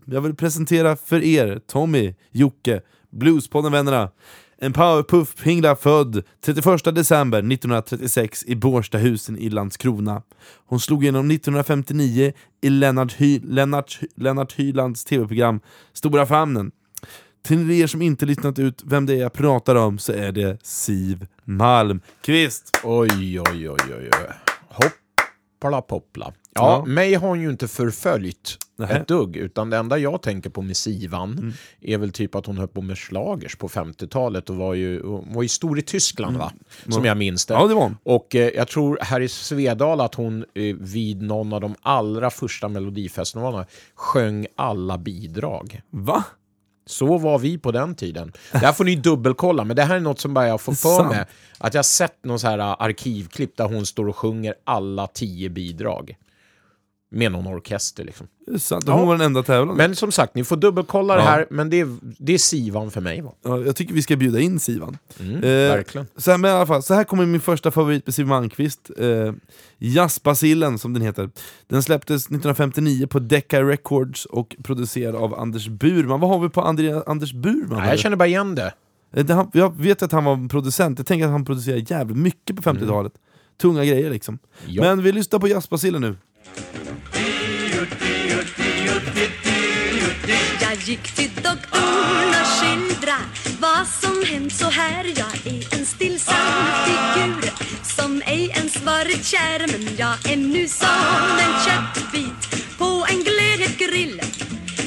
jag 0.06 0.22
vill 0.22 0.36
presentera 0.36 0.96
för 0.96 1.24
er 1.24 1.60
Tommy, 1.68 2.16
Jocke, 2.32 2.82
Bluespodden-vännerna. 3.10 4.12
En 4.58 4.74
powerpuff-pingla 4.74 5.76
född 5.76 6.24
31 6.46 6.96
december 6.96 7.38
1936 7.38 8.44
i 8.48 8.56
Bårstahusen 8.56 9.38
i 9.38 9.50
Landskrona. 9.50 10.22
Hon 10.66 10.80
slog 10.80 11.04
igenom 11.04 11.32
1959 11.32 12.34
i 12.62 12.70
Lennart, 12.70 13.14
Hy 13.14 13.40
Lennart, 13.44 14.00
Lennart 14.16 14.54
Hylands 14.54 15.06
tv-program 15.06 15.60
Stora 15.94 16.26
famnen. 16.26 16.72
Till 17.44 17.72
er 17.72 17.88
som 17.88 18.02
inte 18.02 18.26
lyssnat 18.26 18.60
ut 18.60 18.82
vem 18.86 19.06
det 19.06 19.14
är 19.14 19.18
jag 19.18 19.34
pratar 19.34 19.76
om 19.76 20.00
så 20.00 20.12
är 20.12 20.32
det 20.32 20.58
Siv 20.64 21.28
Malmqvist. 21.44 22.80
Oj, 22.84 23.40
oj, 23.40 23.70
oj, 23.70 23.70
oj, 23.70 23.94
oj. 23.96 24.10
Hoppla 24.70 25.82
poppla. 25.82 26.34
Ja, 26.60 26.72
Ja. 26.72 26.86
mig 26.86 27.14
har 27.14 27.28
hon 27.28 27.42
ju 27.42 27.50
inte 27.50 27.68
förföljt 27.68 28.58
Nähä. 28.78 28.92
Mm. 28.92 29.02
ett 29.02 29.08
dugg, 29.08 29.36
utan 29.38 29.70
det 29.70 29.78
enda 29.78 29.98
jag 29.98 30.22
tänker 30.22 30.50
på 30.50 30.62
med 30.62 30.78
Sivan 30.78 31.54
är 31.82 31.98
väl 31.98 32.12
typ 32.12 32.36
att 32.36 32.46
hon 32.46 32.58
höll 32.58 32.68
på 32.68 32.82
med 32.82 32.98
slagers 32.98 33.56
på 33.56 33.70
50-talet 33.70 34.50
och 34.50 34.56
var 34.56 34.74
ju, 34.74 35.04
hon 35.04 35.34
var 35.34 35.44
ju 35.44 35.50
stor 35.50 35.80
i 35.80 35.82
Tyskland 35.82 36.38
va? 36.38 36.52
Som 36.90 37.06
jag 37.06 37.18
minns 37.18 37.46
det. 37.46 37.54
Mm. 37.54 37.62
Ja, 37.62 37.68
det 37.68 37.74
var 37.76 37.82
hon. 37.82 37.98
Och 38.04 38.36
eh, 38.36 38.50
jag 38.56 38.68
tror 38.68 38.98
här 39.02 39.22
i 39.22 39.28
Svedala 39.28 40.04
att 40.06 40.16
hon 40.16 40.46
eh, 40.54 40.76
vid 40.80 41.22
någon 41.22 41.54
av 41.54 41.62
de 41.62 41.76
allra 41.82 42.30
första 42.30 42.68
melodifestivalerna 42.68 43.66
sjöng 43.96 44.48
alla 44.56 44.98
bidrag. 44.98 45.82
Va? 45.90 46.24
Så 46.88 47.18
var 47.18 47.40
vi 47.40 47.58
på 47.58 47.72
den 47.72 47.96
tiden. 47.96 48.34
Det 48.52 48.58
här 48.58 48.74
får 48.74 48.84
ni 48.84 48.96
dubbelkolla, 48.96 49.64
men 49.64 49.76
det 49.76 49.84
här 49.84 49.96
är 49.96 50.00
något 50.00 50.20
som 50.20 50.34
bara 50.34 50.48
jag 50.48 50.62
får 50.62 50.74
för 50.74 51.04
mig. 51.04 51.26
Att 51.58 51.74
jag 51.74 51.86
sett 51.86 52.26
någon 52.26 52.40
så 52.40 52.48
här 52.48 52.60
arkivklipp 52.84 53.58
där 53.58 53.66
hon 53.66 53.86
står 53.86 54.08
och 54.08 54.16
sjunger 54.18 54.54
alla 54.64 55.08
tio 55.08 55.50
bidrag. 55.50 56.16
Med 57.12 57.32
någon 57.32 57.48
orkester 57.48 58.04
liksom. 58.04 58.28
Det 58.48 58.60
sant. 58.60 58.84
Ja. 58.88 58.94
Hon 58.94 59.08
var 59.08 59.18
den 59.18 59.26
enda 59.26 59.44
tävlande. 59.44 59.88
Men 59.88 59.96
som 59.96 60.12
sagt, 60.12 60.36
ni 60.36 60.44
får 60.44 60.56
dubbelkolla 60.58 61.16
det 61.16 61.22
Ja. 61.22 61.26
här, 61.26 61.46
men 61.50 61.70
det 61.70 61.80
är, 61.80 61.98
det 62.02 62.34
är 62.34 62.38
Sivan 62.38 62.92
för 62.92 63.02
mig. 63.02 63.22
Va? 63.22 63.32
Ja, 63.44 63.62
jag 63.62 63.76
tycker 63.76 63.94
vi 63.94 64.02
ska 64.02 64.16
bjuda 64.16 64.40
in 64.40 64.60
Sivan. 64.60 64.98
Mm, 65.20 65.36
Eh, 65.36 65.42
verkligen. 65.42 66.08
Så 66.18 66.32
här, 66.32 66.38
men 66.38 66.52
i 66.52 66.54
alla 66.54 66.66
fall, 66.66 66.84
så 66.84 66.94
här 66.94 67.04
kommer 67.04 67.26
min 67.26 67.42
första 67.42 67.72
favorit 67.72 68.08
med 68.08 68.16
Siv 68.16 68.28
Malmkvist. 68.28 68.92
Eh, 68.98 69.34
Jazzbacillen 69.78 70.78
som 70.80 70.94
den 70.94 71.02
heter. 71.04 71.30
Den 71.68 71.84
släpptes 71.84 72.22
1959 72.26 73.08
på 73.08 73.20
Decca 73.20 73.64
Records 73.64 74.26
och 74.26 74.56
producerad 74.64 75.16
av 75.16 75.40
Anders 75.40 75.68
Burman. 75.68 76.20
Vad 76.20 76.30
har 76.30 76.40
vi 76.40 76.50
på 76.50 76.62
Andrea, 76.62 77.04
Anders 77.08 77.34
Burman? 77.34 77.80
Ja, 77.80 77.90
jag 77.90 78.00
känner 78.00 78.16
bara 78.18 78.28
igen 78.28 78.56
det. 78.56 78.74
Eh, 79.14 79.26
det, 79.26 79.48
jag 79.54 79.78
vet 79.82 80.04
att 80.04 80.12
han 80.12 80.24
var 80.24 80.50
producent, 80.50 81.00
jag 81.00 81.06
tänker 81.08 81.26
att 81.26 81.32
han 81.32 81.46
producerade 81.46 81.86
jävligt 81.90 82.18
mycket 82.18 82.56
på 82.56 82.62
50-talet. 82.62 83.14
Tunga 83.62 83.86
grejer 83.86 84.10
liksom. 84.10 84.40
Ja. 84.68 84.84
Men 84.84 85.04
vi 85.04 85.12
lyssnar 85.12 85.40
på 85.40 85.48
Jazzbacillen 85.48 86.02
nu. 86.02 86.16
Gick 90.88 91.16
till 91.16 91.32
doktorn 91.36 92.30
och 92.30 92.48
skildra 92.48 93.18
vad 93.60 93.88
som 93.88 94.24
hänt. 94.26 94.54
Så 94.54 94.70
här 94.70 95.04
Jag 95.04 95.54
är 95.54 95.80
en 95.80 95.86
stillsam 95.86 96.36
figur 96.86 97.52
som 97.84 98.22
ej 98.26 98.50
ens 98.50 98.84
varit 98.84 99.26
kär. 99.26 99.68
Men 99.72 99.96
jag 99.98 100.32
är 100.32 100.38
nu 100.38 100.68
som 100.68 100.88
en 101.40 101.54
köttbit 101.66 102.78
på 102.78 103.06
en 103.10 103.24
glödhet 103.24 103.78
grill 103.78 104.22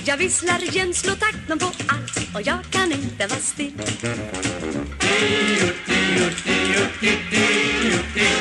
jag 0.09 0.17
visslar 0.17 0.59
jämt, 0.77 1.05
takten 1.21 1.59
på 1.59 1.67
allt 1.67 2.35
och 2.35 2.43
jag 2.43 2.59
kan 2.71 2.93
inte 2.93 3.27
vara 3.27 3.41
still. 3.41 3.73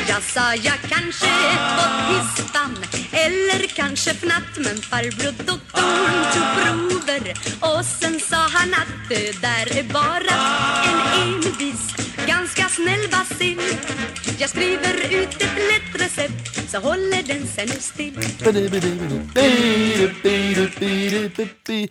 Jag 0.07 0.21
sa 0.23 0.55
jag 0.55 0.79
kanske 0.89 1.27
är 1.27 1.77
på 1.77 2.13
hispan 2.13 2.77
eller 3.11 3.67
kanske 3.67 4.13
fnatt 4.13 4.57
Men 4.57 4.77
farbror 4.77 5.31
doktorn 5.45 6.17
tog 6.33 6.47
prover. 6.55 7.33
Och 7.59 7.85
sen 7.85 8.19
sa 8.19 8.37
han 8.37 8.73
att 8.73 9.09
det 9.09 9.41
där 9.41 9.77
är 9.77 9.83
bara 9.83 10.35
en 10.89 11.21
envis, 11.21 12.06
ganska 12.27 12.63
snäll 12.63 13.09
bacill 13.11 13.59
Jag 14.39 14.49
skriver 14.49 15.21
ut 15.23 15.33
ett 15.35 15.41
lätt 15.41 16.01
recept 16.05 16.69
så 16.71 16.77
håller 16.79 17.27
den 17.27 17.47
sig 17.47 17.65
nu 17.65 17.71
still 17.71 18.19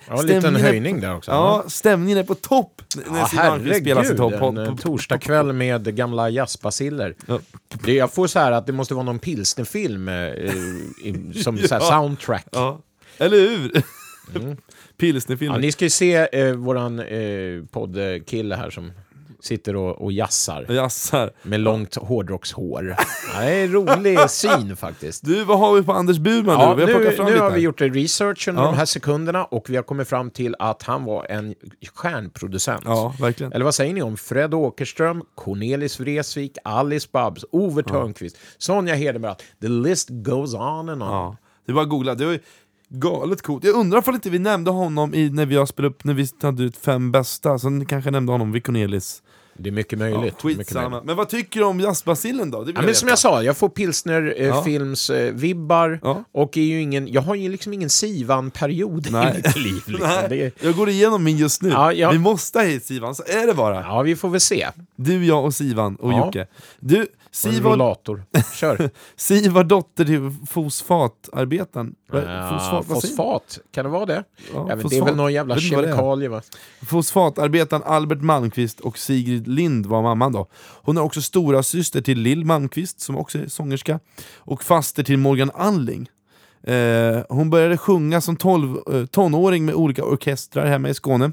Ja, 0.08 0.20
en 0.20 0.26
liten 0.26 0.56
höjning 0.56 1.00
där 1.00 1.16
också. 1.16 1.30
Ja, 1.30 1.64
stämningen 1.68 2.18
är 2.18 2.22
på 2.22 2.34
topp 2.34 2.82
när 3.10 3.18
Ja, 3.18 3.26
spelar 3.26 3.58
sin 3.58 3.66
herregud, 3.66 4.16
topp. 4.16 4.32
en 4.42 4.58
eh, 4.58 4.76
torsdagkväll 4.76 5.52
med 5.52 5.96
gamla 5.96 6.28
jazzbaciller. 6.30 7.14
Ja. 7.26 7.40
Det, 7.84 7.92
jag 7.94 8.12
får 8.12 8.26
så 8.26 8.38
här 8.38 8.52
att 8.52 8.66
det 8.66 8.72
måste 8.72 8.94
vara 8.94 9.04
någon 9.04 9.18
pilsnerfilm 9.18 10.08
eh, 10.08 10.52
som 11.42 11.58
så 11.58 11.74
här 11.74 11.80
Ja. 11.80 11.90
soundtrack. 11.90 12.46
Ja, 12.52 12.80
eller 13.18 13.36
hur? 13.36 13.82
Mm. 14.34 14.56
Pilsnerfilmen. 14.96 15.54
Ja, 15.54 15.60
ni 15.60 15.72
ska 15.72 15.84
ju 15.84 15.90
se 15.90 16.28
eh, 16.32 16.52
våran 16.52 16.98
eh, 17.00 17.64
poddkille 17.70 18.56
här 18.56 18.70
som 18.70 18.92
sitter 19.46 19.76
och, 19.76 20.02
och 20.02 20.12
jazzar 20.12 20.66
Jazzar. 20.72 21.30
med 21.42 21.60
långt 21.60 21.94
hårdrockshår. 21.94 22.96
Ja, 23.34 23.40
det 23.40 23.46
är 23.46 23.64
en 23.64 23.72
rolig 23.72 24.18
syn 24.30 24.76
faktiskt. 24.76 25.24
Du, 25.24 25.44
vad 25.44 25.58
har 25.58 25.74
vi 25.74 25.82
på 25.82 25.92
Anders 25.92 26.18
Burman 26.18 26.60
Ja, 26.60 26.74
nu? 26.74 26.86
Vi 26.86 26.92
har 26.92 27.00
nu 27.00 27.10
fram 27.10 27.26
nu 27.26 27.38
har 27.38 27.50
vi 27.50 27.60
gjort 27.60 27.80
research 27.80 28.48
under 28.48 28.62
Ja. 28.62 28.68
de 28.70 28.76
här 28.76 28.84
sekunderna 28.84 29.44
och 29.44 29.70
vi 29.70 29.76
har 29.76 29.82
kommit 29.82 30.08
fram 30.08 30.30
till 30.30 30.56
att 30.58 30.82
han 30.82 31.04
var 31.04 31.26
en 31.30 31.54
stjärnproducent. 31.94 32.82
Ja, 32.84 33.14
verkligen. 33.20 33.52
Eller 33.52 33.64
vad 33.64 33.74
säger 33.74 33.94
ni 33.94 34.02
om 34.02 34.16
Fred 34.16 34.54
Åkerström, 34.54 35.22
Cornelis 35.34 36.00
Vreeswijk, 36.00 36.52
Alice 36.64 37.08
Babs, 37.12 37.44
Ove 37.52 37.82
Törnqvist, 37.82 38.36
Sonja 38.58 38.94
Hedenbratt. 38.94 39.42
The 39.60 39.68
list 39.68 40.08
goes 40.10 40.54
on 40.54 40.88
and 40.88 41.02
on. 41.02 41.08
Ja. 41.08 41.36
Det 41.66 41.72
var 41.72 41.84
googla. 41.84 42.14
Det 42.14 42.26
var 42.26 42.38
galet 42.88 43.42
coolt. 43.42 43.64
Jag 43.64 43.74
undrar 43.74 44.08
om 44.08 44.14
inte 44.14 44.30
vi 44.30 44.38
nämnde 44.38 44.70
honom 44.70 45.14
i, 45.14 45.30
när 45.30 45.46
vi 45.46 45.66
spelat 45.66 45.90
upp, 45.92 46.04
när 46.04 46.14
vi 46.14 46.26
hade 46.42 46.62
ut 46.62 46.76
fem 46.76 47.12
bästa, 47.12 47.58
så 47.58 47.70
ni 47.70 47.86
kanske 47.86 48.10
nämnde 48.10 48.32
honom 48.32 48.52
vid 48.52 48.64
Cornelis. 48.66 49.22
Det 49.58 49.68
är 49.68 49.72
mycket 49.72 49.92
Ja, 49.92 49.98
möjligt. 49.98 50.44
mycket 50.44 50.74
möjligt. 50.74 51.04
Men 51.04 51.16
vad 51.16 51.28
tycker 51.28 51.60
du 51.60 51.66
om 51.66 51.80
jazzbacillen 51.80 52.50
då? 52.50 52.58
Ja, 52.66 52.72
jag 52.74 52.84
men 52.84 52.94
som 52.94 53.08
jag 53.08 53.18
sa, 53.18 53.42
jag 53.42 53.56
får 53.56 53.68
pilsner 53.68 54.34
eh, 54.36 54.46
Ja. 54.46 54.64
films 54.64 55.10
eh, 55.10 55.34
och 56.32 56.56
är 56.56 56.62
ju 56.62 56.80
ingen, 56.82 57.08
jag 57.08 57.22
har 57.22 57.34
ju 57.34 57.48
liksom 57.48 57.72
ingen 57.72 57.90
Sivan-period 57.90 59.06
i 59.06 59.10
mitt 59.36 59.56
liv. 59.56 59.82
Liksom. 59.86 60.10
Är, 60.10 60.52
jag 60.60 60.74
går 60.76 60.88
igenom 60.88 61.24
min 61.24 61.36
just 61.36 61.62
nu. 61.62 61.68
Ja, 61.68 61.92
ja. 61.92 62.10
Vi 62.10 62.18
måste 62.18 62.58
ha 62.58 62.64
hit 62.66 62.86
Sivan, 62.86 63.14
så 63.14 63.22
är 63.26 63.46
det 63.46 63.54
bara. 63.54 63.80
ja, 63.80 64.02
vi 64.02 64.16
får 64.16 64.28
väl 64.28 64.40
se. 64.40 64.68
Du, 64.96 65.24
jag 65.26 65.44
och 65.44 65.54
Sivan 65.54 65.96
och 65.96 66.12
Ja. 66.12 66.26
Jocke. 66.26 66.46
Du, 66.80 67.06
Siv 67.36 67.62
var, 67.62 67.72
rollator. 67.72 68.24
Kör. 68.54 68.90
Siv 69.16 69.52
var 69.52 69.64
dotter 69.64 70.04
till 70.04 70.34
fosfatarbetaren. 70.48 71.94
Ja, 72.12 72.50
fosfat, 72.50 72.86
fosfat, 73.02 73.58
kan 73.72 73.84
det 73.84 73.90
vara 73.90 74.06
det? 74.06 74.24
Ja, 74.54 74.66
Ja, 74.68 74.76
det 74.76 74.96
är 74.96 75.04
väl 75.04 75.16
någon 75.16 75.32
jävla 75.32 75.58
kemikalie 75.58 76.28
va? 76.28 76.42
Fosfatarbetaren 76.86 77.82
Albert 77.82 78.22
Malmqvist 78.22 78.80
och 78.80 78.98
Sigrid 78.98 79.48
Lind 79.48 79.86
var 79.86 80.02
mamman 80.02 80.32
då. 80.32 80.46
Hon 80.82 80.96
är 80.96 81.02
också 81.02 81.22
stora 81.22 81.62
syster 81.62 82.00
till 82.00 82.18
Lill 82.18 82.44
Malmqvist 82.44 83.00
som 83.00 83.16
också 83.16 83.38
är 83.38 83.46
sångerska 83.48 84.00
och 84.36 84.62
faster 84.62 85.02
till 85.02 85.18
Morgan 85.18 85.50
Alling. 85.54 86.08
Eh, 86.66 87.22
hon 87.28 87.50
började 87.50 87.76
sjunga 87.78 88.20
som 88.20 88.36
12, 88.36 88.78
eh, 88.92 89.06
tonåring 89.06 89.64
med 89.64 89.74
olika 89.74 90.04
orkestrar 90.04 90.66
hemma 90.66 90.88
i 90.88 90.94
Skåne. 90.94 91.24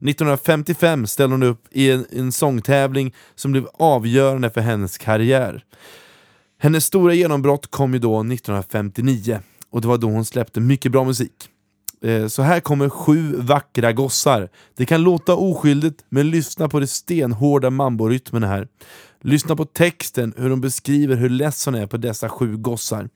1955 0.00 1.06
ställde 1.06 1.34
hon 1.34 1.42
upp 1.42 1.64
i 1.70 1.90
en, 1.90 2.06
en 2.12 2.32
sångtävling 2.32 3.14
som 3.34 3.52
blev 3.52 3.66
avgörande 3.78 4.50
för 4.50 4.60
hennes 4.60 4.98
karriär. 4.98 5.64
Hennes 6.58 6.84
stora 6.84 7.14
genombrott 7.14 7.70
kom 7.70 7.92
ju 7.92 7.98
då 7.98 8.20
1959 8.20 9.40
och 9.70 9.80
det 9.80 9.88
var 9.88 9.98
då 9.98 10.06
hon 10.06 10.24
släppte 10.24 10.60
mycket 10.60 10.92
bra 10.92 11.04
musik. 11.04 11.48
Eh, 12.04 12.26
Så 12.26 12.42
här 12.42 12.60
kommer 12.60 12.88
sju 12.88 13.36
vackra 13.36 13.92
gossar. 13.92 14.48
Det 14.76 14.86
kan 14.86 15.02
låta 15.02 15.34
oskyldigt, 15.34 16.04
men 16.08 16.30
lyssna 16.30 16.68
på 16.68 16.80
de 16.80 16.86
stenhårda 16.86 17.70
mamborytmerna 17.70 18.46
här. 18.46 18.68
Lyssna 19.22 19.56
på 19.56 19.64
texten, 19.64 20.34
hur 20.36 20.50
hon 20.50 20.60
beskriver 20.60 21.16
hur 21.16 21.28
less 21.28 21.66
hon 21.66 21.74
är 21.74 21.86
på 21.86 21.96
dessa 21.96 22.28
sju 22.28 22.56
gossar. 22.56 23.08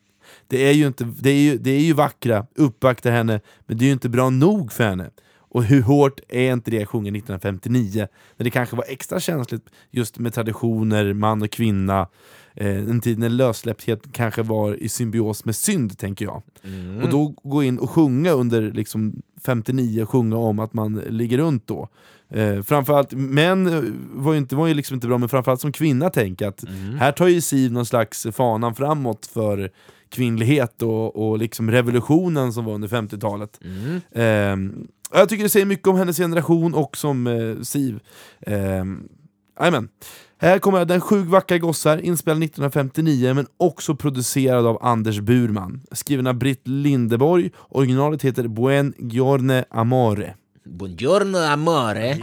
Det 0.49 0.69
är 0.69 0.73
ju, 0.73 0.87
inte, 0.87 1.05
det 1.21 1.31
är 1.31 1.41
ju, 1.41 1.59
det 1.59 1.71
är 1.71 1.81
ju 1.81 1.93
vackra, 1.93 2.47
uppvaktar 2.55 3.11
henne, 3.11 3.41
men 3.67 3.79
det 3.79 3.85
är 3.85 3.87
ju 3.87 3.93
inte 3.93 4.09
bra 4.09 4.31
nog 4.31 4.73
för 4.73 4.85
henne. 4.85 5.11
Och 5.57 5.65
hur 5.65 5.83
hårt 5.83 6.21
är 6.29 6.53
inte 6.53 6.71
det 6.71 6.83
att 6.83 6.89
sjunga 6.89 7.09
1959, 7.09 8.09
när 8.37 8.45
det 8.45 8.51
kanske 8.51 8.77
var 8.77 8.85
extra 8.89 9.21
känsligt 9.21 9.67
just 9.91 10.19
med 10.19 10.35
traditioner, 10.35 11.13
man 11.13 11.43
och 11.43 11.51
kvinna, 11.51 12.09
eh, 12.55 12.77
en 12.77 13.01
tid 13.01 13.19
när 13.19 13.29
lössläppthet 13.29 14.03
kanske 14.13 14.43
var 14.43 14.75
i 14.75 14.89
symbios 14.89 15.45
med 15.45 15.57
synd, 15.57 15.99
tänker 15.99 16.25
jag. 16.25 16.43
Och 17.03 17.11
då 17.11 17.35
gå 17.43 17.63
in 17.63 17.79
och 17.79 17.91
sjunga 17.91 18.31
under 18.31 18.63
liksom 18.73 19.23
59, 19.45 20.07
sjunga 20.07 20.37
om 20.37 20.59
att 20.59 20.75
man 20.75 20.95
ligger 20.95 21.39
runt 21.39 21.67
då. 21.67 21.89
Eh, 22.31 22.63
framförallt, 22.63 23.13
män 23.13 23.67
eh, 23.67 23.83
var 24.13 24.33
ju, 24.33 24.39
inte, 24.39 24.57
var 24.57 24.67
ju 24.67 24.75
liksom 24.75 24.95
inte 24.95 25.07
bra, 25.07 25.19
men 25.19 25.29
framförallt 25.29 25.61
som 25.61 25.73
kvinna 25.73 26.11
tänk 26.11 26.43
att 26.43 26.65
här 26.99 27.13
tar 27.13 27.29
ju 27.29 27.41
Siv 27.41 27.73
någon 27.73 27.87
slags 27.87 28.27
fanan 28.33 28.75
framåt 28.75 29.27
för 29.27 29.71
kvinnlighet 30.09 30.83
och, 30.83 31.29
och 31.29 31.39
liksom 31.39 31.71
revolutionen 31.71 32.53
som 32.53 32.65
var 32.65 32.75
under 32.75 32.89
50-talet. 32.89 33.61
Ehm, 34.15 34.87
jag 35.13 35.29
tycker 35.29 35.45
det 35.45 35.51
säger 35.51 35.67
mycket 35.67 35.89
om 35.89 35.97
hennes 35.97 36.17
generation 36.17 36.75
och 36.75 36.97
som 36.97 37.27
eh, 37.27 37.63
Siv. 37.63 38.01
Jajamän. 39.61 39.89
Här 40.39 40.59
kommer 40.59 40.85
Den 40.85 41.01
sju 41.01 41.23
vackra 41.23 41.59
gossar, 41.59 41.99
inspelad 41.99 42.43
1959 42.43 43.35
men 43.35 43.47
också 43.57 43.97
producerad 43.97 44.67
av 44.67 44.79
Anders 44.83 45.21
Burman. 45.21 45.83
Skriven 45.93 46.27
av 46.27 46.35
Britt 46.35 46.69
Lindeborg, 46.69 47.51
originalet 47.69 48.23
heter 48.23 48.49
Buen 48.49 48.95
Giorne 48.99 49.65
Amore. 49.71 50.35
Buongiorno 50.69 51.39
amore. 51.39 52.19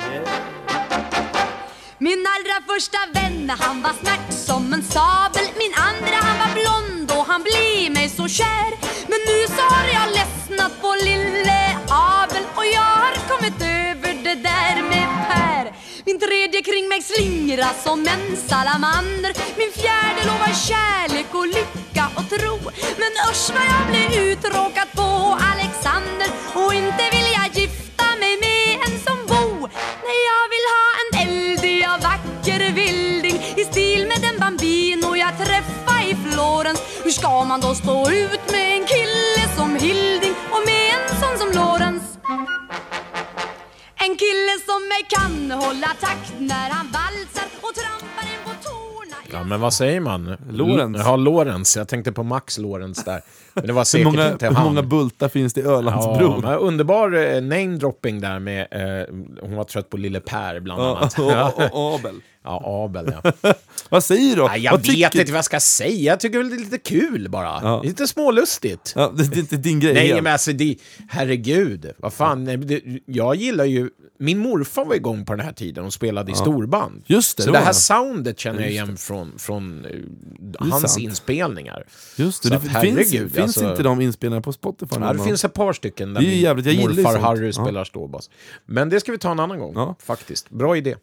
Min 1.98 2.24
allra 2.34 2.58
första 2.68 2.98
vän, 3.14 3.50
han 3.50 3.82
var 3.82 3.94
smärt 4.02 4.34
som 4.34 4.74
en 4.74 4.84
sabel. 4.84 5.46
Min 5.58 5.74
andra, 5.90 6.16
han 6.16 6.38
var 6.44 6.52
blond 6.60 7.12
och 7.12 7.26
han 7.26 7.44
blev 7.44 7.92
mig 7.92 8.10
så 8.10 8.28
kär. 8.28 8.70
Men 9.12 9.20
nu 9.30 9.56
så 9.56 9.64
har 9.74 9.88
jag 9.98 10.08
ledsnat 10.18 10.82
på 10.82 10.96
lille 11.04 11.62
Abel 11.90 12.44
Och 12.56 12.66
jag 12.66 12.92
har 13.04 13.16
kommit 13.30 13.62
över 13.62 14.14
det 14.24 14.36
där 14.36 14.76
med 14.90 15.08
Per. 15.30 15.66
Min 16.06 16.20
tredje 16.20 16.62
kring 16.62 16.88
mig 16.90 17.02
slingra' 17.02 17.74
som 17.84 18.00
en 18.00 18.38
salamander. 18.38 19.34
Min 19.58 19.72
fjärde 19.72 20.22
lovar 20.30 20.54
kärlek 20.68 21.30
och 21.32 21.48
lycka 21.48 22.06
och 22.18 22.30
tro. 22.30 22.56
Men 23.02 23.12
usch 23.30 23.50
vad 23.56 23.66
jag 23.74 23.84
blev 23.92 24.10
uttråkad 24.28 24.88
på 24.96 25.10
Alexander. 25.52 26.30
Och 26.54 26.74
inte 26.74 27.04
vill 27.12 27.23
och 31.96 32.04
vacker 32.04 32.74
vilding 32.74 33.36
I 33.58 33.64
stil 33.72 34.08
med 34.08 34.20
den 34.22 34.40
bambino 34.40 35.16
jag 35.16 35.38
träffade 35.38 36.04
i 36.10 36.16
Florens 36.16 36.82
Hur 37.04 37.12
ska 37.12 37.44
man 37.44 37.62
då 37.62 37.76
stå 37.76 38.10
ut 38.10 38.52
med 38.52 38.68
en 38.78 38.86
kille 38.94 39.44
som 39.58 39.76
Hilding 39.76 40.36
och 40.56 40.64
med 40.70 40.86
en 40.96 41.06
sån 41.22 41.38
som 41.42 41.50
Lorentz? 41.62 42.06
En 44.06 44.16
kille 44.24 44.54
som 44.68 44.82
mig 44.92 45.04
kan 45.16 45.52
hålla 45.52 45.88
takt 46.00 46.34
när 46.40 46.70
han 46.70 46.88
valsar 46.98 47.48
och 47.62 47.74
trampar 47.76 48.26
en 48.34 48.44
på 48.44 48.64
tårna 48.70 49.16
Ja, 49.32 49.44
men 49.44 49.60
vad 49.62 49.74
säger 49.74 50.00
man? 50.00 50.38
Lorenz. 50.50 50.98
Ja, 51.06 51.16
Lorenz. 51.16 51.78
Jag 51.78 51.88
tänkte 51.88 52.12
på 52.12 52.24
Max 52.24 52.58
Lorenz 52.58 53.04
där. 53.04 53.22
Men 53.54 53.68
det 53.68 53.74
var 53.74 53.98
Hur 53.98 54.04
många, 54.06 54.32
inte 54.32 54.48
hur 54.48 54.64
många 54.64 54.84
bultar 54.84 55.30
finns 55.30 55.54
det 55.54 55.62
i 55.62 55.64
Ja, 55.64 55.70
Ölandsbron? 55.72 56.42
men 56.42 56.54
underbar 56.60 57.12
eh, 57.36 57.42
namedropping 57.42 58.22
där 58.22 58.40
med... 58.40 58.68
Eh, 58.72 59.16
hon 59.42 59.56
var 59.56 59.64
trött 59.64 59.90
på 59.90 59.98
Lille 59.98 60.20
Per 60.20 60.60
bland 60.60 60.82
Ja, 60.82 60.98
annat. 60.98 61.20
och, 61.72 61.88
och 61.88 61.96
Abel. 61.96 62.16
Ja, 62.46 62.62
Abel 62.86 63.14
ja. 63.24 63.54
Vad 63.90 64.04
säger 64.04 64.36
du? 64.36 64.44
Nej, 64.44 64.60
jag 64.62 64.72
Vad 64.72 64.80
vet 64.80 64.90
tycker- 64.90 65.20
inte 65.20 65.32
vad 65.32 65.38
jag 65.38 65.46
ska 65.46 65.60
säga. 65.60 66.12
Jag 66.12 66.20
tycker 66.20 66.38
väl 66.38 66.50
det 66.50 66.56
är 66.56 66.60
lite 66.60 66.78
kul 66.78 67.30
bara. 67.30 67.60
Ja. 67.64 67.82
Lite 67.84 68.08
smålustigt. 68.08 68.94
Ja, 68.96 69.14
det, 69.18 69.24
det 69.30 69.36
är 69.36 69.40
inte 69.40 69.58
din 69.58 69.80
grej. 69.80 69.94
Nej, 69.94 70.22
men 70.22 70.34
alltså 70.34 70.52
det, 70.54 70.76
herregud. 71.10 71.92
Vad 71.98 72.14
fan, 72.14 72.46
det, 72.46 72.82
jag 73.06 73.36
gillar 73.36 73.66
ju... 73.66 73.90
Min 74.20 74.38
morfar 74.40 74.86
var 74.86 74.96
igång 74.96 75.26
på 75.26 75.36
den 75.36 75.46
här 75.46 75.54
tiden 75.54 75.86
och 75.86 75.94
spelade 75.94 76.32
i 76.32 76.36
storband. 76.36 77.04
Just 77.06 77.38
det, 77.38 77.44
Så 77.44 77.52
det 77.52 77.58
här 77.58 77.66
det. 77.68 77.74
soundet 77.74 78.40
känner 78.40 78.62
jag 78.62 78.70
igen 78.72 78.98
från, 78.98 79.40
från 79.40 79.86
eh, 79.86 79.92
hans 80.70 80.82
sant. 80.94 81.04
inspelningar. 81.04 81.84
Just 82.16 82.44
det, 82.44 82.48
Så 82.50 82.54
det 82.54 82.60
att 82.60 82.68
herregud, 82.68 83.08
finns 83.36 83.43
alltså- 83.44 83.70
inte 83.70 83.84
de 83.84 84.02
inspelningarna 84.02 84.42
på 84.42 84.54
Spotify? 84.54 84.96
Ja, 85.00 85.14
det 85.14 85.24
finns 85.24 85.46
ett 85.46 85.54
par 85.54 85.74
stycken 85.74 86.14
där 86.14 86.22
Det 86.22 86.28
är 86.28 86.36
jävligt, 86.38 86.66
jag 86.66 86.76
morfar 86.76 87.12
sånt. 87.12 87.24
Harry 87.24 87.46
Ja. 87.46 87.52
spelar 87.54 87.84
ståbas. 87.84 88.30
Men 88.66 88.90
det 88.90 89.00
ska 89.00 89.12
vi 89.12 89.18
ta 89.18 89.32
en 89.32 89.40
annan 89.40 89.60
gång, 89.60 89.74
Ja. 89.76 89.96
faktiskt. 90.00 90.50
Bra 90.50 90.78
idé. 90.78 90.96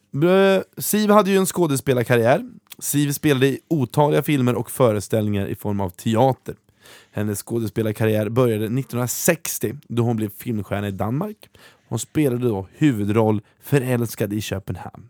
Siv 0.78 1.10
hade 1.10 1.30
ju 1.30 1.36
en 1.36 1.46
skådespelarkarriär. 1.46 2.50
Siv 2.78 3.12
spelade 3.12 3.46
i 3.46 3.60
otaliga 3.68 4.22
filmer 4.22 4.54
och 4.54 4.70
föreställningar 4.70 5.46
i 5.46 5.54
form 5.54 5.80
av 5.80 5.90
teater. 5.90 6.54
Hennes 7.12 7.42
skådespelarkarriär 7.42 8.28
började 8.28 8.64
1960 8.64 9.76
då 9.88 10.02
hon 10.02 10.16
blev 10.16 10.30
filmstjärna 10.38 10.88
i 10.88 10.90
Danmark. 10.90 11.36
Hon 11.88 11.98
spelade 11.98 12.48
då 12.48 12.66
huvudroll 12.72 13.40
Förälskad 13.62 14.32
i 14.32 14.40
Köpenhamn. 14.40 15.08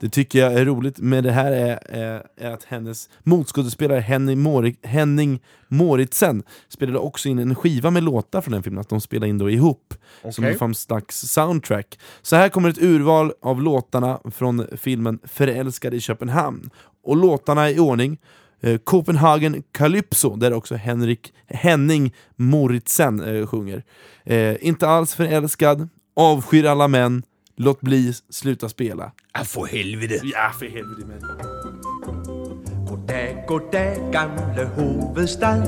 Det 0.00 0.08
tycker 0.08 0.38
jag 0.38 0.52
är 0.52 0.64
roligt 0.64 0.98
med 0.98 1.24
det 1.24 1.32
här 1.32 1.52
är, 1.52 1.78
är, 1.88 2.26
är 2.36 2.50
att 2.50 2.64
hennes 2.64 3.08
motskådespelare 3.22 4.00
Henning, 4.00 4.40
Mori, 4.40 4.76
Henning 4.82 5.42
Moritzen 5.68 6.42
spelade 6.68 6.98
också 6.98 7.28
in 7.28 7.38
en 7.38 7.54
skiva 7.54 7.90
med 7.90 8.02
låtar 8.02 8.40
från 8.40 8.52
den 8.52 8.62
filmen, 8.62 8.80
att 8.80 8.88
de 8.88 9.00
spelade 9.00 9.28
in 9.28 9.38
då 9.38 9.50
ihop 9.50 9.94
som 10.30 10.44
Okej. 10.44 10.56
en 10.60 10.74
slags 10.74 11.20
soundtrack. 11.20 11.98
Så 12.22 12.36
här 12.36 12.48
kommer 12.48 12.68
ett 12.68 12.82
urval 12.82 13.32
av 13.42 13.62
låtarna 13.62 14.20
från 14.30 14.66
filmen 14.76 15.18
Förälskad 15.24 15.94
i 15.94 16.00
Köpenhamn. 16.00 16.70
Och 17.04 17.16
låtarna 17.16 17.68
är 17.68 17.74
i 17.74 17.78
ordning. 17.78 18.18
Eh, 18.60 18.78
Copenhagen 18.78 19.62
Calypso, 19.72 20.36
där 20.36 20.52
också 20.52 20.74
Henrik, 20.74 21.32
Henning 21.46 22.14
Moritzen 22.36 23.20
eh, 23.20 23.46
sjunger. 23.46 23.84
Eh, 24.24 24.56
inte 24.60 24.88
alls 24.88 25.14
förälskad, 25.14 25.88
avskyr 26.16 26.64
alla 26.64 26.88
män, 26.88 27.22
låt 27.56 27.80
bli, 27.80 28.12
sluta 28.30 28.68
spela. 28.68 29.12
Ja, 29.34 29.44
för 29.44 29.64
helvete. 29.64 30.20
Ja, 30.24 30.52
för 30.58 30.66
helvete. 30.66 31.06
Men. 31.06 31.20
Goddag, 32.86 33.44
goddag, 33.46 34.12
gamle 34.12 34.70
hovedstad. 34.76 35.62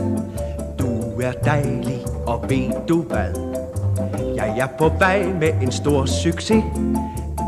Du 0.79 1.23
er 1.23 1.33
dejlig, 1.45 2.05
og 2.27 2.51
ved 2.51 2.87
du 2.89 3.03
hvad? 3.03 3.35
Jeg 4.37 4.59
er 4.59 4.67
på 4.79 4.89
vej 4.89 5.33
med 5.41 5.63
en 5.63 5.73
stor 5.73 6.07
succes. 6.07 6.65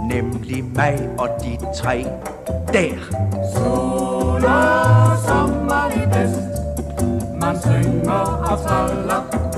Nemlig 0.09 0.64
mig 0.64 1.09
og 1.18 1.28
de 1.43 1.59
tre 1.76 2.05
der. 2.72 2.99
Sol 3.55 4.45
og 4.45 5.18
sommer 5.28 5.91
i 5.97 6.05
vest 6.14 6.51
Man 7.41 7.57
synger 7.61 8.12
og 8.51 8.59
traller 8.66 9.49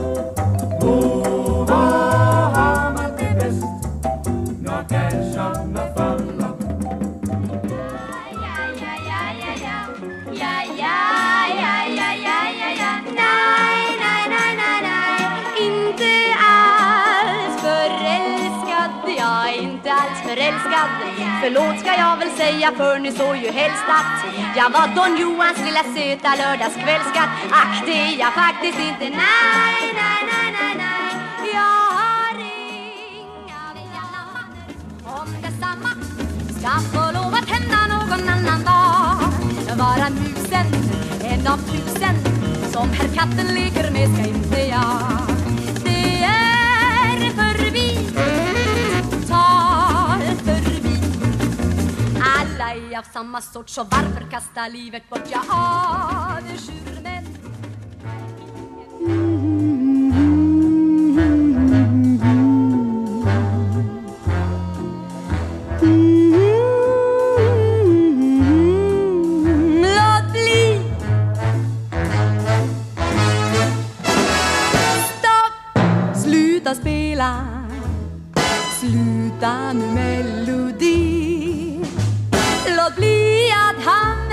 Förlåt 21.42 21.80
ska 21.80 21.94
jag 21.94 22.16
väl 22.16 22.30
säga 22.30 22.72
för 22.76 22.98
ni 22.98 23.12
såg 23.12 23.36
ju 23.36 23.50
helst 23.50 23.84
att 23.88 24.24
jag 24.56 24.70
var 24.70 24.86
Don 24.96 25.16
Johans 25.20 25.58
lilla 25.66 25.82
söta 25.94 26.30
lördagskvällskatt. 26.42 27.30
Ack, 27.50 27.86
det 27.86 27.92
är 27.92 28.18
jag 28.18 28.32
faktiskt 28.34 28.78
inte. 28.78 29.04
Nej, 29.16 29.82
nej, 30.00 30.20
nej, 30.30 30.48
nej, 30.58 30.74
nej. 30.82 31.52
Jag 31.54 31.82
har 31.98 32.34
inga 33.20 33.62
vilja 33.76 34.04
om 35.04 35.28
detsamma 35.42 35.90
ska 36.58 36.70
få 36.94 37.12
lov 37.12 37.34
att 37.34 37.48
hända 37.54 37.78
någon 37.94 38.28
annan 38.28 38.64
dag 38.64 39.32
Vara 39.78 40.10
musen, 40.10 40.66
en 41.24 41.46
av 41.46 41.58
tusen 41.58 42.16
som 42.72 42.90
herr 42.90 43.08
katten 43.14 43.54
leker 43.54 43.90
med 43.90 44.14
ska 44.14 44.28
inte 44.28 44.60
jag 44.60 45.31
Är 52.72 52.98
av 52.98 53.02
samma 53.02 53.40
sort 53.40 53.68
så 53.68 53.84
varför 53.84 54.30
kasta 54.30 54.68
livet 54.68 55.08
bort? 55.10 55.22
Jag 55.30 55.42
avskyr 55.50 57.02
män 57.02 57.24
Låt 69.82 70.32
bli 70.32 70.80
Stopp! 75.18 76.16
Sluta 76.16 76.74
spela 76.74 77.46
Sluta 78.80 79.72
nu 79.72 79.86
mellan 79.86 80.41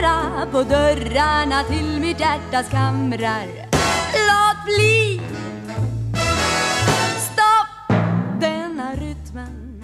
hamra 0.04 0.46
på 0.52 0.64
dörrarna 0.64 1.64
till 1.64 2.00
mitt 2.02 2.20
hjärtas 2.20 2.70
kamrar 2.70 3.48
Låt 4.14 4.66
bli! 4.66 5.22
Stopp 7.18 7.98
denna 8.42 8.96
rytmen 8.96 9.84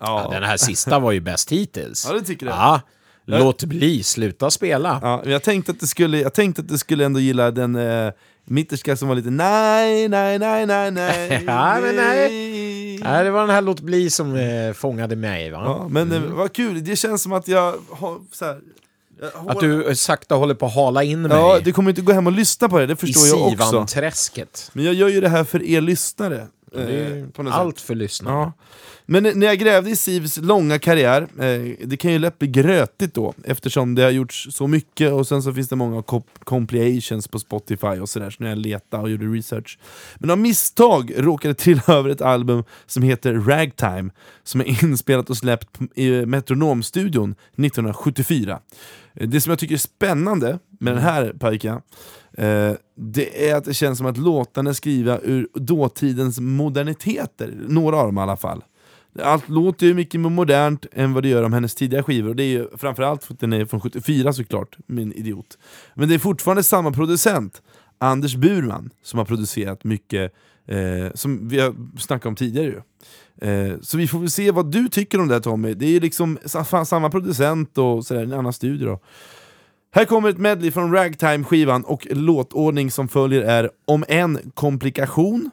ja. 0.00 0.22
ja. 0.24 0.30
Den 0.30 0.42
här 0.42 0.56
sista 0.56 0.98
var 0.98 1.12
ju 1.12 1.20
bäst 1.20 1.52
hittills. 1.52 2.06
Ja, 2.10 2.14
det 2.14 2.22
tycker 2.22 2.46
jag. 2.46 2.54
Ja. 2.54 2.80
Låt 3.24 3.64
bli, 3.64 4.02
sluta 4.02 4.50
spela. 4.50 4.98
Ja, 5.02 5.22
jag, 5.24 5.42
tänkte 5.42 5.72
att 5.72 5.80
du 5.80 5.86
skulle, 5.86 6.20
jag 6.20 6.34
tänkte 6.34 6.62
att 6.62 6.68
du 6.68 6.78
skulle 6.78 7.04
ändå 7.04 7.20
gilla 7.20 7.50
den 7.50 7.76
eh, 7.76 8.12
mitterska 8.44 8.96
som 8.96 9.08
var 9.08 9.14
lite 9.14 9.30
nej, 9.30 10.08
nej, 10.08 10.38
nej, 10.38 10.66
nej, 10.66 10.90
nej. 10.90 11.42
ja, 11.46 11.78
men 11.80 11.96
nej. 11.96 12.49
Nej, 13.04 13.24
det 13.24 13.30
var 13.30 13.40
den 13.40 13.50
här 13.50 13.62
låt 13.62 13.80
bli 13.80 14.10
som 14.10 14.36
eh, 14.36 14.72
fångade 14.72 15.16
mig. 15.16 15.50
Va? 15.50 15.62
Ja, 15.64 15.88
men 15.88 16.12
eh, 16.12 16.20
vad 16.20 16.52
kul, 16.52 16.84
det 16.84 16.96
känns 16.96 17.22
som 17.22 17.32
att 17.32 17.48
jag 17.48 17.74
har 17.90 18.18
så 18.32 18.44
här, 18.44 18.60
jag 19.20 19.50
Att 19.50 19.60
du 19.60 19.88
eh, 19.88 19.94
sakta 19.94 20.34
håller 20.34 20.54
på 20.54 20.66
att 20.66 20.74
hala 20.74 21.02
in 21.02 21.22
mig 21.22 21.30
Ja, 21.30 21.60
du 21.64 21.72
kommer 21.72 21.90
inte 21.90 22.02
gå 22.02 22.12
hem 22.12 22.26
och 22.26 22.32
lyssna 22.32 22.68
på 22.68 22.78
det, 22.78 22.86
det 22.86 22.92
i 22.92 22.96
förstår 22.96 23.26
jag 23.26 23.46
också. 23.46 23.70
Sivanträsket. 23.70 24.70
Men 24.72 24.84
jag 24.84 24.94
gör 24.94 25.08
ju 25.08 25.20
det 25.20 25.28
här 25.28 25.44
för 25.44 25.62
er 25.62 25.80
lyssnare. 25.80 26.46
Eh, 26.74 26.78
något 27.42 27.52
sätt. 27.52 27.60
allt 27.60 27.80
för 27.80 27.94
lyssnare. 27.94 28.34
Ja. 28.34 28.52
Men 29.12 29.22
när 29.22 29.46
jag 29.46 29.58
grävde 29.58 29.90
i 29.90 29.96
Sivs 29.96 30.36
långa 30.36 30.78
karriär, 30.78 31.22
eh, 31.22 31.76
det 31.84 31.96
kan 31.96 32.12
ju 32.12 32.18
lätt 32.18 32.38
bli 32.38 32.48
grötigt 32.48 33.14
då 33.14 33.34
eftersom 33.44 33.94
det 33.94 34.02
har 34.02 34.10
gjorts 34.10 34.48
så 34.50 34.66
mycket 34.66 35.12
och 35.12 35.26
sen 35.26 35.42
så 35.42 35.54
finns 35.54 35.68
det 35.68 35.76
många 35.76 36.00
comp- 36.00 36.44
compilations 36.44 37.28
på 37.28 37.38
Spotify 37.38 37.86
och 37.86 38.08
sådär, 38.08 38.30
så 38.30 38.42
när 38.42 38.48
jag 38.48 38.58
letade 38.58 39.02
och 39.02 39.10
gjorde 39.10 39.26
research. 39.26 39.78
Men 40.18 40.30
av 40.30 40.38
misstag 40.38 41.12
råkade 41.16 41.48
jag 41.48 41.56
trilla 41.56 41.82
över 41.88 42.10
ett 42.10 42.20
album 42.20 42.64
som 42.86 43.02
heter 43.02 43.34
Ragtime, 43.34 44.10
som 44.42 44.60
är 44.60 44.84
inspelat 44.84 45.30
och 45.30 45.36
släppt 45.36 45.78
i 45.94 46.26
Metronomstudion 46.26 47.30
1974. 47.30 48.60
Eh, 49.14 49.28
det 49.28 49.40
som 49.40 49.50
jag 49.50 49.58
tycker 49.58 49.74
är 49.74 49.78
spännande 49.78 50.58
med 50.80 50.92
den 50.92 51.02
här 51.02 51.34
pojken, 51.38 51.80
eh, 52.38 52.72
det 52.96 53.50
är 53.50 53.54
att 53.54 53.64
det 53.64 53.74
känns 53.74 53.98
som 53.98 54.06
att 54.06 54.18
låtarna 54.18 54.70
är 54.70 54.74
skrivna 54.74 55.18
ur 55.18 55.48
dåtidens 55.54 56.40
moderniteter, 56.40 57.54
några 57.68 57.96
av 57.96 58.06
dem 58.06 58.18
i 58.18 58.20
alla 58.20 58.36
fall. 58.36 58.62
Allt 59.18 59.48
låter 59.48 59.86
ju 59.86 59.94
mycket 59.94 60.20
mer 60.20 60.30
modernt 60.30 60.86
än 60.92 61.12
vad 61.12 61.22
det 61.22 61.28
gör 61.28 61.42
om 61.42 61.52
hennes 61.52 61.74
tidiga 61.74 62.02
skivor, 62.02 62.28
och 62.28 62.36
det 62.36 62.42
är 62.42 62.48
ju 62.48 62.68
framförallt 62.76 63.24
för 63.24 63.34
att 63.34 63.40
den 63.40 63.52
är 63.52 63.64
från 63.64 63.80
74 63.80 64.32
såklart, 64.32 64.76
min 64.86 65.12
idiot. 65.12 65.58
Men 65.94 66.08
det 66.08 66.14
är 66.14 66.18
fortfarande 66.18 66.62
samma 66.62 66.92
producent, 66.92 67.62
Anders 67.98 68.36
Burman, 68.36 68.90
som 69.02 69.18
har 69.18 69.26
producerat 69.26 69.84
mycket 69.84 70.32
eh, 70.66 71.12
som 71.14 71.48
vi 71.48 71.60
har 71.60 71.98
snackat 71.98 72.26
om 72.26 72.36
tidigare 72.36 72.66
ju. 72.66 72.80
Eh, 73.48 73.74
så 73.80 73.96
vi 73.96 74.08
får 74.08 74.18
väl 74.18 74.30
se 74.30 74.50
vad 74.50 74.72
du 74.72 74.88
tycker 74.88 75.20
om 75.20 75.28
det 75.28 75.34
här 75.34 75.40
Tommy, 75.40 75.74
det 75.74 75.86
är 75.86 75.90
ju 75.90 76.00
liksom 76.00 76.38
samma 76.84 77.10
producent 77.10 77.78
och 77.78 78.06
sådär, 78.06 78.22
en 78.22 78.32
annan 78.32 78.52
studio 78.52 78.86
då. 78.86 79.00
Här 79.92 80.04
kommer 80.04 80.28
ett 80.28 80.38
medley 80.38 80.70
från 80.70 80.92
Ragtime-skivan 80.92 81.84
och 81.84 82.06
låtordning 82.10 82.90
som 82.90 83.08
följer 83.08 83.42
är 83.42 83.70
Om 83.84 84.04
en 84.08 84.38
komplikation 84.54 85.50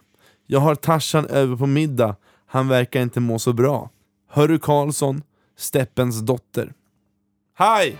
Jag 0.47 0.59
har 0.59 0.75
Tarzan 0.75 1.25
över 1.25 1.55
på 1.55 1.67
middag, 1.67 2.15
han 2.47 2.67
verkar 2.67 3.01
inte 3.01 3.19
må 3.19 3.39
så 3.39 3.53
bra. 3.53 3.89
Hörru 4.29 4.59
Karlsson, 4.59 5.23
Steppens 5.57 6.21
dotter. 6.21 6.73
Hej! 7.57 7.97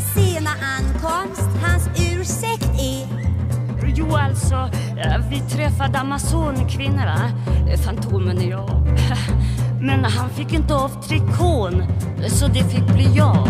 Hans 0.00 0.14
sena 0.14 0.50
ankomst 0.78 1.48
hans 1.62 1.88
ursäkt 2.12 2.70
är 2.80 3.06
Jo, 3.94 4.16
alltså, 4.16 4.54
eh, 4.96 5.18
vi 5.30 5.40
träffade 5.40 5.98
amazonkvinnor, 5.98 7.04
va? 7.04 7.30
Fantomen 7.84 8.36
och 8.36 8.44
jag. 8.44 8.98
Men 9.80 10.04
han 10.04 10.30
fick 10.30 10.52
inte 10.52 10.74
av 10.74 10.88
trikån, 10.88 11.82
så 12.28 12.46
det 12.46 12.64
fick 12.64 12.86
bli. 12.86 13.16
Jag 13.16 13.48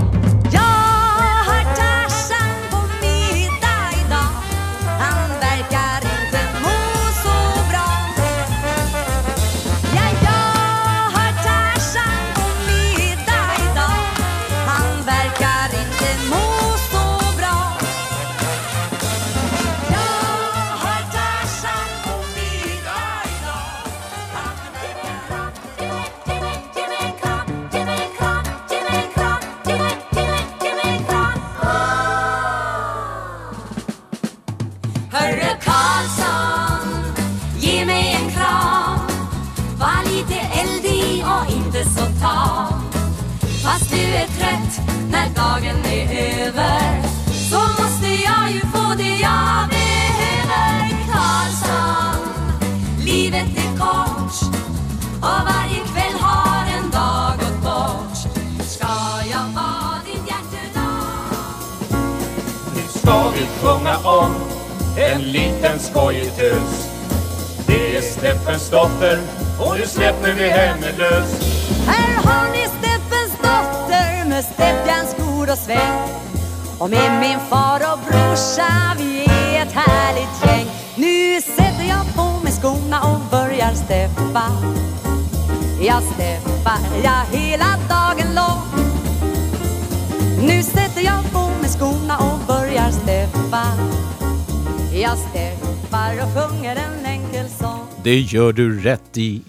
Det 98.05 98.19
gör 98.19 98.53
du 98.53 98.81
rätt 98.81 99.19
i. 99.19 99.43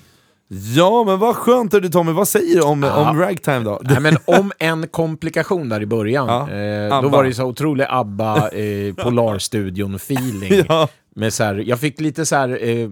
Ja 0.76 1.04
men 1.04 1.20
vad 1.20 1.36
skönt 1.36 1.72
du 1.72 1.90
Tommy, 1.90 2.12
vad 2.12 2.28
säger 2.28 2.56
du 2.56 2.62
om, 2.62 2.84
om 2.84 3.20
Ragtime 3.20 3.60
då? 3.60 3.82
Nej, 3.84 4.00
men 4.00 4.18
om 4.26 4.52
en 4.60 4.88
komplikation 4.88 5.70
där 5.70 5.82
i 5.82 5.86
början, 5.86 6.28
Ja, 6.28 6.52
eh, 6.52 7.02
då 7.02 7.10
var 7.10 7.24
det 7.24 7.34
så 7.34 7.44
otrolig 7.46 7.86
ABBA 7.90 8.38
eh, 8.50 8.94
Polarstudion-feeling. 8.94 10.66
Ja. 10.70 10.88
Med 11.16 11.34
så 11.34 11.44
här, 11.44 11.56
jag 11.68 11.80
fick 11.80 12.02
lite 12.02 12.26
så 12.26 12.36
här 12.36 12.60
eh, 12.70 12.90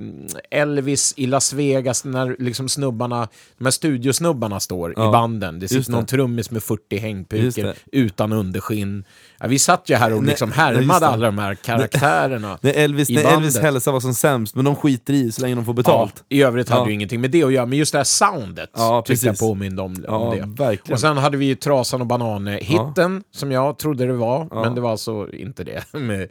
Elvis 0.51 1.13
i 1.17 1.25
Las 1.27 1.53
Vegas 1.53 2.05
när 2.05 2.35
liksom 2.39 2.69
snubbarna, 2.69 3.27
de 3.57 3.63
här 3.63 3.71
studiosnubbarna 3.71 4.59
står 4.59 4.93
Ja, 4.97 5.09
i 5.09 5.11
banden. 5.11 5.59
Det 5.59 5.67
sitter 5.67 5.91
det. 5.91 5.91
någon 5.91 6.05
trummis 6.05 6.51
med 6.51 6.63
40 6.63 6.81
Just 6.91 7.01
hängpukor 7.03 7.73
utan 7.91 8.33
underskinn. 8.33 9.03
Ja, 9.39 9.47
vi 9.47 9.59
satt 9.59 9.89
ju 9.89 9.95
här 9.95 10.13
och 10.13 10.21
Nej, 10.23 10.29
liksom 10.29 10.51
härmade 10.51 11.07
alla 11.07 11.25
de 11.25 11.37
här 11.37 11.55
karaktärerna 11.55 12.57
När 12.61 12.73
Elvis, 12.73 13.09
i 13.09 13.15
Elvis 13.15 13.25
bandet. 13.33 13.61
hälsa 13.61 13.91
var 13.91 13.99
som 13.99 14.13
sämst, 14.13 14.55
men 14.55 14.65
de 14.65 14.75
skiter 14.75 15.13
i 15.13 15.31
så 15.31 15.41
länge 15.41 15.55
de 15.55 15.65
får 15.65 15.73
betalt. 15.73 16.23
Ja, 16.27 16.37
I 16.37 16.41
övrigt 16.43 16.69
hade 16.69 16.87
ju 16.89 16.93
ingenting 16.93 17.21
med 17.21 17.31
det 17.31 17.43
att 17.43 17.53
göra, 17.53 17.65
men 17.65 17.77
just 17.77 17.91
det 17.91 17.97
här 17.99 18.03
soundet 18.03 18.69
Ja, 18.73 19.03
tyckte 19.05 19.27
jag 19.27 19.39
påminde 19.39 19.81
om, 19.81 20.05
om 20.07 20.35
det. 20.37 20.63
verkligen. 20.63 20.93
Och 20.93 20.99
sen 20.99 21.17
hade 21.17 21.37
vi 21.37 21.45
ju 21.45 21.55
Trasan 21.55 22.01
och 22.01 22.07
Banan-hitten, 22.07 23.23
som 23.31 23.51
jag 23.51 23.77
trodde 23.77 24.05
det 24.05 24.13
var, 24.13 24.63
men 24.63 24.75
det 24.75 24.81
var 24.81 24.91
alltså 24.91 25.31
inte 25.33 25.63
det. 25.63 25.83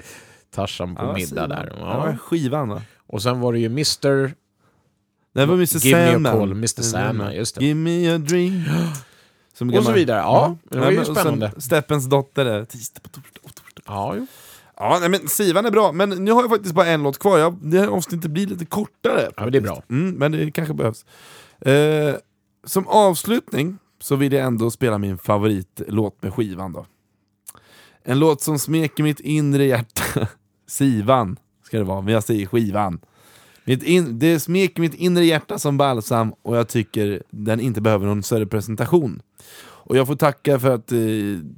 Tarzan 0.51 0.95
på 0.97 1.03
Ja, 1.05 1.13
middag 1.13 1.47
där. 1.47 1.73
Ja. 1.81 2.11
Ja. 2.11 2.17
skivan 2.19 2.69
va? 2.69 2.83
Och 3.07 3.23
sen 3.23 3.41
var 3.41 3.53
det 3.53 3.59
ju 3.59 3.67
Mr... 3.67 4.35
Det 5.35 5.47
var 5.47 5.55
Mr 5.55 5.87
Give 5.87 5.99
me 5.99 6.05
a 6.07 6.11
Sandman. 6.13 6.33
call, 6.39 6.53
Mr. 6.53 6.83
Sandman, 6.83 7.35
just 7.35 7.55
det. 7.55 7.65
Give 7.65 7.75
me 7.81 8.15
a 8.15 8.19
dream. 8.19 8.63
Som 9.55 9.75
Och 9.75 9.85
så 9.85 9.93
vidare. 9.93 10.19
Ja, 10.19 10.57
det 10.71 10.79
var 10.79 10.91
ju 10.91 11.05
spännande. 11.05 11.53
Steppens 11.59 12.05
dotter 12.07 12.47
är 12.47 12.65
tisdag 12.65 13.01
på 13.03 13.09
torsdag 13.09 13.41
och 13.43 13.55
torsdag. 13.55 13.83
Ja, 13.87 14.15
jo. 14.17 14.27
Ja, 14.77 14.99
nej, 15.01 15.09
men 15.09 15.29
Sivan 15.29 15.67
är 15.67 15.71
bra, 15.71 15.93
men 15.93 16.11
nu 16.11 16.33
har 16.33 16.43
jag 16.43 16.51
faktiskt 16.51 16.75
bara 16.75 16.87
en 16.87 17.03
låt 17.03 17.19
kvar. 17.19 17.39
Jag, 17.39 17.57
det 17.63 17.79
här 17.79 17.87
avsnittet 17.89 18.31
blir 18.31 18.47
lite 18.47 18.65
kortare. 18.67 19.31
ja 19.37 19.43
men 19.43 19.53
det 19.53 19.59
är 19.59 19.63
bra. 19.63 19.83
Mm, 19.91 20.11
men 20.15 20.33
det 20.33 20.51
kanske 20.51 20.75
behövs. 20.75 21.05
Eh, 21.61 22.15
som 22.67 22.87
avslutning 22.89 23.79
så 24.01 24.17
vill 24.17 24.33
jag 24.33 24.45
ändå 24.47 24.71
spela 24.71 24.99
min 24.99 25.19
favoritlåt 25.19 26.23
med 26.23 26.35
skivan 26.35 26.73
då. 26.73 26.87
En 28.03 28.19
låt 28.19 28.41
som 28.43 28.59
smeker 28.59 29.03
mitt 29.03 29.21
inre 29.21 29.65
hjärta. 29.65 30.29
Sivan 30.69 31.37
ska 31.65 31.79
det 31.79 31.85
vara, 31.85 32.01
men 32.01 32.15
jag 32.15 32.25
säger 32.25 32.47
skivan. 32.47 33.01
In, 33.65 34.19
det 34.19 34.41
smeker 34.41 34.81
mitt 34.81 34.95
inre 34.95 35.25
hjärta 35.25 35.59
som 35.59 35.77
balsam 35.77 36.33
och 36.43 36.57
jag 36.57 36.69
tycker 36.69 37.23
den 37.31 37.61
inte 37.61 37.81
behöver 37.81 38.07
någon 38.07 38.23
större 38.23 38.47
presentation. 38.47 39.23
Och 39.61 39.97
jag 39.97 40.07
får 40.07 40.17
tacka 40.17 40.59
för 40.59 40.75
att 40.75 40.93
eh, 40.93 40.99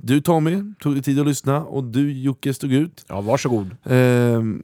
du 0.03 0.21
Tommy 0.21 0.75
tog 0.81 0.95
dig 0.95 1.03
tid 1.03 1.21
att 1.21 1.27
lyssna 1.27 1.65
och 1.65 1.85
du 1.85 2.13
Jocke 2.13 2.55
stod 2.55 2.73
ut. 2.73 3.05
Ja, 3.09 3.21
varsågod. 3.21 3.77
Ehm, 3.85 4.63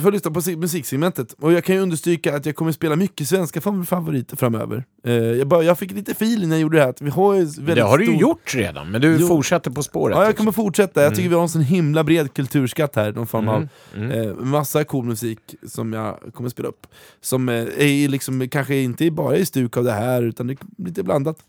för 0.00 0.08
att 0.08 0.14
lyssna 0.14 0.30
på 0.30 0.42
si- 0.42 0.56
musiksegmentet. 0.56 1.32
Och 1.32 1.52
jag 1.52 1.64
kan 1.64 1.74
ju 1.76 1.80
understryka 1.82 2.36
att 2.36 2.46
jag 2.46 2.56
kommer 2.56 2.72
spela 2.72 2.96
mycket 2.96 3.28
svenska 3.28 3.60
fav- 3.60 3.84
favoriter 3.84 4.36
framöver. 4.36 4.84
Eh, 5.04 5.12
jag, 5.14 5.48
bara, 5.48 5.62
jag 5.62 5.78
fick 5.78 5.92
lite 5.92 6.12
feeling 6.12 6.48
när 6.48 6.56
jag 6.56 6.60
gjorde 6.62 6.76
det 6.76 6.82
här, 6.82 6.90
att 6.90 7.02
vi 7.02 7.10
har 7.10 7.34
ju 7.34 7.44
väldigt 7.44 7.74
Det 7.74 7.82
har 7.82 7.98
du 7.98 8.04
ju 8.04 8.10
stor- 8.10 8.20
gjort 8.20 8.54
redan, 8.54 8.90
men 8.90 9.00
du 9.00 9.16
Jo. 9.20 9.28
fortsätter 9.28 9.70
på 9.70 9.82
spåret. 9.82 10.14
Ja, 10.16 10.22
jag 10.22 10.28
liksom. 10.28 10.38
kommer 10.46 10.52
fortsätta. 10.52 11.02
Jag 11.02 11.14
tycker 11.14 11.28
vi 11.28 11.34
har 11.34 11.42
en 11.42 11.48
sån 11.48 11.62
himla 11.62 12.04
bred 12.04 12.32
kulturskatt 12.34 12.96
här, 12.96 13.12
någon 13.12 13.26
form 13.26 13.48
av 13.48 13.68
Mm. 13.94 14.10
eh, 14.10 14.34
massa 14.34 14.84
cool 14.84 15.04
musik 15.04 15.38
som 15.66 15.92
jag 15.92 16.18
kommer 16.34 16.50
spela 16.50 16.68
upp. 16.68 16.86
Som 17.20 17.48
eh, 17.48 17.54
är 17.76 18.08
liksom, 18.08 18.48
kanske 18.48 18.76
inte 18.76 19.10
bara 19.10 19.36
i 19.36 19.46
stuk 19.46 19.76
av 19.76 19.84
det 19.84 19.92
här, 19.92 20.22
utan 20.22 20.46
det 20.46 20.52
är 20.52 20.84
lite 20.84 21.02
blandat. 21.02 21.44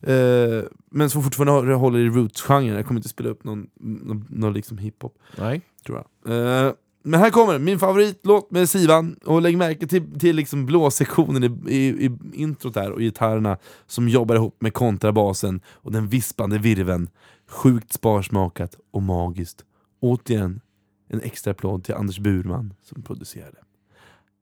Eh, 0.00 0.62
men 0.90 1.10
som 1.10 1.22
fortfarande 1.22 1.74
håller- 1.74 1.98
i 1.98 2.08
roots-genren, 2.08 2.74
jag 2.76 2.86
kommer 2.86 2.98
inte 2.98 3.08
spela 3.08 3.28
upp 3.30 3.44
någon, 3.44 3.66
någon, 3.80 4.24
någon 4.30 4.52
liksom 4.52 4.78
hiphop 4.78 5.14
Nej. 5.38 5.60
tror 5.86 6.04
jag. 6.24 6.66
Eh, 6.66 6.72
men 7.08 7.20
här 7.20 7.30
kommer 7.30 7.58
min 7.58 7.78
favoritlåt 7.78 8.50
med 8.50 8.68
Sivan, 8.68 9.16
och 9.24 9.42
lägg 9.42 9.58
märke 9.58 9.86
till, 9.86 10.20
till 10.20 10.36
liksom 10.36 10.66
blåsektionen 10.66 11.44
i, 11.44 11.74
i, 11.74 12.06
i 12.06 12.10
introt 12.32 12.76
här 12.76 12.90
och 12.90 13.00
gitarrerna 13.00 13.58
som 13.86 14.08
jobbar 14.08 14.34
ihop 14.34 14.62
med 14.62 14.74
kontrabasen 14.74 15.60
och 15.66 15.92
den 15.92 16.08
vispande 16.08 16.58
virven. 16.58 17.08
Sjukt 17.48 17.92
sparsmakat 17.92 18.76
och 18.90 19.02
magiskt. 19.02 19.64
Återigen 20.00 20.60
en 21.08 21.20
extra 21.20 21.50
applåd 21.50 21.84
till 21.84 21.94
Anders 21.94 22.18
Burman 22.18 22.74
som 22.82 23.02
producerade. 23.02 23.58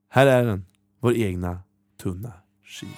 Här 0.09 0.27
är 0.27 0.45
den, 0.45 0.65
vår 0.99 1.13
egna 1.13 1.59
tunna 2.01 2.31
skiva. 2.63 2.91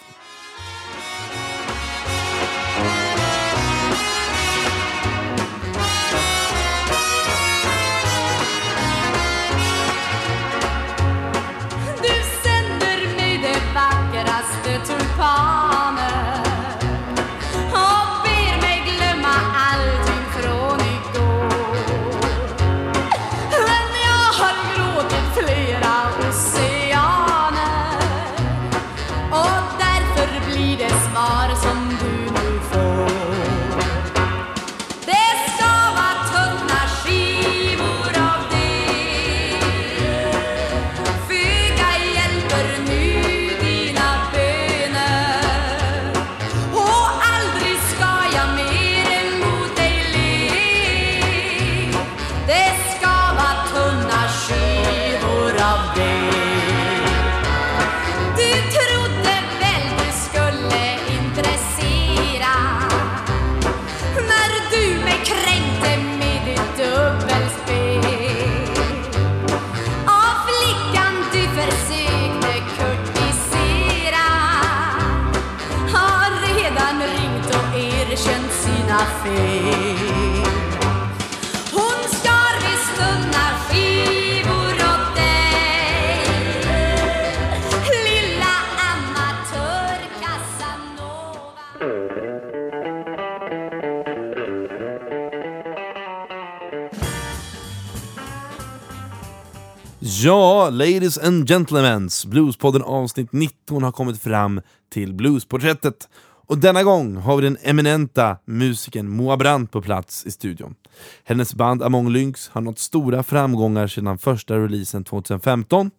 Ja, 100.70 100.74
ladies 100.74 101.18
and 101.18 101.48
gentlemen, 101.48 102.10
Bluespodden 102.28 102.82
avsnitt 102.82 103.34
19 103.34 103.84
har 103.84 103.92
kommit 103.92 104.22
fram 104.22 104.62
till 104.90 105.14
bluesporträttet. 105.14 106.10
Och 106.22 106.58
denna 106.58 106.84
gång 106.84 107.16
har 107.16 107.36
vi 107.36 107.42
den 107.42 107.58
eminenta 107.62 108.38
musikern 108.46 109.10
Moa 109.10 109.38
Brandt 109.38 109.72
på 109.72 109.82
plats 109.82 110.26
i 110.26 110.32
studion. 110.32 110.76
Hennes 111.24 111.56
band 111.56 111.84
Among 111.84 112.10
Lynx 112.10 112.50
har 112.50 112.62
nått 112.62 112.80
stora 112.80 113.24
framgångar 113.24 113.88
sedan 113.88 114.18
första 114.18 114.58
releasen 114.58 115.04
2015. 115.04 115.92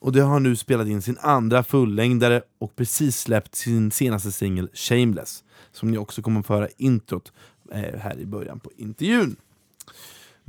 Och 0.00 0.12
det 0.12 0.20
har 0.20 0.40
nu 0.40 0.56
spelat 0.56 0.86
in 0.86 1.02
sin 1.02 1.18
andra 1.20 1.62
fullängdare 1.62 2.42
och 2.60 2.76
precis 2.76 3.20
släppt 3.20 3.54
sin 3.54 3.90
senaste 3.90 4.32
singel 4.32 4.68
Shameless. 4.74 5.44
Som 5.72 5.90
ni 5.90 5.98
också 5.98 6.22
kommer 6.22 6.40
att 6.40 6.46
få 6.46 6.54
höra 6.54 6.68
introt 6.76 7.32
eh, 7.72 8.00
här 8.00 8.18
i 8.18 8.26
början 8.26 8.60
på 8.60 8.70
intervjun. 8.76 9.36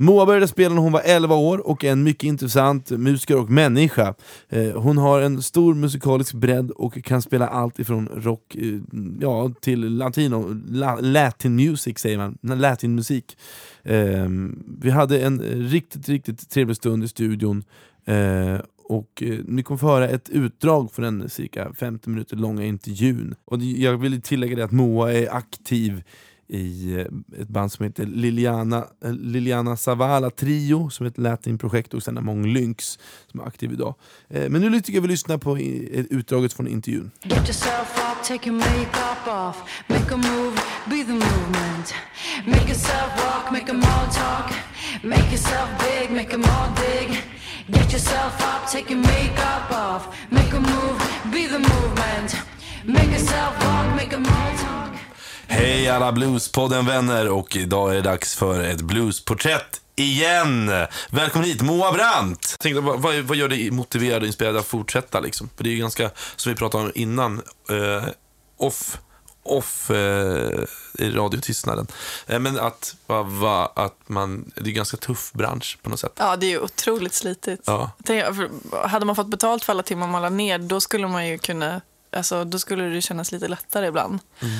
Moa 0.02 0.26
började 0.26 0.48
spela 0.48 0.74
när 0.74 0.82
hon 0.82 0.92
var 0.92 1.02
11 1.04 1.34
år 1.34 1.66
och 1.66 1.84
är 1.84 1.92
en 1.92 2.02
mycket 2.02 2.24
intressant 2.24 2.90
musiker 2.90 3.38
och 3.38 3.50
människa. 3.50 4.14
Eh, 4.48 4.72
hon 4.80 4.98
har 4.98 5.20
en 5.20 5.42
stor 5.42 5.74
musikalisk 5.74 6.34
bredd 6.34 6.70
och 6.70 7.04
kan 7.04 7.22
spela 7.22 7.48
allt 7.48 7.78
ifrån 7.78 8.08
rock 8.14 8.54
eh, 8.54 8.80
ja, 9.20 9.52
till 9.60 9.96
latino, 9.96 10.60
la, 10.68 10.98
latin 11.00 11.56
music 11.56 11.98
säger 11.98 12.18
man, 12.18 12.38
latin 12.42 12.94
musik. 12.94 13.36
Ehm, 13.84 14.62
vi 14.80 14.90
hade 14.90 15.20
en 15.20 15.40
riktigt, 15.70 16.08
riktigt 16.08 16.50
trevlig 16.50 16.76
stund 16.76 17.04
i 17.04 17.08
studion 17.08 17.64
eh, 18.04 18.60
och 18.84 19.22
eh, 19.22 19.38
ni 19.44 19.62
kommer 19.62 19.78
få 19.78 19.86
höra 19.86 20.08
ett 20.08 20.28
utdrag 20.28 20.92
från 20.92 21.18
den 21.18 21.30
cirka 21.30 21.72
50 21.74 22.10
minuter 22.10 22.36
långa 22.36 22.64
intervjun. 22.64 23.34
Och 23.44 23.58
jag 23.58 23.96
vill 23.96 24.22
tillägga 24.22 24.56
det 24.56 24.64
att 24.64 24.72
Moa 24.72 25.12
är 25.12 25.34
aktiv 25.34 26.02
i 26.50 26.94
eh, 26.94 27.40
ett 27.42 27.48
band 27.48 27.72
som 27.72 27.84
heter 27.84 28.06
Liliana, 28.06 28.84
eh, 29.04 29.12
Liliana 29.12 29.76
Zavala 29.76 30.30
Trio, 30.30 30.90
som 30.90 31.06
är 31.06 31.10
ett 31.10 31.18
latinprojekt, 31.18 31.94
och 31.94 32.02
sen 32.02 32.18
Among 32.18 32.46
Lynx 32.46 32.98
som 33.30 33.40
är 33.40 33.44
aktiv 33.44 33.72
idag. 33.72 33.94
Eh, 34.28 34.48
men 34.48 34.60
nu 34.62 34.80
tycker 34.80 34.94
jag 34.94 35.02
vi 35.02 35.08
lyssnar 35.08 35.38
på 35.38 35.58
utdraget 35.58 36.52
från 36.52 36.68
intervjun. 36.68 37.10
Get 37.22 37.38
yourself 37.38 37.98
up, 37.98 38.24
take 38.24 38.48
your 38.48 38.58
makeup 38.58 39.26
off, 39.26 39.56
make 39.88 40.14
a 40.14 40.16
move, 40.16 40.56
be 40.86 41.04
the 41.04 41.12
movement. 41.12 41.94
Make 42.46 42.68
yourself 42.68 43.10
walk, 43.24 43.52
make 43.52 43.70
'em 43.72 43.82
all 43.82 44.06
talk. 44.12 44.52
Make 45.02 45.30
yourself 45.32 45.68
big, 45.78 46.10
make 46.16 46.34
'em 46.34 46.42
all 46.44 46.68
dig. 46.76 47.22
Get 47.66 47.92
yourself 47.92 48.34
up, 48.40 48.70
take 48.72 48.92
your 48.94 49.02
makeup 49.02 49.70
off, 49.70 50.02
make 50.30 50.56
a 50.56 50.60
move, 50.60 50.98
be 51.32 51.46
the 51.48 51.58
movement. 51.58 52.36
Make 52.84 53.10
yourself 53.16 53.52
walk, 53.64 53.96
make 53.96 54.16
'em 54.16 54.24
all 54.26 54.52
talk. 54.58 54.89
Hej 55.52 55.88
alla 55.88 56.12
Bluespodden-vänner 56.12 57.28
och 57.28 57.56
idag 57.56 57.90
är 57.90 57.94
det 57.94 58.00
dags 58.02 58.36
för 58.36 58.62
ett 58.62 58.80
bluesporträtt 58.80 59.80
igen! 59.96 60.72
Välkommen 61.10 61.48
hit 61.48 61.62
Moa 61.62 61.92
Brandt! 61.92 62.58
Tänkte, 62.58 62.80
vad, 62.80 63.02
vad, 63.02 63.14
vad 63.14 63.36
gör 63.36 63.48
dig 63.48 63.70
motiverad 63.70 64.22
och 64.22 64.26
inspirerad 64.26 64.56
att 64.56 64.66
fortsätta 64.66 65.20
liksom? 65.20 65.50
För 65.56 65.64
det 65.64 65.70
är 65.70 65.72
ju 65.72 65.78
ganska, 65.78 66.10
som 66.36 66.52
vi 66.52 66.56
pratade 66.56 66.84
om 66.84 66.92
innan, 66.94 67.42
eh, 67.70 68.08
off, 68.56 68.98
off 69.42 69.90
eh, 69.90 70.64
i 70.98 71.10
radiotystnaden. 71.10 71.86
Eh, 72.26 72.38
men 72.38 72.58
att, 72.58 72.96
va, 73.06 73.22
va, 73.22 73.72
att 73.76 73.98
man, 74.06 74.52
det 74.54 74.60
är 74.60 74.68
en 74.68 74.74
ganska 74.74 74.96
tuff 74.96 75.32
bransch 75.32 75.78
på 75.82 75.90
något 75.90 76.00
sätt. 76.00 76.12
Ja, 76.18 76.36
det 76.36 76.46
är 76.46 76.50
ju 76.50 76.60
otroligt 76.60 77.14
slitigt. 77.14 77.62
Ja. 77.66 77.90
Tänk, 78.04 78.24
hade 78.84 79.06
man 79.06 79.16
fått 79.16 79.30
betalt 79.30 79.64
för 79.64 79.72
alla 79.72 79.82
timmar 79.82 80.06
man 80.06 80.22
la 80.22 80.30
ner, 80.30 80.58
då 80.58 80.80
skulle 80.80 81.08
man 81.08 81.28
ju 81.28 81.38
kunna, 81.38 81.80
alltså, 82.12 82.44
då 82.44 82.58
skulle 82.58 82.84
det 82.84 83.02
kännas 83.02 83.32
lite 83.32 83.48
lättare 83.48 83.86
ibland. 83.86 84.18
Mm. 84.40 84.58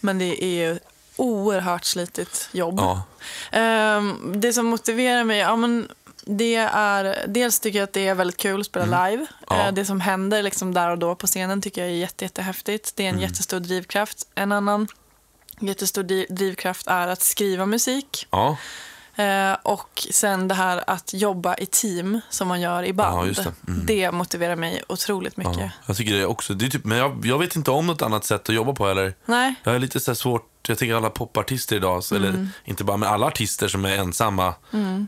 Men 0.00 0.18
det 0.18 0.44
är 0.44 0.48
ju 0.68 0.78
oerhört 1.16 1.84
slitigt 1.84 2.48
jobb. 2.52 2.78
Ja. 2.78 3.02
Ehm, 3.52 4.32
det 4.40 4.52
som 4.52 4.66
motiverar 4.66 5.24
mig, 5.24 5.38
ja, 5.38 5.56
men 5.56 5.88
det 6.24 6.54
är, 6.72 7.24
dels 7.28 7.60
tycker 7.60 7.78
jag 7.78 7.84
att 7.86 7.92
det 7.92 8.08
är 8.08 8.14
väldigt 8.14 8.36
kul 8.36 8.60
att 8.60 8.66
spela 8.66 9.08
live. 9.08 9.22
Mm. 9.22 9.26
Ja. 9.48 9.66
Eh, 9.66 9.72
det 9.72 9.84
som 9.84 10.00
händer 10.00 10.42
liksom 10.42 10.74
där 10.74 10.90
och 10.90 10.98
då 10.98 11.14
på 11.14 11.26
scenen 11.26 11.62
tycker 11.62 11.80
jag 11.80 11.90
är 11.90 11.94
jätte, 11.94 12.24
jättehäftigt. 12.24 12.96
Det 12.96 13.02
är 13.04 13.08
en 13.08 13.14
Mm. 13.14 13.22
jättestor 13.30 13.60
drivkraft. 13.60 14.26
En 14.34 14.52
annan 14.52 14.88
jättestor 15.60 16.02
drivkraft 16.34 16.86
är 16.86 17.08
att 17.08 17.22
skriva 17.22 17.66
musik. 17.66 18.26
Ja, 18.30 18.56
Eh, 19.20 19.56
och 19.62 20.06
sen 20.10 20.48
det 20.48 20.54
här 20.54 20.84
att 20.86 21.12
jobba 21.14 21.54
i 21.56 21.66
team 21.66 22.20
som 22.30 22.48
man 22.48 22.60
gör 22.60 22.82
i 22.84 22.92
band. 22.92 23.18
Ja, 23.18 23.26
just 23.26 23.44
det. 23.44 23.52
Mm. 23.68 23.86
det 23.86 24.10
motiverar 24.12 24.56
mig 24.56 24.82
otroligt 24.88 25.36
mycket. 25.36 25.56
ja. 25.58 25.70
Jag 25.86 25.96
tycker 25.96 26.14
det 26.14 26.26
också. 26.26 26.54
Det 26.54 26.66
är 26.66 26.70
typ, 26.70 26.84
men 26.84 26.98
jag, 26.98 27.26
jag 27.26 27.38
vet 27.38 27.56
inte 27.56 27.70
om 27.70 27.86
något 27.86 28.02
annat 28.02 28.24
sätt 28.24 28.48
att 28.48 28.54
jobba 28.54 28.72
på 28.72 28.88
eller. 28.88 29.14
Nej, 29.24 29.54
Jag 29.64 29.74
är 29.74 29.78
lite 29.78 30.00
så 30.00 30.14
svårt, 30.14 30.68
jag 30.68 30.78
tänker 30.78 30.94
alla 30.94 31.10
popartister 31.10 31.76
idag, 31.76 32.04
så, 32.04 32.16
Mm. 32.16 32.28
eller 32.28 32.48
inte 32.64 32.84
bara, 32.84 32.96
men 32.96 33.08
alla 33.08 33.26
artister 33.26 33.68
som 33.68 33.84
är 33.84 33.96
ensamma. 33.96 34.54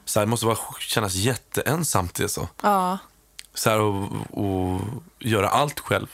Så 0.05 0.19
här, 0.21 0.27
det 0.27 0.31
måste 0.31 0.47
bara 0.47 0.57
kännas 0.81 1.15
jätteensamt 1.15 2.15
det 2.15 2.29
så. 2.29 2.49
ja. 2.63 2.99
Så 3.55 3.71
här, 3.71 3.79
och, 3.81 4.09
och 4.31 4.81
göra 5.19 5.49
allt 5.49 5.81
själv. 5.81 6.07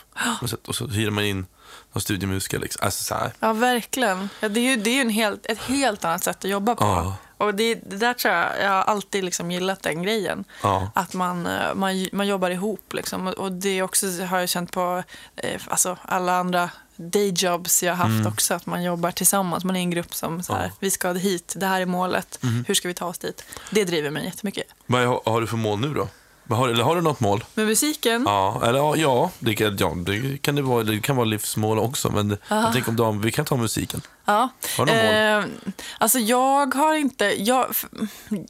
Och 0.42 0.51
så, 0.51 0.57
och 0.66 0.74
så 0.74 0.86
hyr 0.86 1.11
man 1.11 1.24
in 1.24 1.46
någon 1.92 2.01
studiemusiker. 2.03 2.59
Liksom. 2.59 2.84
Alltså, 2.84 3.05
så 3.05 3.14
här. 3.14 3.32
Ja, 3.40 3.53
verkligen. 3.53 4.28
Ja, 4.40 4.49
det 4.49 4.61
är 4.61 4.64
ju, 4.70 4.76
det 4.76 4.90
är 4.90 4.94
ju 4.94 5.01
en 5.01 5.11
helt, 5.11 5.46
ett 5.46 5.59
helt 5.59 6.05
annat 6.05 6.24
sätt 6.24 6.44
att 6.44 6.51
jobba 6.51 6.74
på. 6.74 6.84
Ja. 6.84 7.16
Och 7.39 7.55
det, 7.55 7.74
det 7.74 7.97
där 7.97 8.14
tror 8.14 8.34
jag, 8.34 8.47
jag 8.62 8.70
har 8.70 8.82
alltid 8.82 9.24
liksom 9.24 9.51
gillat 9.51 9.82
den 9.82 10.03
grejen. 10.03 10.45
Ja. 10.62 10.91
Att 10.95 11.14
man, 11.14 11.47
eh, 11.47 11.74
man, 11.74 12.07
man 12.12 12.26
jobbar 12.26 12.51
ihop. 12.51 12.93
Liksom. 12.93 13.26
Och- 13.26 13.53
det 13.53 13.82
också 13.82 14.07
har 14.24 14.39
jag 14.39 14.49
känt 14.49 14.72
på 14.72 15.03
eh, 15.36 15.61
alltså 15.68 15.97
alla 16.03 16.36
andra 16.36 16.70
dayjobs 16.97 17.82
jag 17.82 17.95
har 17.95 18.09
haft 18.09 18.26
också. 18.28 18.55
Att 18.55 18.66
man 18.66 18.82
jobbar 18.82 19.11
tillsammans. 19.11 19.64
Man 19.64 19.76
är 19.76 19.80
en 19.80 19.91
grupp 19.91 20.14
som 20.14 20.43
så 20.43 20.53
här, 20.53 20.61
Mm. 20.61 20.70
Ja. 20.72 20.76
vi 20.80 20.91
ska 20.91 21.12
hit, 21.12 21.53
det 21.57 21.66
här 21.66 21.80
är 21.80 21.86
målet. 21.86 22.39
Hur 22.66 22.74
ska 22.74 22.89
vi 22.89 22.95
ta 22.95 23.07
oss 23.07 23.18
dit? 23.18 23.45
Det 23.70 23.84
driver 23.84 24.11
mig 24.11 24.24
jättemycket. 24.24 24.64
Vad 24.86 25.07
har, 25.07 25.20
har 25.24 25.41
du 25.41 25.47
för 25.47 25.57
mål 25.57 25.78
nu 25.80 25.95
då? 25.95 26.09
Har, 26.55 26.68
eller 26.68 26.84
har 26.84 26.97
du 26.97 27.03
något 27.03 27.20
mål? 27.20 27.45
Med 27.55 27.66
musiken, 27.66 28.22
Ja, 28.26 28.61
eller 28.64 28.78
ja, 28.78 28.97
ja, 28.97 29.30
det, 29.39 29.55
kan, 29.55 29.76
ja 29.76 29.95
det, 29.97 30.39
kan 30.39 30.55
det, 30.55 30.62
vara, 30.62 30.82
det 30.82 31.01
kan 31.01 31.16
vara 31.16 31.24
livsmål 31.24 31.78
också. 31.78 32.11
Men 32.11 32.36
jag 32.49 32.72
tänker 32.72 32.91
om 32.91 32.97
dagen, 32.97 33.20
vi 33.20 33.32
kan 33.32 33.45
ta 33.45 33.57
musiken. 33.57 34.01
Ja. 34.29 34.49
Har 34.76 34.87
du 34.87 34.93
mål? 34.93 35.45
Eh, 35.45 35.72
alltså 35.99 36.18
jag 36.18 36.74
har 36.74 36.95
inte... 36.95 37.24
Jag, 37.43 37.66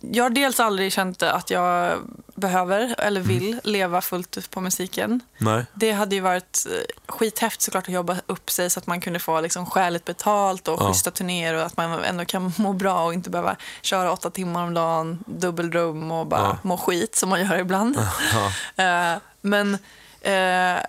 jag 0.01 0.24
har 0.24 0.31
dels 0.31 0.61
aldrig 0.61 0.93
känt 0.93 1.22
att 1.22 1.51
jag 1.51 1.99
behöver 2.35 2.95
eller 2.99 3.20
Mm. 3.20 3.29
vill 3.39 3.61
leva 3.64 4.01
fullt 4.01 4.37
ut 4.39 4.51
på 4.51 4.61
musiken. 4.61 5.20
Nej. 5.39 5.64
Det 5.74 5.93
hade 5.93 6.14
ju 6.14 6.20
varit 6.20 6.66
eh, 6.70 7.12
skithäftigt 7.12 7.62
såklart 7.62 7.89
att 7.89 7.95
jobba 7.95 8.16
upp 8.26 8.51
sig 8.51 8.70
så 8.70 8.79
att 8.81 8.87
man 8.87 9.01
kunde 9.01 9.18
få 9.18 9.41
liksom 9.41 9.66
skäligt 9.66 10.05
betalt 10.05 10.68
och 10.68 10.83
Ja. 10.83 10.89
schyssta 10.89 11.11
turnéer 11.11 11.55
och 11.55 11.62
att 11.62 11.76
man 11.76 12.05
ändå 12.05 12.24
kan 12.24 12.53
må 12.59 12.72
bra 12.72 13.05
och 13.05 13.14
inte 13.14 13.31
behöva 13.31 13.57
köra 13.83 14.12
åtta 14.12 14.31
timmar 14.31 14.62
om 14.64 14.74
dagen, 14.74 15.18
dubbelrum 15.26 16.11
och 16.12 16.26
bara 16.26 16.41
Ja. 16.41 16.59
må 16.62 16.76
skit 16.76 17.16
som 17.16 17.29
man 17.29 17.41
gör 17.41 17.59
ibland. 17.59 17.99
Ja. 18.35 18.53
Eh, 18.85 19.18
men 19.41 19.74
eh, 20.20 20.81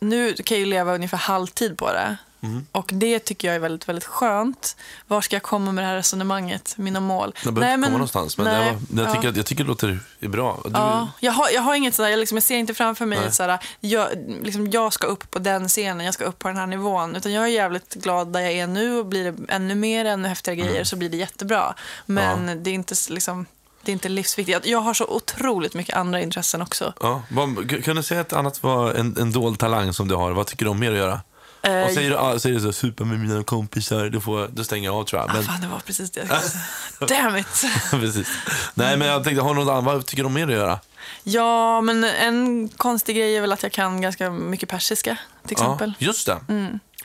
nu 0.00 0.32
kan 0.34 0.54
jag 0.56 0.58
ju 0.58 0.66
leva 0.66 0.94
ungefär 0.94 1.18
halvtid 1.18 1.78
på 1.78 1.92
det. 1.92 2.16
Mm. 2.40 2.66
Och 2.72 2.90
det 2.94 3.18
tycker 3.18 3.48
jag 3.48 3.54
är 3.54 3.60
väldigt, 3.60 3.88
väldigt 3.88 4.04
skönt. 4.04 4.76
Var 5.06 5.20
ska 5.20 5.36
jag 5.36 5.42
komma 5.42 5.72
med 5.72 5.84
det 5.84 5.88
här 5.88 5.96
resonemanget, 5.96 6.74
mina 6.76 7.00
mål? 7.00 7.34
Jag 7.44 7.54
behöver 7.54 7.74
inte 7.74 7.86
komma 7.86 7.96
någonstans, 7.98 8.38
men 8.38 8.46
nej, 8.46 8.54
jag, 8.66 8.72
var- 8.72 9.02
jag, 9.02 9.08
ja. 9.10 9.14
tycker, 9.14 9.28
att- 9.28 9.36
jag 9.36 9.46
tycker 9.46 9.64
det 9.64 9.68
låter 9.68 9.98
är 10.20 10.28
bra. 10.28 10.60
Du, 10.64 10.70
Ja, 10.72 11.08
jag, 11.20 11.32
har, 11.32 11.48
jag 11.50 11.62
har 11.62 11.74
inget 11.74 11.94
sådär, 11.94 12.08
jag, 12.08 12.18
liksom, 12.18 12.36
jag 12.36 12.42
ser 12.42 12.56
inte 12.56 12.74
framför 12.74 13.06
mig 13.06 13.18
Nej. 13.18 13.28
ett 13.28 13.34
sådär, 13.34 13.58
jag, 13.80 14.08
liksom, 14.42 14.70
jag 14.70 14.92
ska 14.92 15.06
upp 15.06 15.30
på 15.30 15.38
den 15.38 15.68
scenen, 15.68 16.04
jag 16.04 16.14
ska 16.14 16.24
upp 16.24 16.38
på 16.38 16.48
den 16.48 16.56
här 16.56 16.66
nivån. 16.66 17.16
Utan 17.16 17.32
jag 17.32 17.44
är 17.44 17.48
jävligt 17.48 17.94
glad 17.94 18.32
där 18.32 18.40
jag 18.40 18.52
är 18.52 18.66
nu 18.66 18.98
och 18.98 19.06
blir 19.06 19.32
det 19.32 19.52
ännu 19.52 19.74
mer, 19.74 20.04
ännu 20.04 20.28
häftigare 20.28 20.56
grejer 20.60 20.84
så 20.84 20.96
blir 20.96 21.08
det 21.08 21.16
jättebra. 21.16 21.74
Men 22.06 22.62
det 22.62 22.70
är 22.70 22.74
inte 22.74 22.94
liksom, 23.10 23.46
det 23.82 23.90
är 23.90 23.92
inte 23.92 24.08
livsviktigt. 24.08 24.66
Jag- 24.66 24.78
har 24.80 24.94
så 24.94 25.06
otroligt 25.06 25.74
mycket 25.74 25.96
andra 25.96 26.20
intressen 26.20 26.62
också. 26.62 26.92
Ja, 27.00 27.22
vad, 27.30 27.84
kan 27.84 27.96
du 27.96 28.02
säga 28.02 28.20
att 28.20 28.32
annat 28.32 28.62
var 28.62 28.94
en, 28.94 29.16
en 29.20 29.32
dold 29.32 29.58
talang 29.58 29.92
som 29.92 30.08
du 30.08 30.14
har? 30.14 30.30
Vad 30.32 30.46
tycker 30.46 30.64
du 30.64 30.70
om 30.70 30.78
mer 30.78 30.90
att 30.92 30.96
göra? 30.98 31.20
Eh, 31.62 31.82
och 31.84 31.90
säger 31.90 32.12
ah, 32.12 32.38
säger 32.38 32.56
du 32.56 32.62
så, 32.62 32.72
supa 32.72 33.04
med 33.04 33.20
mina 33.20 33.42
kompisar, 33.42 34.08
då, 34.08 34.20
får, 34.20 34.48
då 34.48 34.64
stänger 34.64 34.88
jag 34.88 34.94
av 34.96 35.04
tror 35.04 35.22
jag. 35.22 35.30
ah, 35.30 35.34
Men, 35.34 35.42
fan, 35.42 35.60
det 35.60 35.66
var 35.66 35.78
precis 35.78 36.10
det 36.10 36.28
jag. 37.00 37.08
Damn 37.08 37.36
it! 37.36 37.64
precis. 37.90 38.28
Nej, 38.74 38.96
men 38.96 39.08
jag 39.08 39.24
tänkte, 39.24 39.42
har 39.42 39.54
något 39.54 39.68
annat, 39.68 39.84
vad 39.84 40.06
tycker 40.06 40.22
du 40.22 40.26
om 40.26 40.34
mer 40.34 40.46
att 40.46 40.52
göra? 40.52 40.80
Ja, 41.22 41.80
men 41.80 42.04
en 42.04 42.68
konstig 42.68 43.16
grej 43.16 43.36
är 43.36 43.40
väl 43.40 43.52
att 43.52 43.62
jag 43.62 43.72
kan 43.72 44.00
ganska 44.00 44.30
mycket 44.30 44.68
persiska, 44.68 45.18
till 45.46 45.52
exempel. 45.52 45.92
Ja, 45.98 46.06
just 46.06 46.26
det. 46.26 46.38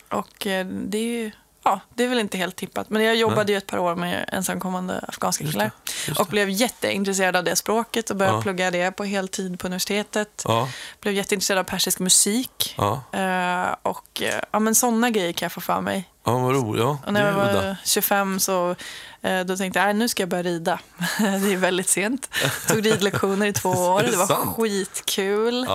Och 0.10 0.48
eh, 0.48 0.66
det 0.66 0.98
är 0.98 1.24
ju 1.24 1.32
ja, 1.64 1.80
det 1.96 2.04
är 2.04 2.08
väl 2.08 2.20
inte 2.20 2.38
helt 2.38 2.56
tippat. 2.56 2.90
Men 2.90 3.04
jag 3.04 3.16
jobbade 3.16 3.52
ju 3.52 3.58
ett 3.58 3.68
par 3.68 3.78
år 3.78 3.96
med 3.96 4.30
ensamkommande 4.32 5.06
afghanska 5.08 5.46
killar. 5.46 5.72
just 6.08 6.20
Och 6.20 6.28
blev 6.28 6.50
jätteintresserad 6.50 7.36
av 7.36 7.44
det 7.44 7.56
språket 7.56 8.10
och 8.10 8.16
började 8.16 8.38
Ja. 8.38 8.42
plugga 8.42 8.72
det 8.72 8.92
på 8.92 9.04
heltid 9.04 9.60
på 9.60 9.68
universitetet. 9.68 10.44
Ja, 10.48 10.70
Blev 11.02 11.14
jätteintresserad 11.14 11.60
av 11.60 11.64
persisk 11.64 12.00
musik. 12.00 12.76
ja, 12.78 13.04
Eh, 13.12 13.76
och 13.82 14.22
eh, 14.22 14.40
ja, 14.52 14.60
men 14.60 14.76
sådana 14.76 15.10
grejer 15.10 15.32
kan 15.34 15.46
jag 15.46 15.52
få 15.52 15.62
för 15.62 15.82
mig. 15.82 16.10
ja 16.26 16.38
vad 16.38 16.56
roligt. 16.56 16.82
Ja, 16.84 16.98
Och 17.06 17.14
när 17.14 17.26
jag 17.28 17.34
udda. 17.50 17.68
var 17.68 17.76
25 17.86 18.40
så 18.40 18.76
eh, 19.22 19.40
då 19.46 19.58
tänkte 19.58 19.80
jag, 19.80 19.86
"Nej, 19.86 19.94
nu 19.94 20.08
ska 20.10 20.22
jag 20.24 20.30
börja 20.30 20.44
rida. 20.44 20.80
det 21.20 21.54
är 21.54 21.58
väldigt 21.58 21.90
sent. 21.90 22.30
Tog 22.68 22.86
ridlektioner 22.86 23.46
i 23.46 23.54
två 23.54 23.70
år. 23.94 24.04
Det 24.12 24.18
var 24.18 24.28
sant? 24.28 24.56
skitkul. 24.58 25.66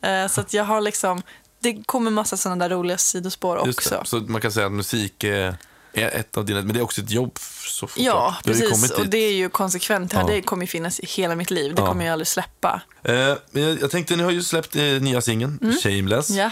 Ja. 0.00 0.28
Så 0.28 0.40
att 0.40 0.52
jag 0.54 0.64
har 0.64 0.80
liksom, 0.80 1.22
det 1.60 1.82
kommer 1.86 2.10
massa 2.10 2.36
sådana 2.36 2.68
där 2.68 2.74
roliga 2.76 2.98
sidospår 2.98 3.66
Just 3.66 3.78
också. 3.78 3.98
det. 4.02 4.06
Så 4.08 4.16
man 4.20 4.40
kan 4.40 4.52
säga 4.52 4.66
att 4.66 4.72
musik 4.72 5.24
är, 5.24 5.56
ett 5.92 6.36
av 6.36 6.44
dina, 6.44 6.62
men 6.62 6.72
det 6.72 6.78
är 6.80 6.82
också 6.84 7.00
ett 7.00 7.10
jobb. 7.10 7.38
Så 7.66 7.86
fort 7.86 7.98
Ja, 8.02 8.36
precis. 8.44 8.90
Och 8.90 9.06
det 9.08 9.18
är 9.18 9.32
ju 9.32 9.48
konsekvent. 9.48 10.12
Ja. 10.12 10.24
Det 10.26 10.42
kommer 10.42 10.66
finnas 10.66 11.00
i 11.00 11.06
hela 11.06 11.34
mitt 11.34 11.50
liv. 11.50 11.74
Det 11.74 11.82
Ja. 11.82 11.88
kommer 11.88 12.04
jag 12.04 12.12
aldrig 12.12 12.28
släppa. 12.28 12.80
Eh, 13.02 13.14
jag, 13.14 13.38
jag 13.52 13.90
tänkte, 13.90 14.16
ni 14.16 14.22
har 14.22 14.30
ju 14.30 14.42
släppt 14.42 14.76
eh, 14.76 14.82
nya 14.82 15.20
singeln, 15.20 15.74
Shameless. 15.82 16.30
Mm. 16.30 16.40
Ja, 16.42 16.50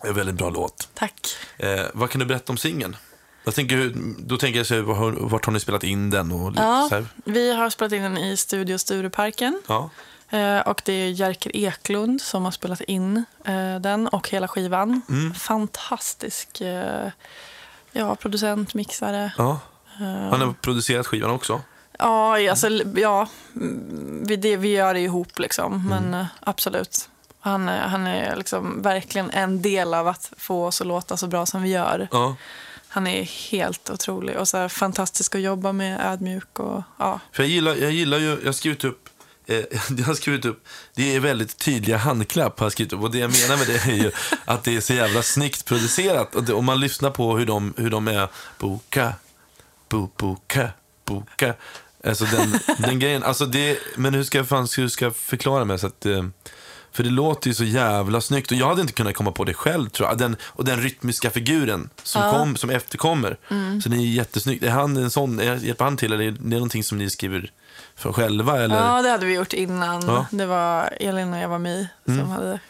Det 0.00 0.06
är 0.06 0.10
en 0.10 0.16
väldigt 0.16 0.34
bra 0.36 0.50
låt. 0.50 0.88
tack. 0.94 1.36
Eh, 1.58 1.80
vad 1.94 2.10
kan 2.10 2.18
du 2.18 2.24
berätta 2.26 2.52
om 2.52 2.56
singeln? 2.56 2.96
Jag 3.44 3.54
tänker, 3.54 3.92
då 4.18 4.36
tänker 4.36 4.58
jag 4.58 4.66
så 4.66 4.82
vart 5.20 5.44
har 5.44 5.52
ni 5.52 5.60
spelat 5.60 5.84
in 5.84 6.10
den? 6.10 6.32
Och 6.32 6.52
Ja, 6.56 6.86
så 6.88 6.94
här. 6.94 7.06
vi 7.24 7.52
har 7.52 7.70
spelat 7.70 7.92
in 7.92 8.02
den 8.02 8.18
i 8.18 8.36
Studio 8.36 8.78
Stureparken. 8.78 9.62
Ja. 9.66 9.90
Eh, 10.32 10.60
och 10.60 10.82
det 10.84 10.92
är 10.92 11.08
Jerker 11.08 11.56
Eklund 11.56 12.20
som 12.20 12.44
har 12.44 12.50
spelat 12.52 12.80
in 12.80 13.24
eh, 13.44 13.76
den 13.80 14.08
och 14.08 14.28
hela 14.28 14.48
skivan. 14.48 15.02
Mm. 15.08 15.34
Fantastisk 15.34 16.60
eh, 16.60 17.08
ja, 17.92 18.14
producent, 18.16 18.74
mixare. 18.74 19.32
ja. 19.38 19.60
Han 20.30 20.40
har 20.40 20.52
producerat 20.60 21.06
skivan 21.06 21.30
också. 21.30 21.60
Ja, 21.98 22.50
alltså, 22.50 22.68
ja 22.96 23.28
mm, 23.56 24.24
vi, 24.26 24.36
det, 24.36 24.56
vi 24.56 24.68
gör 24.68 24.94
det 24.94 25.00
ihop 25.00 25.38
liksom. 25.38 25.72
Mm. 25.74 25.86
Men 25.88 26.20
eh, 26.20 26.26
absolut. 26.40 27.08
Han, 27.40 27.68
är- 27.68 27.80
han 27.88 28.06
är 28.06 28.36
liksom 28.36 28.82
verkligen 28.82 29.30
en 29.30 29.62
del 29.62 29.94
av 29.94 30.08
att 30.08 30.32
få 30.36 30.66
oss 30.66 30.80
att 30.80 30.86
låta 30.86 31.16
så 31.16 31.26
bra 31.26 31.46
som 31.46 31.62
vi 31.62 31.68
gör. 31.70 32.08
Ja. 32.10 32.36
Han 32.88 33.06
är 33.06 33.22
helt 33.50 33.90
otrolig 33.90 34.36
och 34.36 34.48
så 34.48 34.68
fantastisk 34.68 35.34
att 35.34 35.40
jobba 35.40 35.72
med, 35.72 36.00
ödmjuk 36.12 36.58
och 36.58 36.82
ja. 36.98 37.20
För 37.32 37.42
jag 37.42 37.50
gillar, 37.50 37.74
jag 37.76 37.90
gillar 37.92 38.18
ju, 38.18 38.28
jag 38.38 38.44
har 38.44 38.52
skrivit 38.52 38.84
upp, 38.84 39.01
eh, 39.46 39.56
jag 39.98 40.04
har 40.04 40.14
skrivit 40.14 40.44
upp, 40.44 40.66
det 40.94 41.16
är 41.16 41.20
väldigt 41.20 41.56
tydliga 41.56 41.96
handklapp 41.96 42.58
har 42.58 42.66
jag 42.66 42.72
skrivit 42.72 42.92
upp. 42.92 43.00
Och 43.00 43.10
det 43.10 43.18
jag 43.18 43.30
menar 43.30 43.56
med 43.56 43.66
det 43.66 43.92
är 43.92 43.96
ju 43.96 44.10
att 44.44 44.64
det 44.64 44.76
är 44.76 44.80
så 44.80 44.94
jävla 44.94 45.22
snyggt 45.22 45.64
producerat. 45.64 46.34
Och 46.34 46.44
det, 46.44 46.52
om 46.52 46.64
man 46.64 46.80
lyssnar 46.80 47.10
på 47.10 47.36
hur 47.36 47.46
de, 47.46 47.74
hur 47.76 47.90
de 47.90 48.08
är, 48.08 48.28
boka, 48.58 49.14
bo, 49.88 50.10
boka, 50.16 50.70
boka. 51.04 51.54
Alltså 52.04 52.24
den, 52.24 52.58
den 52.78 52.98
grejen, 52.98 53.22
alltså 53.22 53.46
det, 53.46 53.78
men 53.96 54.14
hur 54.14 54.24
ska 54.24 54.38
jag, 54.38 54.48
fan, 54.48 54.68
hur 54.76 54.88
ska 54.88 55.04
jag 55.04 55.16
förklara 55.16 55.64
mig 55.64 55.78
så 55.78 55.86
att 55.86 56.06
eh, 56.06 56.24
för 56.92 57.02
det 57.02 57.10
låter 57.10 57.48
ju 57.48 57.54
så 57.54 57.64
jävla 57.64 58.20
snyggt 58.20 58.50
och 58.50 58.56
jag 58.56 58.68
hade 58.68 58.80
inte 58.80 58.92
kunnat 58.92 59.14
komma 59.14 59.32
på 59.32 59.44
det 59.44 59.54
själv 59.54 59.88
tror 59.88 60.08
jag. 60.08 60.18
Den, 60.18 60.36
och 60.42 60.64
den 60.64 60.80
rytmiska 60.80 61.30
figuren 61.30 61.90
som, 62.02 62.30
kom, 62.30 62.56
som 62.56 62.70
efterkommer. 62.70 63.36
Så 63.82 63.88
det 63.88 63.96
är 63.96 64.00
jättesnyggt. 64.00 64.64
Är 64.64 64.70
han 64.70 64.96
en 64.96 65.10
sån, 65.10 65.40
är, 65.40 65.56
hjälper 65.56 65.84
han 65.84 65.96
till 65.96 66.12
eller 66.12 66.24
är 66.24 66.30
det 66.30 66.48
någonting 66.48 66.84
som 66.84 66.98
ni 66.98 67.10
skriver 67.10 67.50
för 67.94 68.12
själva? 68.12 68.62
Eller? 68.62 68.76
Ja, 68.76 69.02
det 69.02 69.08
hade 69.08 69.26
vi 69.26 69.34
gjort 69.34 69.52
innan. 69.52 70.02
Ja. 70.06 70.26
Det 70.30 70.46
var 70.46 70.94
Elin 71.00 71.32
och 71.32 71.38
Eva 71.38 71.58
Mi 71.58 71.88
som 72.06 72.30
hade 72.30 72.60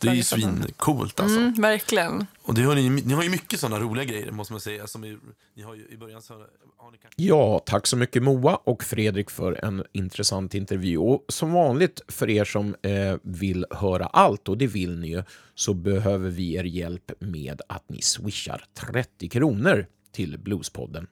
det 0.00 0.08
är 0.08 0.14
ju 0.14 0.22
svincoolt 0.22 1.20
alltså. 1.20 1.38
Mm, 1.38 1.52
verkligen. 1.52 2.26
Och 2.42 2.54
det 2.54 2.62
har 2.62 2.74
ni, 2.74 2.88
ni 2.90 3.14
har 3.14 3.22
ju 3.22 3.30
mycket 3.30 3.60
sådana 3.60 3.80
roliga 3.80 4.04
grejer 4.04 4.30
måste 4.30 4.52
man 4.52 4.60
säga. 4.60 4.86
Som 4.86 5.04
i, 5.04 5.18
ni 5.56 5.62
har 5.62 5.74
ju, 5.74 5.88
I 5.90 5.96
början 5.96 6.22
så 6.22 6.34
har 6.78 6.90
ni 6.90 6.98
kanske... 6.98 7.22
Ja, 7.22 7.62
tack 7.66 7.86
så 7.86 7.96
mycket 7.96 8.22
Moa 8.22 8.56
och 8.64 8.84
Fredrik 8.84 9.30
för 9.30 9.64
en 9.64 9.84
intressant 9.92 10.54
intervju. 10.54 10.98
Och 10.98 11.24
som 11.28 11.52
vanligt 11.52 12.00
för 12.08 12.30
er 12.30 12.44
som 12.44 12.76
eh, 12.82 13.16
vill 13.22 13.66
höra 13.70 14.06
allt, 14.06 14.48
och 14.48 14.58
det 14.58 14.66
vill 14.66 14.98
ni 14.98 15.08
ju, 15.08 15.22
så 15.54 15.74
behöver 15.74 16.30
vi 16.30 16.54
er 16.54 16.64
hjälp 16.64 17.12
med 17.18 17.60
att 17.68 17.88
ni 17.88 18.02
swishar 18.02 18.64
30 18.92 19.28
kronor 19.28 19.86
till 20.12 20.38
Bluespodden. 20.38 21.06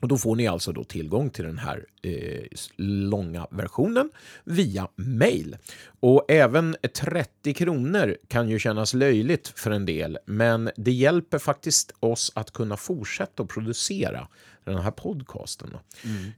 Och 0.00 0.08
Då 0.08 0.18
får 0.18 0.36
ni 0.36 0.46
alltså 0.46 0.72
då 0.72 0.84
tillgång 0.84 1.30
till 1.30 1.44
den 1.44 1.58
här 1.58 1.84
eh, 2.02 2.44
långa 2.76 3.46
versionen 3.50 4.10
via 4.44 4.88
mail. 4.96 5.56
Och 6.00 6.24
även 6.28 6.76
30 6.94 7.54
kronor 7.54 8.16
kan 8.28 8.48
ju 8.48 8.58
kännas 8.58 8.94
löjligt 8.94 9.48
för 9.48 9.70
en 9.70 9.86
del, 9.86 10.18
men 10.24 10.70
det 10.76 10.92
hjälper 10.92 11.38
faktiskt 11.38 11.92
oss 12.00 12.32
att 12.34 12.50
kunna 12.50 12.76
fortsätta 12.76 13.42
att 13.42 13.48
producera 13.48 14.28
den 14.64 14.82
här 14.82 14.90
podcasten. 14.90 15.76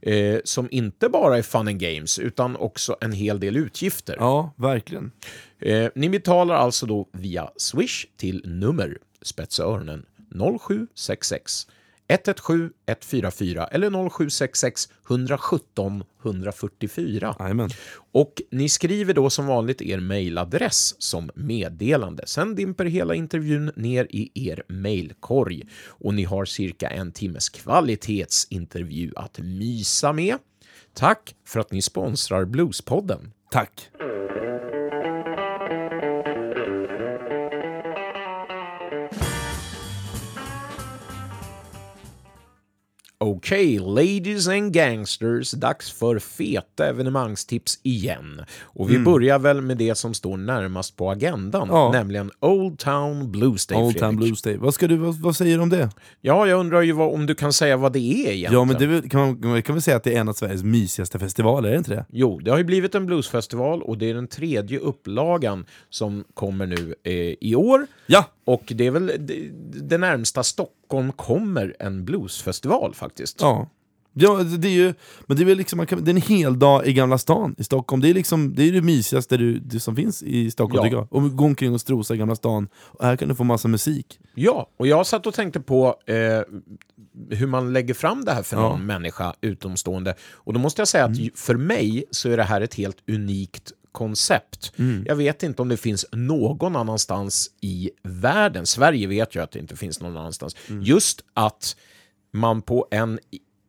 Eh, 0.01 0.39
som 0.43 0.67
inte 0.71 1.09
bara 1.09 1.37
är 1.37 1.41
fun 1.41 1.67
and 1.67 1.79
games, 1.79 2.19
utan 2.19 2.55
också 2.55 2.97
en 3.01 3.11
hel 3.11 3.39
del 3.39 3.57
utgifter. 3.57 4.15
Ja, 4.19 4.53
verkligen. 4.55 5.11
Eh, 5.59 5.89
ni 5.95 6.09
betalar 6.09 6.55
alltså 6.55 6.85
då 6.85 7.09
via 7.11 7.51
Swish 7.57 8.05
till 8.17 8.41
nummer 8.45 8.97
spetsa 9.21 9.63
öronen 9.63 10.05
0766 10.59 11.67
117 12.11 12.71
144 12.87 13.67
eller 13.71 14.09
0766 14.09 14.89
117 15.09 16.03
144. 16.23 17.35
Jajamän. 17.39 17.69
Och 18.11 18.41
ni 18.51 18.69
skriver 18.69 19.13
då 19.13 19.29
som 19.29 19.47
vanligt 19.47 19.81
er 19.81 19.99
mejladress 19.99 21.01
som 21.01 21.29
meddelande. 21.35 22.23
Sen 22.27 22.55
dimper 22.55 22.85
hela 22.85 23.15
intervjun 23.15 23.71
ner 23.75 24.07
i 24.09 24.31
er 24.49 24.63
mejlkorg 24.67 25.63
och 25.87 26.13
ni 26.13 26.23
har 26.23 26.45
cirka 26.45 26.89
en 26.89 27.11
timmes 27.11 27.49
kvalitetsintervju 27.49 29.11
att 29.15 29.39
mysa 29.39 30.13
med. 30.13 30.37
Tack 30.93 31.35
för 31.47 31.59
att 31.59 31.71
ni 31.71 31.81
sponsrar 31.81 32.45
Bluespodden. 32.45 33.31
Tack. 33.51 33.89
Okej, 43.23 43.79
ladies 43.79 44.47
and 44.47 44.73
gangsters, 44.73 45.51
dags 45.51 45.91
för 45.91 46.19
feta 46.19 46.87
evenemangstips 46.89 47.79
igen. 47.83 48.41
Och 48.61 48.91
vi 48.91 48.99
börjar 48.99 49.39
väl 49.39 49.61
med 49.61 49.77
det 49.77 49.95
som 49.95 50.13
står 50.13 50.37
närmast 50.37 50.97
på 50.97 51.11
agendan, 51.11 51.61
Mm. 51.61 51.75
Ja. 51.75 51.91
nämligen 51.91 52.31
Old 52.39 52.79
Town 52.79 53.31
Blues 53.31 53.67
Day. 53.67 53.77
Old 53.77 53.97
Town. 53.97 54.15
Blues 54.15 54.41
Day. 54.41 54.57
Vad, 54.57 54.73
ska 54.73 54.87
du, 54.87 54.95
vad, 54.97 55.15
vad 55.15 55.35
säger 55.35 55.57
du 55.57 55.63
om 55.63 55.69
det? 55.69 55.89
Ja, 56.21 56.47
jag 56.47 56.59
undrar 56.59 56.81
ju 56.81 56.91
vad, 56.91 57.13
om 57.13 57.25
du 57.25 57.35
kan 57.35 57.53
säga 57.53 57.77
vad 57.77 57.93
det 57.93 57.99
är 57.99 58.31
egentligen. 58.31 58.53
Ja, 58.53 58.65
men 58.65 59.01
det 59.01 59.09
kan 59.09 59.49
man 59.49 59.61
kan 59.61 59.75
väl 59.75 59.81
säga 59.81 59.97
att 59.97 60.03
det 60.03 60.15
är 60.15 60.19
en 60.19 60.29
av 60.29 60.33
Sveriges 60.33 60.63
mysigaste 60.63 61.19
festivaler, 61.19 61.69
är 61.69 61.71
det 61.73 61.77
inte 61.77 61.91
det? 61.95 62.05
Jo, 62.09 62.39
det 62.39 62.51
har 62.51 62.57
ju 62.57 62.63
blivit 62.63 62.95
en 62.95 63.05
bluesfestival 63.05 63.81
och 63.81 63.97
det 63.97 64.09
är 64.09 64.13
den 64.13 64.27
tredje 64.27 64.79
upplagan 64.79 65.65
som 65.89 66.23
kommer 66.33 66.65
nu 66.65 66.95
eh, 67.03 67.13
i 67.41 67.55
år. 67.55 67.87
Ja! 68.07 68.25
Och 68.53 68.63
det 68.75 68.87
är 68.87 68.91
väl 68.91 69.11
det, 69.89 69.97
närmsta 69.97 70.43
Stockholm 70.43 71.11
kommer 71.11 71.75
en 71.79 72.05
bluesfestival 72.05 72.93
faktiskt. 72.93 73.41
Ja. 73.41 73.69
Ja, 74.13 74.43
det 74.43 74.67
är 74.67 74.71
ju, 74.71 74.93
men 75.27 75.37
det 75.37 75.43
är 75.43 75.45
väl 75.45 75.57
liksom, 75.57 75.77
man 75.77 75.87
kan, 75.87 76.03
det 76.03 76.11
är 76.11 76.15
en 76.15 76.21
hel 76.21 76.59
dag 76.59 76.87
i 76.87 76.93
Gamla 76.93 77.17
stan 77.17 77.55
i 77.57 77.63
Stockholm. 77.63 78.01
Det 78.01 78.09
är 78.09 78.13
liksom, 78.13 78.55
det 78.55 78.63
är 78.63 78.71
det 78.71 78.81
mysigaste 78.81 79.37
du, 79.37 79.59
det 79.59 79.79
som 79.79 79.95
finns 79.95 80.23
i 80.23 80.51
Stockholm 80.51 80.77
Ja. 80.77 80.83
tycker 80.83 80.97
jag. 80.97 81.13
Och 81.13 81.35
gå 81.35 81.43
omkring 81.45 81.73
och 81.73 81.81
strosa 81.81 82.13
i 82.13 82.17
Gamla 82.17 82.35
stan. 82.35 82.67
Och 82.75 83.05
här 83.05 83.15
kan 83.15 83.27
du 83.29 83.35
få 83.35 83.43
massa 83.43 83.67
musik. 83.67 84.19
Ja, 84.35 84.67
och 84.77 84.87
jag 84.87 85.07
satt 85.07 85.27
och 85.27 85.33
tänkte 85.33 85.59
på 85.59 85.95
eh, 86.05 86.15
hur 87.29 87.47
man 87.47 87.73
lägger 87.73 87.93
fram 87.93 88.25
det 88.25 88.31
här 88.31 88.43
för 88.43 88.55
någon 88.55 88.85
människa 88.85 89.33
utomstående. 89.41 90.15
Och 90.33 90.53
då 90.53 90.59
måste 90.59 90.81
jag 90.81 90.87
säga 90.87 91.05
att 91.05 91.17
ju- 91.17 91.31
för 91.35 91.55
mig 91.55 92.03
så 92.11 92.29
är 92.29 92.37
det 92.37 92.43
här 92.43 92.61
ett 92.61 92.73
helt 92.73 92.97
unikt 93.09 93.71
koncept. 93.91 94.71
Jag 95.05 95.15
vet 95.15 95.43
inte 95.43 95.61
om 95.61 95.69
det 95.69 95.77
finns 95.77 96.05
någon 96.11 96.75
annanstans 96.75 97.51
i 97.61 97.91
världen, 98.03 98.65
Sverige 98.65 99.07
vet 99.07 99.35
jag 99.35 99.43
att 99.43 99.51
det 99.51 99.59
inte 99.59 99.75
finns 99.75 99.99
någon 100.01 100.17
annanstans, 100.17 100.55
just 100.81 101.21
att 101.33 101.75
man 102.33 102.61
på 102.61 102.87
en 102.91 103.19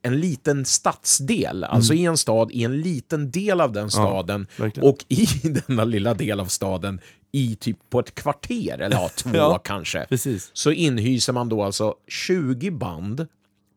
en 0.04 0.20
liten 0.20 0.64
stadsdel, 0.64 1.64
alltså 1.64 1.94
i 1.94 2.04
en 2.04 2.16
stad, 2.16 2.50
i 2.52 2.64
en 2.64 2.80
liten 2.80 3.30
del 3.30 3.60
av 3.60 3.72
den 3.72 3.90
staden 3.90 4.46
verkligen. 4.56 4.88
och 4.88 5.04
i 5.08 5.26
denna 5.66 5.84
lilla 5.84 6.14
del 6.14 6.40
av 6.40 6.46
staden 6.46 7.00
i 7.32 7.56
typ 7.56 7.78
på 7.90 8.00
ett 8.00 8.14
kvarter, 8.14 8.78
eller 8.78 8.96
ja, 8.96 9.10
två 9.16 9.30
Ja, 9.34 9.58
kanske, 9.64 10.06
precis. 10.08 10.50
så 10.52 10.70
inhyser 10.70 11.32
man 11.32 11.48
då 11.48 11.62
alltså 11.62 11.94
20 12.08 12.70
band 12.70 13.26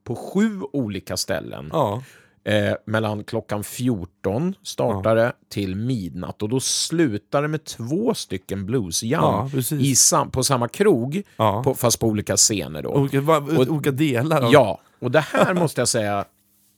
på 0.03 0.15
sju 0.15 0.61
olika 0.73 1.17
ställen. 1.17 1.69
Ja. 1.73 2.03
Eh, 2.47 2.73
mellan 2.85 3.23
klockan 3.23 3.63
14 3.63 4.53
startar 4.63 5.15
det 5.15 5.33
till 5.49 5.75
midnatt 5.75 6.41
och 6.43 6.49
då 6.49 6.59
slutar 6.59 7.41
det 7.41 7.47
med 7.47 7.63
två 7.63 8.13
stycken 8.13 8.65
bluesjam 8.65 9.23
Ja, 9.23 9.49
i 9.79 9.95
sam- 9.95 10.31
på 10.31 10.43
samma 10.43 10.67
krog, 10.67 11.21
Ja. 11.37 11.63
på, 11.63 11.75
fast 11.75 11.99
på 11.99 12.07
olika 12.07 12.37
scener. 12.37 12.81
Då. 12.81 12.89
Olika, 12.89 13.19
Och- 13.37 13.67
olika 13.69 13.91
delar. 13.91 14.41
Av, 14.41 14.53
Ja, 14.53 14.79
och 14.99 15.11
det 15.11 15.19
här 15.19 15.53
måste 15.53 15.81
jag 15.81 15.87
säga, 15.87 16.25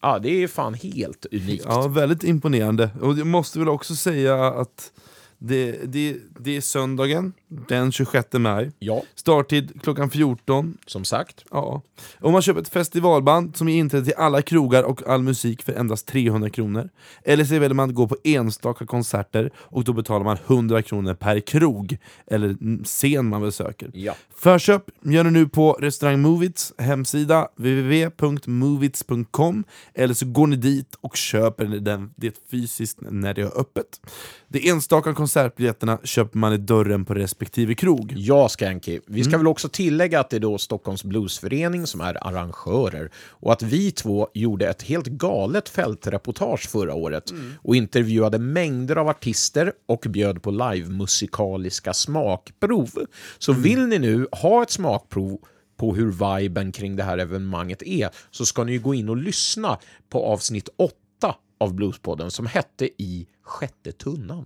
ja, 0.02 0.20
det 0.20 0.44
är 0.44 0.48
fan 0.48 0.74
helt 0.74 1.26
unikt. 1.32 1.64
Ja, 1.68 1.88
väldigt 1.88 2.24
imponerande. 2.24 2.90
Och 3.02 3.18
jag 3.20 3.28
måste 3.28 3.60
väl 3.60 3.70
också 3.70 3.96
säga 3.96 4.46
att 4.48 4.92
det, 5.38 5.72
det, 5.94 6.18
det 6.40 6.58
är 6.58 6.62
söndagen, 6.62 7.34
den 7.50 7.92
26 7.92 8.28
maj. 8.34 8.72
Ja, 8.80 9.04
Starttid 9.16 9.82
klockan 9.84 10.10
14. 10.10 10.78
som 10.86 11.06
sagt. 11.06 11.46
Ja. 11.52 11.82
Om 12.20 12.34
man 12.34 12.42
köper 12.42 12.62
ett 12.62 12.70
festivalband 12.70 13.58
som 13.58 13.70
ger 13.70 13.78
inträde 13.78 14.06
till 14.06 14.14
alla 14.18 14.42
krogar 14.42 14.84
och 14.84 15.08
all 15.08 15.24
musik 15.24 15.62
för 15.62 15.74
endast 15.74 16.08
300 16.08 16.50
kronor. 16.50 16.90
Eller 17.24 17.46
så 17.46 17.54
väljer 17.54 17.74
man 17.74 17.90
att 17.90 17.96
gå 17.96 18.08
på 18.08 18.18
enstaka 18.24 18.86
konserter 18.86 19.52
och 19.58 19.84
då 19.84 19.94
betalar 19.94 20.26
man 20.26 20.38
100 20.48 20.82
kronor 20.82 21.14
per 21.14 21.40
krog, 21.40 21.98
eller 22.28 22.84
scen 22.84 23.30
man 23.30 23.42
besöker. 23.42 23.90
Ja. 23.94 24.16
Förköp 24.36 24.84
gör 25.02 25.24
du 25.24 25.32
nu 25.32 25.48
på 25.48 25.74
restaurang 25.74 26.22
Movits 26.22 26.74
hemsida 26.78 27.48
www.movits.com 27.56 29.64
eller 29.94 30.14
så 30.14 30.26
går 30.26 30.48
ni 30.48 30.56
dit 30.56 30.96
och 31.02 31.16
köper 31.16 31.66
den, 31.66 32.12
det 32.16 32.36
fysiskt 32.52 32.98
när 33.02 33.34
det 33.34 33.42
är 33.42 33.60
öppet. 33.60 34.02
De 34.48 34.70
enstaka 34.70 35.14
konsertbiljetterna 35.14 36.00
köper 36.04 36.40
man 36.40 36.54
i 36.54 36.58
dörren 36.58 37.06
på 37.06 37.14
respektive 37.14 37.37
krog. 37.78 38.14
Ja, 38.18 38.50
Skanky. 38.50 39.00
Vi 39.08 39.20
Mm. 39.22 39.24
ska 39.32 39.38
väl 39.38 39.48
också 39.48 39.70
tillägga 39.70 40.20
att 40.20 40.30
det 40.30 40.36
är 40.36 40.40
då 40.40 40.58
Stockholms 40.58 41.04
Bluesförening 41.04 41.88
som 41.88 42.02
är 42.02 42.28
arrangörer 42.28 43.12
och 43.30 43.54
att 43.54 43.62
vi 43.62 43.92
två 43.92 44.28
gjorde 44.34 44.70
ett 44.70 44.82
helt 44.82 45.08
galet 45.08 45.70
fältreportage 45.70 46.70
förra 46.70 46.94
året 46.94 47.32
Mm. 47.32 47.54
och 47.62 47.76
intervjuade 47.76 48.40
mängder 48.40 48.96
av 48.96 49.08
artister 49.08 49.74
och 49.86 50.06
bjöd 50.10 50.42
på 50.44 50.52
livemusikaliska 50.52 51.94
smakprov. 51.94 52.90
Så 53.38 53.52
Mm. 53.52 53.64
vill 53.64 53.86
ni 53.88 54.00
nu 54.00 54.28
ha 54.32 54.64
ett 54.64 54.72
smakprov 54.72 55.38
på 55.78 55.96
hur 55.96 56.12
viben 56.40 56.72
kring 56.72 56.96
det 56.96 57.04
här 57.04 57.18
evenemanget 57.18 57.82
är 57.84 58.10
så 58.32 58.46
ska 58.46 58.64
ni 58.64 58.72
ju 58.72 58.80
gå 58.80 58.94
in 58.94 59.10
och 59.10 59.18
lyssna 59.18 59.78
på 60.10 60.24
avsnitt 60.26 60.70
8 60.78 61.36
av 61.60 61.74
Bluespodden 61.74 62.32
som 62.32 62.46
hette 62.46 62.86
I 63.04 63.28
sjätte 63.44 63.92
tunnan. 63.92 64.46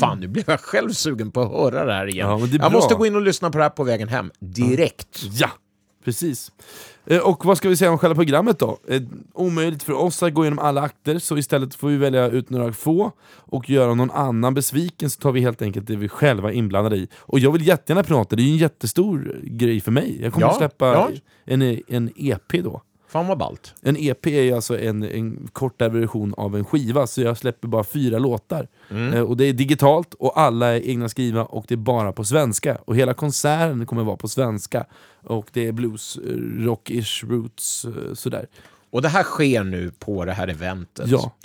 Fan, 0.00 0.20
nu 0.20 0.26
blev 0.28 0.44
jag 0.46 0.60
själv 0.60 0.90
sugen 0.90 1.30
på 1.30 1.40
att 1.40 1.50
höra 1.50 1.84
det 1.84 1.92
här 1.92 2.06
igen. 2.06 2.28
Mm. 2.28 2.40
Ja, 2.40 2.46
det 2.46 2.56
jag 2.56 2.72
måste 2.72 2.94
gå 2.94 3.06
in 3.06 3.14
och 3.16 3.22
lyssna 3.22 3.50
på 3.50 3.58
det 3.58 3.64
här 3.64 3.70
på 3.70 3.84
vägen 3.84 4.08
hem, 4.08 4.30
direkt. 4.38 5.22
Ja, 5.32 5.50
precis. 6.04 6.52
Eh, 7.06 7.18
Och 7.18 7.44
vad 7.44 7.56
ska 7.58 7.68
vi 7.68 7.76
säga 7.76 7.90
om 7.90 7.98
själva 7.98 8.14
programmet 8.14 8.58
då? 8.58 8.78
Eh, 8.88 9.02
Omöjligt 9.34 9.82
för 9.82 9.92
oss 9.92 10.22
att 10.22 10.34
gå 10.34 10.44
igenom 10.44 10.58
alla 10.58 10.80
akter, 10.80 11.18
så 11.18 11.38
istället 11.38 11.74
får 11.74 11.88
vi 11.88 11.96
välja 11.96 12.28
ut 12.28 12.50
några 12.50 12.72
få 12.72 13.12
och 13.32 13.70
göra 13.70 13.94
någon 13.94 14.10
annan 14.10 14.54
besviken 14.54 15.10
så 15.10 15.20
tar 15.20 15.32
vi 15.32 15.40
helt 15.40 15.62
enkelt 15.62 15.86
det 15.86 15.96
vi 15.96 16.08
själva 16.08 16.50
är 16.50 16.54
inblandade 16.54 16.96
i. 16.96 17.08
Och 17.18 17.38
jag 17.38 17.52
vill 17.52 17.66
jättegärna 17.66 18.02
prata, 18.02 18.36
det 18.36 18.42
är 18.42 18.44
ju 18.44 18.50
en 18.52 18.56
jättestor 18.58 19.40
grej 19.42 19.80
för 19.80 19.90
mig. 19.92 20.18
Jag 20.22 20.32
kommer 20.32 20.46
Ja, 20.46 20.50
att 20.50 20.56
släppa 20.58 20.86
ja. 20.86 21.10
en, 21.44 21.62
en 21.88 22.10
EP 22.16 22.52
då. 22.64 22.82
Fan 23.10 23.26
vad 23.26 23.38
ballt. 23.38 23.74
En 23.82 23.96
EP 23.96 24.26
är 24.26 24.42
ju 24.42 24.52
alltså 24.52 24.78
en, 24.78 25.02
en 25.02 25.48
kortare 25.52 25.88
version 25.88 26.34
av 26.36 26.56
en 26.56 26.64
skiva, 26.64 27.06
så 27.06 27.20
jag 27.20 27.36
släpper 27.36 27.68
bara 27.68 27.84
fyra 27.84 28.18
låtar. 28.18 28.68
Eh, 28.90 29.20
och 29.20 29.36
Det 29.36 29.44
är 29.44 29.52
digitalt, 29.52 30.14
och 30.14 30.40
alla 30.40 30.66
är 30.66 30.88
egna 30.88 31.08
skrivna, 31.08 31.44
och 31.44 31.64
det 31.68 31.74
är 31.74 31.76
bara 31.76 32.12
på 32.12 32.24
svenska. 32.24 32.78
Och 32.84 32.96
hela 32.96 33.14
konserten 33.14 33.86
kommer 33.86 34.04
vara 34.04 34.16
på 34.16 34.28
svenska. 34.28 34.86
Och 35.24 35.46
det 35.52 35.66
är 35.66 35.72
blues, 35.72 36.16
eh, 36.16 36.36
rockish, 36.64 37.24
roots, 37.24 37.84
eh, 37.84 38.14
sådär. 38.14 38.46
Och 38.90 39.02
det 39.02 39.08
här 39.08 39.22
sker 39.22 39.64
nu 39.64 39.90
på 39.98 40.24
det 40.24 40.32
här 40.32 40.48
eventet. 40.48 41.08
Ja. 41.08 41.36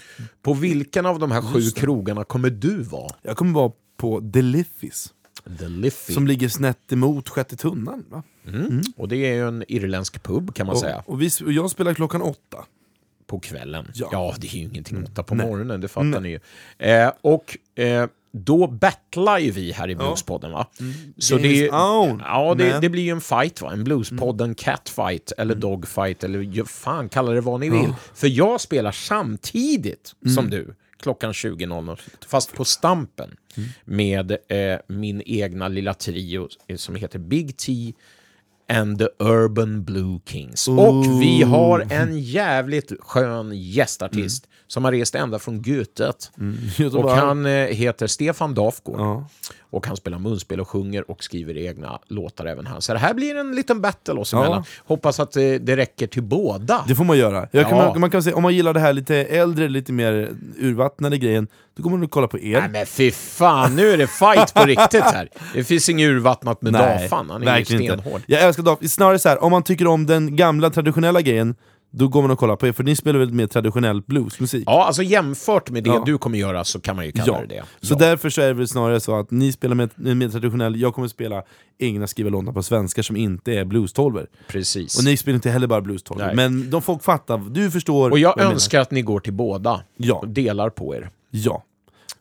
På 0.42 0.54
vilken 0.54 1.06
av 1.06 1.20
de 1.20 1.32
här 1.32 1.42
sju 1.42 1.62
krogarna 1.62 2.24
kommer 2.24 2.50
du 2.50 2.84
vara? 2.84 3.12
Jag 3.22 3.38
kommer 3.38 3.54
vara 3.54 3.72
på 3.98 4.32
The 4.34 4.42
Liffys, 4.42 5.14
The 5.60 5.68
Liffey. 5.68 6.14
som 6.14 6.28
ligger 6.28 6.50
snett 6.50 6.92
emot 6.92 7.30
Sjätte 7.30 7.56
tunnan. 7.56 8.06
Va? 8.10 8.24
Och 8.98 9.08
det 9.08 9.18
är 9.18 9.34
ju 9.34 9.48
en 9.48 9.64
irländsk 9.68 10.24
pub 10.24 10.54
kan 10.54 10.68
man 10.68 10.78
säga. 10.78 10.98
Och, 10.98 11.10
och, 11.14 11.22
vi, 11.22 11.30
och 11.46 11.52
jag 11.52 11.70
spelar 11.70 11.94
klockan 11.94 12.22
åtta. 12.22 12.66
På 13.28 13.40
kvällen. 13.40 13.92
Ja. 13.94 14.10
Ja, 14.12 14.36
det 14.38 14.48
är 14.48 14.58
ju 14.58 14.64
ingenting 14.64 15.04
åtta 15.04 15.24
på 15.24 15.36
Nej. 15.36 15.48
morgonen, 15.48 15.82
det 15.82 15.88
fattar 15.88 16.06
Nej. 16.06 16.22
ni 16.22 16.30
ju. 16.30 16.40
Eh, 16.92 17.12
och 17.22 17.58
eh, 17.76 18.08
då 18.32 18.68
battlar 18.68 19.40
ju 19.40 19.52
vi 19.52 19.72
här 19.72 19.90
i 19.90 19.96
Bluespodden 19.96 20.52
va? 20.52 20.68
Så 21.18 21.36
Game 21.36 21.48
det, 21.48 21.66
ja, 21.66 22.56
det, 22.58 22.80
det 22.82 22.90
blir 22.90 23.04
ju 23.04 23.10
en 23.10 23.22
fight 23.22 23.62
va? 23.62 23.74
En 23.74 23.84
Bluespodden 23.84 24.56
catfight 24.56 25.32
eller 25.38 25.56
dogfight 25.56 26.24
eller 26.24 26.66
fan 26.66 27.10
kalla 27.10 27.32
det 27.32 27.42
vad 27.42 27.60
ni 27.60 27.70
vill. 27.70 27.94
För 28.14 28.28
jag 28.28 28.62
spelar 28.62 28.92
samtidigt 28.92 30.16
som 30.36 30.50
du 30.50 30.76
klockan 31.06 31.32
20.00 31.32 32.00
fast 32.28 32.54
på 32.54 32.66
Stampen 32.66 33.38
med 33.86 34.32
eh, 34.32 34.80
min 34.88 35.22
egna 35.26 35.68
lilla 35.68 35.94
trio 35.94 36.50
eh, 36.68 36.78
som 36.78 36.96
heter 36.96 37.20
Big 37.20 37.58
T 37.58 37.94
and 38.70 39.00
the 39.00 39.08
Urban 39.20 39.84
Blue 39.84 40.20
Kings. 40.26 40.68
Och 40.68 41.22
vi 41.22 41.44
har 41.44 41.86
en 41.90 42.20
jävligt 42.20 42.92
skön 43.00 43.52
gästartist 43.54 44.48
som 44.68 44.86
har 44.86 44.92
rest 44.92 45.16
ända 45.16 45.40
från 45.40 45.62
Götet. 45.62 46.32
Och 46.38 46.80
Göteborg. 46.80 47.16
han 47.20 47.46
eh, 47.46 47.52
heter 47.52 48.08
Stefan 48.08 48.54
Dafgård. 48.54 49.00
Ja. 49.00 49.28
Och 49.70 49.88
han 49.88 49.98
spelar 49.98 50.20
munspel 50.20 50.60
och 50.60 50.70
sjunger 50.70 51.12
och 51.12 51.24
skriver 51.24 51.58
egna 51.58 52.00
låtar 52.08 52.46
även 52.46 52.66
han. 52.68 52.82
Så 52.82 52.94
det 52.94 53.00
här 53.00 53.14
blir 53.14 53.36
en 53.36 53.56
liten 53.56 53.82
battle 53.82 54.14
oss 54.14 54.34
emellan. 54.34 54.64
Hoppas 54.86 55.20
att 55.20 55.36
eh, 55.38 55.42
det 55.42 55.78
räcker 55.78 56.08
till 56.08 56.24
båda. 56.24 56.84
Det 56.88 56.96
får 56.96 57.04
man 57.04 57.18
göra. 57.18 57.48
Jag 57.52 57.70
kan, 57.70 57.78
Ja. 57.78 57.86
man, 57.92 58.00
man 58.00 58.10
kan 58.10 58.24
säga, 58.24 58.36
om 58.36 58.44
man 58.44 58.56
gillar 58.56 58.74
det 58.74 58.80
här 58.80 58.94
lite 58.94 59.16
äldre, 59.16 59.68
lite 59.68 59.94
mer 59.94 60.30
urvattnade 60.60 61.18
grejen, 61.18 61.48
då 61.76 61.84
kommer 61.84 61.98
man 61.98 62.06
att 62.06 62.12
kolla 62.12 62.28
på 62.28 62.40
er. 62.40 62.60
Nej 62.60 62.70
men 62.70 62.86
fy 62.86 63.12
fan, 63.12 63.76
nu 63.76 63.90
är 63.92 63.98
det 63.98 64.08
fight 64.08 64.54
på 64.54 64.66
riktigt 64.66 65.04
här. 65.04 65.30
Det 65.54 65.64
finns 65.64 65.90
inget 65.90 66.08
urvattnat 66.10 66.62
med 66.62 66.74
Dafan, 66.74 67.30
han 67.30 67.42
är 67.42 67.46
ju 67.46 67.46
verkligen 67.46 67.84
inte. 67.84 67.98
stenhård. 67.98 68.22
Jag 68.28 68.42
älskar 68.44 68.64
Daf. 68.64 68.80
Snarare 68.90 69.20
så 69.20 69.30
här, 69.30 69.44
om 69.44 69.52
man 69.52 69.64
tycker 69.64 69.88
om 69.88 70.06
den 70.06 70.36
gamla 70.36 70.70
traditionella 70.70 71.22
grejen, 71.22 71.56
då 71.92 72.08
går 72.08 72.22
man 72.22 72.32
och 72.32 72.40
kollar 72.40 72.56
på 72.56 72.68
er, 72.68 72.72
för 72.72 72.84
ni 72.84 72.96
spelar 72.96 73.20
väldigt 73.20 73.36
mer 73.36 73.48
traditionell 73.48 74.02
bluesmusik. 74.02 74.64
Ja, 74.68 74.86
alltså 74.86 75.04
jämfört 75.04 75.70
med 75.70 75.84
det 75.84 75.90
Ja. 75.90 76.04
du 76.06 76.18
kommer 76.18 76.38
göra 76.38 76.64
så 76.64 76.80
kan 76.80 76.96
man 76.96 77.06
ju 77.06 77.12
kalla 77.12 77.26
Ja. 77.34 77.40
det 77.48 77.56
det. 77.56 77.64
Så 77.88 77.94
Ja. 77.94 77.98
därför 77.98 78.30
så 78.30 78.42
är 78.42 78.48
det 78.48 78.54
väl 78.54 78.68
snarare 78.68 79.00
så 79.00 79.20
att 79.20 79.32
ni 79.32 79.52
spelar 79.52 79.76
med, 79.76 79.90
mer 79.96 80.30
traditionell, 80.30 80.76
jag 80.82 80.94
kommer 80.96 81.08
spela 81.08 81.44
egna 81.80 82.08
skriva 82.08 82.30
låtar 82.30 82.52
på 82.52 82.64
svenska 82.64 83.04
som 83.04 83.16
inte 83.16 83.54
är 83.54 83.66
blues-tolvor. 83.66 84.28
Precis. 84.48 84.98
Och 84.98 85.04
ni 85.04 85.18
spelar 85.18 85.36
inte 85.36 85.50
heller 85.50 85.68
bara 85.68 85.82
blues-tolvor, 85.82 86.26
Nej. 86.26 86.36
men 86.36 86.70
de 86.70 86.82
folk 86.82 87.04
fattar, 87.04 87.38
du 87.50 87.72
förstår 87.72 88.12
Och 88.12 88.20
jag 88.20 88.40
önskar 88.42 88.80
att 88.82 88.92
ni 88.92 89.02
går 89.02 89.20
till 89.20 89.34
båda 89.34 89.82
Ja. 89.98 90.14
och 90.16 90.28
delar 90.30 90.70
på 90.70 90.96
er. 90.96 91.10
Ja. 91.44 91.64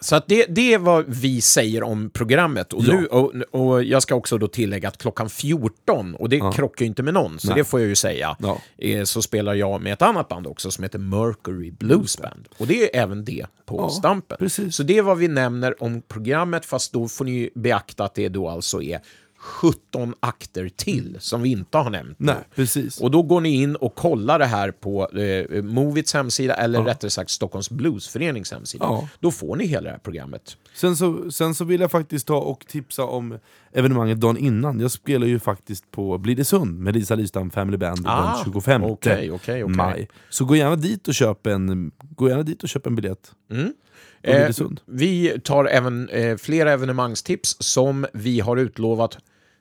Så 0.01 0.17
att 0.17 0.29
det, 0.29 0.47
det 0.49 0.75
är 0.75 0.79
vad 0.79 1.05
vi 1.09 1.41
säger 1.41 1.83
om 1.83 2.11
programmet. 2.11 2.73
Och, 2.73 2.85
Ja. 2.85 2.93
nu, 2.95 3.07
och, 3.07 3.33
och 3.51 3.85
jag 3.85 4.03
ska 4.03 4.15
också 4.15 4.39
då 4.39 4.49
tillägga 4.49 4.89
att 4.89 4.99
klockan 4.99 5.31
14, 5.31 6.15
och 6.15 6.29
det 6.29 6.41
krockar 6.55 6.85
ju 6.85 6.87
inte 6.87 7.03
med 7.03 7.15
någon, 7.15 7.39
så 7.39 7.49
Nej. 7.49 7.57
det 7.57 7.65
får 7.65 7.81
jag 7.81 7.89
ju 7.89 7.95
säga, 7.95 8.37
Ja. 8.41 8.59
eh, 8.79 9.05
så 9.05 9.23
spelar 9.23 9.55
jag 9.55 9.83
med 9.83 9.93
ett 9.93 10.03
annat 10.03 10.29
band 10.29 10.47
också 10.47 10.71
som 10.71 10.83
heter 10.85 10.99
Mercury 10.99 11.71
Blues 11.71 12.19
Band. 12.19 12.49
Och 12.59 12.67
det 12.67 12.83
är 12.97 13.03
även 13.03 13.25
det 13.25 13.47
på 13.67 13.77
Ja, 13.77 13.91
Stampen. 13.91 14.37
precis. 14.39 14.77
Så 14.77 14.83
det 14.83 14.99
är 14.99 15.03
vad 15.03 15.19
vi 15.19 15.29
nämner 15.29 15.83
om 15.83 16.03
programmet, 16.09 16.67
fast 16.67 16.93
då 16.93 17.09
får 17.09 17.25
ni 17.25 17.51
beakta 17.55 18.05
att 18.05 18.15
det 18.15 18.29
då 18.29 18.49
alltså 18.49 18.83
är 18.83 19.01
17 19.45 20.15
akter 20.21 20.69
till 20.69 21.17
som 21.21 21.43
vi 21.43 21.51
inte 21.51 21.79
har 21.79 21.91
nämnt. 21.91 22.17
Nej, 22.19 22.37
precis. 22.55 23.01
Och 23.01 23.11
då 23.11 23.23
går 23.23 23.41
ni 23.41 23.49
in 23.63 23.77
och 23.77 23.95
kollar 23.95 24.39
det 24.39 24.45
här 24.47 24.71
på 24.71 25.09
eh, 25.09 25.63
Movits 25.63 26.15
hemsida, 26.15 26.55
eller 26.55 26.83
rättare 26.83 27.11
sagt 27.11 27.31
Stockholms 27.31 27.71
Bluesförenings 27.71 28.53
hemsida. 28.53 28.85
Ja. 28.85 29.09
Då 29.21 29.31
får 29.31 29.57
ni 29.57 29.67
hela 29.67 29.83
det 29.83 29.91
här 29.91 29.99
programmet. 29.99 30.57
Sen 30.75 30.97
så, 30.97 31.31
sen 31.31 31.55
så 31.55 31.65
vill 31.65 31.81
jag 31.81 31.91
faktiskt 31.91 32.27
ta 32.27 32.37
och 32.37 32.67
tipsa 32.67 33.05
om 33.05 33.39
evenemanget 33.73 34.21
dagen 34.21 34.37
innan. 34.37 34.81
Jag 34.81 34.91
spelar 34.91 35.27
ju 35.27 35.39
faktiskt 35.39 35.91
på 35.91 36.19
Blidösund 36.19 36.81
med 36.81 36.95
Lisa 36.95 37.15
Lystam 37.15 37.51
Family 37.51 37.77
Band 37.77 38.07
Ah, 38.07 38.35
den 38.37 38.45
25 38.53 38.85
okej, 38.85 39.31
okej, 39.31 39.65
okej. 39.65 39.77
maj. 39.77 40.09
Så 40.31 40.45
gå 40.45 40.57
gärna 40.57 40.77
dit 40.77 41.09
och 41.09 41.15
köp 41.15 41.47
en, 41.47 41.93
gå 42.17 42.29
gärna 42.29 42.43
dit 42.43 42.63
och 42.63 42.69
köp 42.69 42.87
en 42.87 42.95
biljett. 42.95 43.33
På 43.49 44.31
Eh, 44.31 44.51
vi 44.87 45.41
tar 45.45 45.65
även 45.65 46.09
eh, 46.09 46.37
flera 46.37 46.73
evenemangstips 46.73 47.57
som 47.61 48.07
vi 48.13 48.41
har 48.41 48.57
utlovat. 48.57 49.19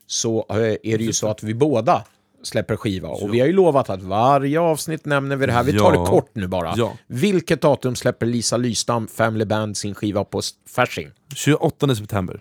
Så 0.08 0.46
eh, 0.50 0.56
är 0.58 0.98
det 0.98 1.04
ju 1.04 1.14
så 1.14 1.28
att 1.28 1.44
vi 1.44 1.54
båda 1.54 2.04
släpper 2.44 2.76
skiva. 2.76 3.10
Och 3.10 3.34
vi 3.34 3.40
har 3.40 3.48
ju 3.48 3.54
lovat 3.54 3.90
att 3.90 4.02
varje 4.04 4.60
avsnitt 4.60 5.06
nämner 5.06 5.36
vi 5.36 5.46
det 5.46 5.52
här. 5.52 5.64
Vi 5.64 5.80
tar 5.80 5.94
Ja. 5.94 6.00
det 6.00 6.06
kort 6.10 6.30
nu 6.34 6.48
bara. 6.48 6.74
Ja. 6.78 6.94
Vilket 7.08 7.62
datum 7.62 7.96
släpper 7.96 8.26
Lisa 8.26 8.58
Lystam 8.58 9.08
Family 9.08 9.46
Band 9.46 9.78
sin 9.78 9.96
skiva 9.96 10.24
på 10.24 10.42
Fasching? 10.76 11.10
28 11.36 11.96
september. 11.96 12.40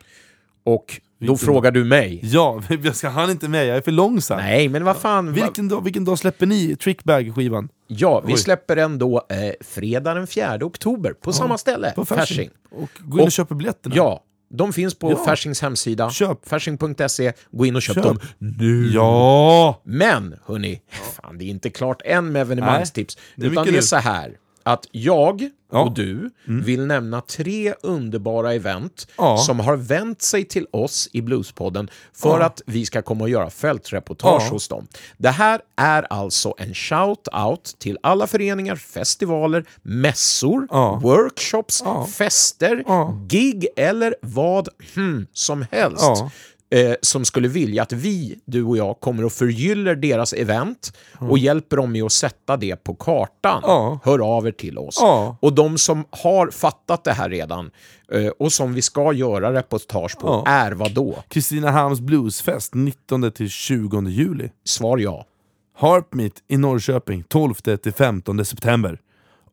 Och 0.64 1.00
då 1.18 1.26
Vilken 1.26 1.38
frågar 1.38 1.70
du 1.70 1.84
mig. 1.84 2.20
Ja, 2.22 2.62
jag 2.82 2.96
ska 2.96 3.08
han 3.08 3.30
inte 3.30 3.48
med, 3.48 3.66
jag 3.66 3.76
är 3.76 3.80
för 3.80 3.90
långsam. 3.92 4.38
Nej, 4.38 4.68
men 4.68 4.84
vad 4.84 4.96
fan. 4.96 5.32
Vilken 5.32 5.68
dag, 5.68 5.84
vilken 5.84 6.04
dag 6.04 6.18
släpper 6.18 6.46
ni 6.46 6.76
Trickbag-skivan? 6.76 7.68
Ja, 7.86 8.20
vi 8.26 8.32
Oj. 8.34 8.38
släpper 8.38 8.76
den 8.76 8.98
då 8.98 9.26
eh, 9.28 9.36
fredag 9.60 10.14
den 10.14 10.26
4 10.26 10.58
oktober 10.62 11.12
på 11.12 11.32
samma 11.32 11.58
ställe, 11.58 11.92
På 11.96 12.04
Fasching. 12.04 12.50
Och 12.70 12.90
gå 13.00 13.16
in 13.16 13.20
och, 13.20 13.26
Och- 13.26 13.32
köp 13.32 13.48
biljetterna. 13.48 13.94
Ja, 13.96 14.22
de 14.52 14.72
finns 14.72 14.94
på 14.94 15.10
Ja. 15.10 15.24
Faschings 15.24 15.60
hemsida. 15.62 16.10
Fasching.se. 16.46 17.32
Gå 17.50 17.66
in 17.66 17.76
och 17.76 17.82
köp, 17.82 17.94
Köp. 17.94 18.04
dem 18.04 18.18
nu. 18.38 18.90
Ja! 18.92 19.82
Men, 19.84 20.34
hörni, 20.46 20.82
fan, 21.16 21.38
det 21.38 21.44
är 21.44 21.48
inte 21.48 21.70
klart 21.70 22.02
än 22.04 22.32
med 22.32 22.42
evenemangstips. 22.42 23.18
det 23.36 23.46
är 23.46 23.50
utan 23.50 23.64
det 23.64 23.70
är 23.70 23.72
nu. 23.72 23.82
så 23.82 23.96
här 23.96 24.36
att 24.62 24.86
jag 24.90 25.50
Ja. 25.74 25.78
Mm. 25.78 25.88
och 25.88 25.94
du 25.94 26.30
vill 26.44 26.86
nämna 26.86 27.20
tre 27.20 27.74
underbara 27.82 28.54
event 28.54 29.06
Ja. 29.18 29.38
som 29.38 29.60
har 29.60 29.76
vänt 29.76 30.22
sig 30.22 30.44
till 30.44 30.66
oss 30.70 31.08
i 31.12 31.22
Bluespodden 31.22 31.90
för 32.14 32.40
Ja. 32.40 32.46
att 32.46 32.62
vi 32.66 32.86
ska 32.86 33.02
komma 33.02 33.24
och 33.24 33.30
göra 33.30 33.50
fältreportage 33.50 34.50
hos 34.50 34.68
dem. 34.68 34.86
Det 35.16 35.28
här 35.30 35.60
är 35.76 36.02
alltså 36.10 36.54
en 36.58 36.72
shout-out 36.74 37.76
till 37.78 37.98
alla 38.02 38.26
föreningar, 38.26 38.76
festivaler, 38.76 39.64
mässor, 39.82 40.66
workshops, 41.00 41.82
fester, 42.16 42.84
gig 43.28 43.66
eller 43.76 44.14
vad 44.22 44.68
hmm, 44.94 45.26
som 45.32 45.64
helst. 45.70 46.04
Eh, 46.72 46.94
som 47.02 47.24
skulle 47.24 47.48
vilja 47.48 47.82
att 47.82 47.92
vi, 47.92 48.38
du 48.44 48.62
och 48.64 48.76
jag, 48.76 49.00
kommer 49.00 49.24
och 49.24 49.32
förgyller 49.32 49.94
deras 49.94 50.32
event 50.32 50.96
och 51.18 51.38
hjälper 51.38 51.76
dem 51.76 51.92
med 51.92 52.02
att 52.02 52.12
sätta 52.12 52.56
det 52.56 52.76
på 52.76 52.94
kartan. 52.94 53.60
Ja. 53.62 53.98
Hör 54.04 54.36
av 54.36 54.46
er 54.46 54.52
till 54.52 54.78
oss. 54.78 54.98
Ja. 55.00 55.36
Och 55.40 55.52
de 55.52 55.78
som 55.78 56.04
har 56.10 56.50
fattat 56.50 57.04
det 57.04 57.12
här 57.12 57.30
redan 57.30 57.70
eh, 58.12 58.26
och 58.26 58.52
som 58.52 58.74
vi 58.74 58.82
ska 58.82 59.12
göra 59.12 59.52
reportage 59.52 60.18
på 60.18 60.26
Ja. 60.28 60.44
är 60.52 60.72
vad 60.72 60.92
då? 60.94 61.22
Kristinehamns 61.28 62.00
Bluesfest 62.00 62.72
19-20 62.74 64.08
juli. 64.08 64.50
Svar 64.64 64.98
ja. 64.98 65.26
Harpmeet 65.76 66.34
i 66.48 66.56
Norrköping 66.56 67.24
12-15 67.28 68.44
september. 68.44 68.98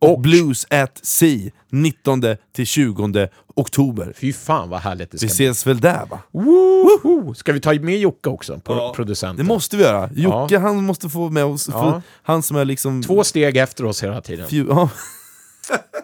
Och, 0.02 0.22
Blues 0.22 0.68
at 0.70 1.00
Sea 1.06 1.52
19-20 1.72 3.30
oktober. 3.56 4.14
Fy 4.18 4.34
fan 4.34 4.70
vad 4.70 4.80
härligt 4.80 5.12
det 5.12 5.18
ska 5.18 5.28
Vi 5.28 5.36
bli. 5.36 5.46
ses 5.46 5.68
väl 5.68 5.80
där 5.80 6.06
va? 6.10 6.20
Woho! 6.32 7.34
Ska 7.34 7.54
vi 7.54 7.60
ta 7.62 7.74
med 7.74 8.00
Jocke 8.00 8.30
också, 8.30 8.60
på 8.60 8.74
Ja, 8.74 8.94
producenten? 8.96 9.38
Det 9.38 9.44
måste 9.44 9.78
vi 9.78 9.84
göra. 9.84 10.10
Jocke 10.16 10.58
han 10.58 10.84
måste 10.84 11.10
få 11.10 11.30
med 11.30 11.46
oss, 11.46 11.70
Ja. 11.72 12.02
han 12.24 12.44
som 12.44 12.58
är 12.58 12.66
liksom... 12.66 13.04
Två 13.04 13.24
steg 13.24 13.58
efter 13.58 13.86
oss 13.86 14.04
hela 14.04 14.22
tiden. 14.22 14.48
Fju- 14.48 14.66
ja. 14.70 14.90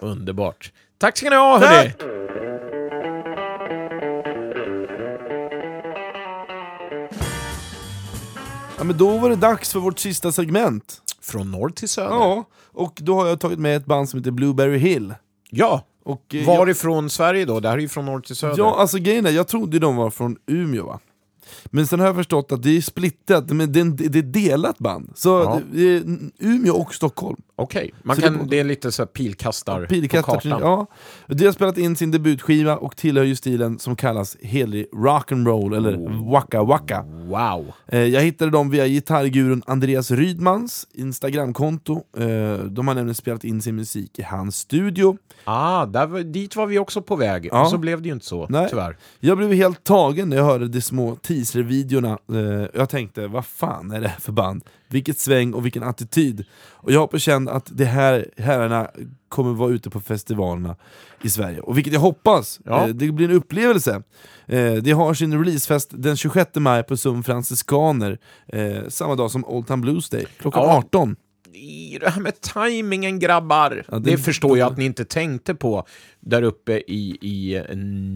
Underbart. 0.00 0.72
Tack 0.98 1.18
ska 1.18 1.30
ni 1.30 1.36
ha 1.36 1.58
hörni! 1.58 1.92
ja 8.78 8.84
men 8.84 8.96
då 8.98 9.18
var 9.18 9.30
det 9.30 9.36
dags 9.36 9.72
för 9.72 9.80
vårt 9.80 9.98
sista 9.98 10.32
segment. 10.32 11.02
Från 11.22 11.50
norr 11.50 11.70
till 11.70 11.88
söder. 11.88 12.10
Ja, 12.10 12.44
och 12.76 12.98
då 13.02 13.14
har 13.14 13.26
jag 13.26 13.40
tagit 13.40 13.58
med 13.58 13.76
ett 13.76 13.86
band 13.86 14.08
som 14.08 14.18
heter 14.20 14.30
Blueberry 14.30 14.78
Hill. 14.78 15.14
ja. 15.50 15.82
Och, 16.04 16.34
eh, 16.34 16.46
Varifrån 16.46 17.10
Sverige 17.10 17.44
då? 17.44 17.60
Det 17.60 17.68
här 17.68 17.76
är 17.76 17.80
ju 17.80 17.88
från 17.88 18.06
norr 18.06 18.20
till 18.20 18.36
söder. 18.36 18.54
Ja, 18.58 18.76
alltså 18.78 18.98
grejen 18.98 19.26
är, 19.26 19.30
jag 19.30 19.48
trodde 19.48 19.78
de 19.78 19.96
var 19.96 20.10
från 20.10 20.36
Umeå 20.46 20.86
va? 20.86 21.00
Men 21.66 21.86
sen 21.86 22.00
har 22.00 22.06
jag 22.06 22.16
förstått 22.16 22.52
att 22.52 22.62
det 22.62 22.76
är 22.76 22.80
splittrat, 22.80 23.50
men 23.50 23.72
det 23.72 23.84
det 24.08 24.18
är 24.18 24.22
delat 24.22 24.78
band. 24.78 25.12
Så 25.14 25.28
Ja. 25.28 25.60
det 25.72 25.96
är 25.96 26.02
Umeå 26.38 26.74
och 26.74 26.94
Stockholm. 26.94 27.36
Okej, 27.58 27.94
man 28.02 28.16
kan, 28.16 28.32
det- 28.38 28.44
det, 28.50 28.60
är 28.60 28.64
lite 28.64 28.92
så 28.92 29.06
pilkastar 29.06 29.86
Pilkastar, 29.86 30.34
på 30.34 30.40
kartan. 30.40 30.60
ja. 30.60 30.86
De 31.34 31.44
har 31.44 31.52
spelat 31.52 31.78
in 31.78 31.96
sin 31.96 32.10
debutskiva 32.10 32.76
och 32.76 32.96
tillhör 32.96 33.24
ju 33.24 33.36
stilen 33.36 33.78
som 33.78 33.96
kallas 33.96 34.36
helig 34.42 34.86
rock'n'roll 34.92 35.76
eller 35.76 35.96
Oh. 35.96 36.30
waka 36.30 36.62
waka. 36.62 37.02
Wow. 37.02 37.72
Eh, 37.86 37.98
Jag 38.00 38.20
hittade 38.22 38.50
dem 38.50 38.70
via 38.70 38.86
gitarrgurun 38.88 39.62
Andreas 39.66 40.10
Rydmans 40.10 40.86
Instagramkonto. 40.94 42.02
Eh, 42.16 42.24
De 42.64 42.88
har 42.88 42.94
nämligen 42.94 43.14
spelat 43.14 43.44
in 43.44 43.62
sin 43.62 43.76
musik 43.76 44.18
i 44.18 44.22
hans 44.22 44.56
studio. 44.56 45.16
Ah, 45.44 45.86
där, 45.86 46.24
dit 46.24 46.56
var 46.56 46.66
vi 46.66 46.78
också 46.78 47.02
på 47.02 47.16
väg. 47.16 47.48
Ja. 47.52 47.62
Och 47.62 47.68
så 47.70 47.78
blev 47.78 48.02
det 48.02 48.08
ju 48.08 48.14
inte 48.14 48.26
så, 48.26 48.46
Nej. 48.48 48.66
tyvärr. 48.70 48.96
Jag 49.20 49.38
blev 49.38 49.52
helt 49.52 49.84
tagen 49.84 50.28
när 50.28 50.36
jag 50.36 50.44
hörde 50.44 50.68
de 50.68 50.80
små 50.80 51.16
teaser-videorna. 51.40 52.18
Eh, 52.32 52.68
Jag 52.74 52.88
tänkte, 52.88 53.26
vad 53.26 53.46
fan 53.46 53.90
är 53.90 54.00
det 54.00 54.08
här 54.08 54.20
för 54.20 54.32
band? 54.32 54.64
Vilket 54.88 55.18
sväng 55.18 55.54
och 55.54 55.64
vilken 55.64 55.82
attityd. 55.82 56.44
Och 56.70 56.92
jag 56.92 57.00
har 57.00 57.06
på 57.06 57.18
känn 57.18 57.48
att 57.48 57.66
de 57.76 57.84
här 57.84 58.26
herrarna 58.36 58.90
kommer 59.28 59.52
vara 59.52 59.70
ute 59.70 59.90
på 59.90 60.00
festivalerna 60.00 60.76
i 61.22 61.30
Sverige. 61.30 61.60
Och 61.60 61.76
vilket 61.76 61.92
jag 61.92 62.00
hoppas, 62.00 62.60
Ja. 62.64 62.82
eh, 62.88 62.94
det 62.94 63.12
blir 63.12 63.30
en 63.30 63.36
upplevelse. 63.36 64.02
Eh, 64.46 64.72
De 64.74 64.92
har 64.92 65.14
sin 65.14 65.38
releasefest 65.44 65.90
den 65.92 66.16
26 66.16 66.50
maj 66.60 66.82
på 66.82 66.96
Sum 66.96 67.22
Franciskaner, 67.24 68.18
eh, 68.48 68.88
samma 68.88 69.14
dag 69.14 69.30
som 69.30 69.44
Old 69.44 69.66
Town 69.66 69.80
Blues 69.80 70.08
Day, 70.10 70.26
klockan 70.38 70.62
Ja. 70.62 70.76
18. 70.78 71.16
I 71.52 71.98
det 72.00 72.10
här 72.10 72.20
med 72.20 72.40
tajmingen 72.40 73.18
grabbar, 73.18 73.84
Ja, 73.88 73.98
det, 73.98 74.10
det- 74.10 74.18
förstår 74.18 74.58
jag 74.58 74.72
att 74.72 74.78
ni 74.78 74.84
inte 74.84 75.04
tänkte 75.04 75.54
på. 75.54 75.86
Där 76.26 76.42
uppe 76.42 76.72
i, 76.86 77.18
i 77.20 77.62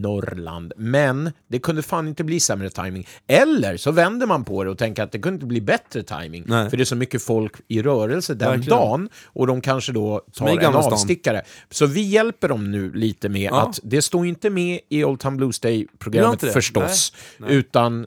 Norrland. 0.00 0.72
Men 0.76 1.30
det 1.48 1.58
kunde 1.58 1.82
fan 1.82 2.08
inte 2.08 2.24
bli 2.24 2.40
sämre 2.40 2.70
timing. 2.70 3.06
Eller 3.26 3.76
så 3.76 3.90
vänder 3.90 4.26
man 4.26 4.44
på 4.44 4.64
det 4.64 4.70
och 4.70 4.78
tänker 4.78 5.02
att 5.02 5.12
det 5.12 5.18
kunde 5.18 5.34
inte 5.34 5.46
bli 5.46 5.60
bättre 5.60 6.02
timing. 6.02 6.44
Nej. 6.46 6.70
För 6.70 6.76
det 6.76 6.82
är 6.82 6.84
så 6.84 6.96
mycket 6.96 7.22
folk 7.22 7.52
i 7.68 7.82
rörelse 7.82 8.34
den 8.34 8.48
Verkligen. 8.50 8.78
dagen 8.78 9.08
och 9.24 9.46
de 9.46 9.60
kanske 9.60 9.92
då 9.92 10.20
tar 10.34 10.48
en 10.48 10.74
avstickare. 10.74 11.42
Så 11.70 11.86
vi 11.86 12.00
hjälper 12.00 12.48
dem 12.48 12.70
nu 12.70 12.92
lite 12.92 13.28
med 13.28 13.40
Ja. 13.50 13.68
att 13.68 13.80
det 13.82 14.02
står 14.02 14.26
inte 14.26 14.50
med 14.50 14.80
i 14.88 15.04
Old 15.04 15.20
Time 15.20 15.36
Blues 15.36 15.60
Day-programmet 15.60 16.52
förstås. 16.52 17.12
Nej, 17.38 17.48
nej. 17.50 17.58
Utan 17.58 18.06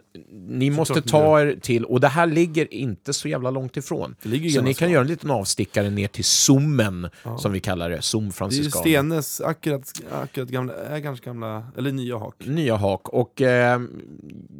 ni 0.50 0.70
måste 0.70 0.94
ni 0.96 1.02
ta 1.02 1.42
er 1.42 1.58
till, 1.62 1.86
och 1.86 2.00
det 2.00 2.08
här 2.08 2.28
ligger 2.28 2.74
inte 2.74 3.14
så 3.14 3.28
jävla 3.28 3.52
långt 3.52 3.78
ifrån. 3.78 4.16
Så 4.54 4.62
ni 4.62 4.74
kan 4.74 4.92
göra 4.92 5.02
en 5.02 5.08
liten 5.08 5.32
avstickare 5.32 5.90
ner 5.90 6.08
till 6.08 6.24
Zoomen, 6.24 7.10
som 7.40 7.52
vi 7.52 7.60
kallar 7.60 7.90
det. 7.90 8.02
Zoom 8.02 8.24
Det 8.24 8.30
är 8.30 8.32
Franciscan. 8.34 8.82
Stenes 8.82 9.42
akkurat, 9.42 9.93
akkurat 10.12 10.50
gamla, 10.50 10.74
ägarens 10.90 11.20
gamla, 11.22 11.64
eller 11.78 11.92
nya 11.92 12.18
hak. 12.18 12.36
Nya 12.46 12.76
hak. 12.76 13.10
Och 13.10 13.42
eh, 13.42 13.82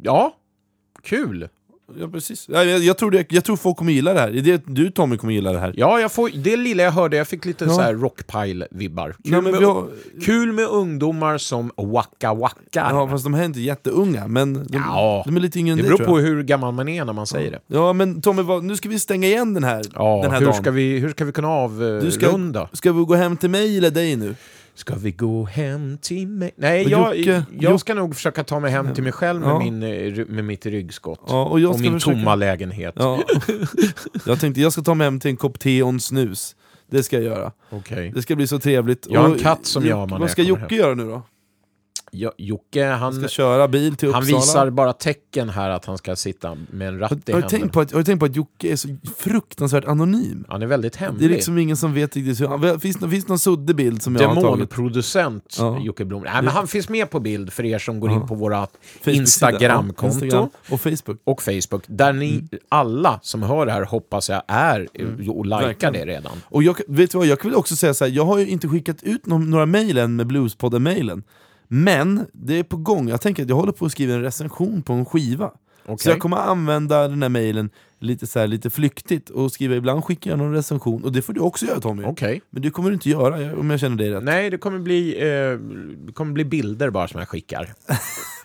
ja, 0.02 0.34
kul. 1.02 1.48
Ja, 2.00 2.08
precis. 2.08 2.48
Ja, 2.48 2.64
jag, 2.64 2.80
jag, 2.80 2.98
tror 2.98 3.10
det, 3.10 3.32
jag 3.32 3.44
tror 3.44 3.56
folk 3.56 3.76
kommer 3.76 3.92
gilla 3.92 4.12
det 4.14 4.20
här. 4.20 4.30
Det, 4.30 4.62
du 4.66 4.90
Tommy 4.90 5.16
kommer 5.16 5.32
gilla 5.32 5.52
det 5.52 5.58
här. 5.58 5.74
Ja, 5.76 6.00
jag 6.00 6.12
får, 6.12 6.30
det 6.34 6.56
lilla 6.56 6.82
jag 6.82 6.90
hörde, 6.92 7.16
jag 7.16 7.28
fick 7.28 7.44
lite 7.44 7.64
Ja. 7.64 7.70
så 7.70 7.80
här 7.80 7.94
rockpile-vibbar. 7.94 9.14
Kul, 9.24 9.42
men 9.42 9.52
med- 9.52 9.62
har, 9.62 9.88
kul 10.24 10.52
med 10.52 10.66
ungdomar 10.68 11.38
som 11.38 11.70
waka 11.76 12.34
wackar. 12.34 12.90
ja, 12.90 13.08
fast 13.08 13.24
de 13.24 13.34
här 13.34 13.40
är 13.42 13.46
inte 13.46 13.60
jätteunga, 13.60 14.28
men 14.28 14.54
de, 14.54 14.64
Ja. 14.72 15.22
de 15.26 15.36
är 15.36 15.40
lite 15.40 15.58
yngre 15.58 15.72
än 15.72 15.76
det 15.76 15.82
dig, 15.82 15.88
beror 15.88 15.98
tror 15.98 16.06
på 16.08 16.20
jag. 16.20 16.26
hur 16.26 16.42
gammal 16.42 16.74
man 16.74 16.88
är 16.88 17.04
när 17.04 17.12
man 17.12 17.26
säger 17.26 17.50
det. 17.50 17.60
Ja, 17.66 17.92
men 17.92 18.20
Tommy, 18.22 18.42
vad, 18.42 18.64
nu 18.64 18.76
ska 18.76 18.88
vi 18.88 18.98
stänga 18.98 19.26
igen 19.28 19.54
den 19.54 19.64
här, 19.64 19.82
Ja, 19.94 20.20
den 20.22 20.30
här 20.30 20.38
hur, 20.38 20.46
dagen. 20.46 20.56
ska 20.62 20.70
vi, 20.70 20.98
hur 20.98 21.10
ska 21.10 21.24
vi 21.24 21.32
kunna 21.32 21.68
Du 22.00 22.10
ska- 22.10 22.26
avrunda? 22.28 22.68
Ska 22.72 22.92
vi 22.92 23.04
gå 23.04 23.14
hem 23.14 23.36
till 23.36 23.50
mig 23.50 23.78
eller 23.78 23.90
dig 23.90 24.16
nu? 24.16 24.34
Ska 24.76 24.94
vi 24.94 25.10
gå 25.10 25.44
hem 25.44 25.98
till 26.00 26.28
mig? 26.28 26.50
Nej, 26.56 26.88
jag, 26.88 27.16
Jocke- 27.16 27.42
jag 27.60 27.80
ska 27.80 27.94
nog 27.94 28.14
försöka 28.14 28.44
ta 28.44 28.60
mig 28.60 28.70
hem 28.70 28.94
till 28.94 29.02
mig 29.02 29.12
själv 29.12 29.40
med, 29.40 29.50
Ja. 29.50 29.58
min, 29.58 29.82
eh, 29.82 30.26
med 30.26 30.44
mitt 30.44 30.66
ryggskott. 30.66 31.20
Ja, 31.28 31.44
och 31.44 31.60
jag 31.60 31.70
och 31.74 31.80
min 31.80 31.92
försöka- 31.92 32.16
tomma 32.16 32.34
lägenhet. 32.34 32.94
Ja. 32.98 33.22
jag 34.26 34.40
tänkte 34.40 34.60
jag 34.60 34.72
ska 34.72 34.82
ta 34.82 34.94
mig 34.94 35.04
hem 35.04 35.20
till 35.20 35.30
en 35.30 35.36
kopp 35.36 35.58
te 35.58 35.82
och 35.82 35.88
en 35.88 36.00
snus. 36.00 36.56
Det 36.90 37.02
ska 37.02 37.16
jag 37.16 37.24
göra. 37.24 37.52
Okej. 37.70 38.12
Det 38.14 38.22
ska 38.22 38.36
bli 38.36 38.46
så 38.46 38.58
trevligt. 38.58 39.06
Jag 39.10 39.20
har 39.20 39.28
en 39.28 39.38
katt 39.38 39.66
som 39.66 39.86
jag 39.86 39.96
har 39.96 40.06
när 40.06 40.18
Vad 40.18 40.30
ska 40.30 40.42
Jocke 40.42 40.60
hem. 40.68 40.78
göra 40.78 40.94
nu 40.94 41.04
då? 41.06 41.22
Jocke, 42.38 42.84
Han 42.86 43.12
ska 43.12 43.28
köra 43.28 43.68
bil 43.68 43.96
till 43.96 44.12
han 44.12 44.22
Uppsala. 44.22 44.40
visar 44.40 44.70
bara 44.70 44.92
tecken 44.92 45.48
här 45.48 45.70
att 45.70 45.84
han 45.84 45.98
ska 45.98 46.16
sitta 46.16 46.56
med 46.70 46.88
en 46.88 46.98
ratt 46.98 47.12
i 47.12 47.14
har, 47.14 47.20
du 47.26 47.32
händerna. 47.32 47.48
tänkt 47.48 47.72
på 47.72 47.80
att, 47.80 47.92
har 47.92 47.98
du 47.98 48.04
tänkt 48.04 48.20
på 48.20 48.26
att 48.26 48.36
Jocke 48.36 48.68
är 48.72 48.76
så 48.76 48.88
fruktansvärt 49.16 49.84
anonym? 49.84 50.44
Han 50.48 50.62
är 50.62 50.66
väldigt 50.66 50.92
Det 50.92 51.04
är 51.04 51.08
hemlig. 51.08 51.30
liksom 51.30 51.58
ingen 51.58 51.76
som 51.76 51.94
vet 51.94 52.16
riktigt 52.16 52.40
hur. 52.40 52.78
Finns, 52.78 52.96
det- 52.96 53.08
finns 53.10 53.28
någon 53.28 53.38
suddig 53.38 53.76
bild 53.76 54.02
som 54.02 54.16
jag 54.16 54.28
har 54.28 54.34
tagit? 54.34 54.44
Demonproducent 54.44 55.56
Ja. 55.58 55.78
Jocke 55.80 56.04
Blom. 56.04 56.22
Nej, 56.22 56.32
men 56.34 56.46
han 56.48 56.66
finns 56.66 56.88
med 56.88 57.10
på 57.10 57.20
bild 57.20 57.52
för 57.52 57.64
er 57.64 57.78
som 57.78 58.00
går 58.00 58.10
Ja. 58.10 58.16
in 58.16 58.26
på 58.26 58.34
våra 58.34 58.66
Instagramkonto 59.06 60.24
Instagram 60.24 60.48
och 60.70 60.80
Facebook. 60.80 61.20
och 61.24 61.42
Facebook, 61.42 61.82
där 61.86 62.12
ni 62.12 62.44
alla 62.68 63.18
som 63.22 63.42
hör 63.42 63.66
det 63.66 63.72
här 63.72 63.84
hoppas 63.84 64.28
jag 64.28 64.42
är 64.46 64.88
eh, 64.94 65.06
och 65.30 65.46
likar 65.46 65.58
Mm. 65.58 65.66
Verkligen. 65.68 65.92
det 65.92 66.06
redan. 66.06 66.32
Och 66.44 66.62
jag, 66.62 66.76
vet 66.88 67.10
du 67.10 67.18
vad, 67.18 67.26
jag 67.26 67.44
vill 67.44 67.54
också 67.54 67.76
säga 67.76 67.94
så 67.94 68.04
här, 68.04 68.12
jag 68.12 68.24
har 68.24 68.38
ju 68.38 68.46
inte 68.48 68.68
skickat 68.68 69.02
ut 69.02 69.26
någon, 69.26 69.50
några 69.50 69.66
mejl 69.66 69.98
än 69.98 70.16
med 70.16 70.26
Bluespodden-mailen. 70.26 71.22
Men 71.68 72.26
det 72.32 72.58
är 72.58 72.62
på 72.62 72.76
gång, 72.76 73.08
jag 73.08 73.20
tänker 73.20 73.42
att 73.42 73.48
jag 73.48 73.56
håller 73.56 73.72
på 73.72 73.86
att 73.86 73.92
skriva 73.92 74.14
en 74.14 74.22
recension 74.22 74.82
på 74.82 74.92
en 74.92 75.04
skiva. 75.04 75.50
Så 75.86 75.92
Okej. 75.92 76.12
jag 76.12 76.20
kommer 76.20 76.36
använda 76.36 77.08
den 77.08 77.22
här 77.22 77.28
mailen 77.28 77.70
lite, 77.98 78.26
så 78.26 78.38
här, 78.38 78.46
lite 78.46 78.70
flyktigt 78.70 79.30
och 79.30 79.52
skriva 79.52 79.74
ibland 79.74 80.04
skickar 80.04 80.30
jag 80.30 80.38
någon 80.38 80.52
recension, 80.52 81.04
och 81.04 81.12
det 81.12 81.22
får 81.22 81.32
du 81.32 81.40
också 81.40 81.66
göra 81.66 81.80
Tommy. 81.80 82.04
Okej. 82.04 82.42
Men 82.50 82.62
det 82.62 82.70
kommer 82.70 82.90
du 82.90 82.94
inte 82.94 83.10
göra 83.10 83.56
om 83.56 83.70
jag 83.70 83.80
känner 83.80 83.96
dig 83.96 84.10
rätt. 84.10 84.24
Nej, 84.24 84.50
det 84.50 84.58
kommer, 84.58 84.78
bli, 84.78 85.14
eh, 85.16 85.58
det 86.06 86.12
kommer 86.12 86.32
bli 86.32 86.44
bilder 86.44 86.90
bara 86.90 87.08
som 87.08 87.18
jag 87.20 87.28
skickar. 87.28 87.74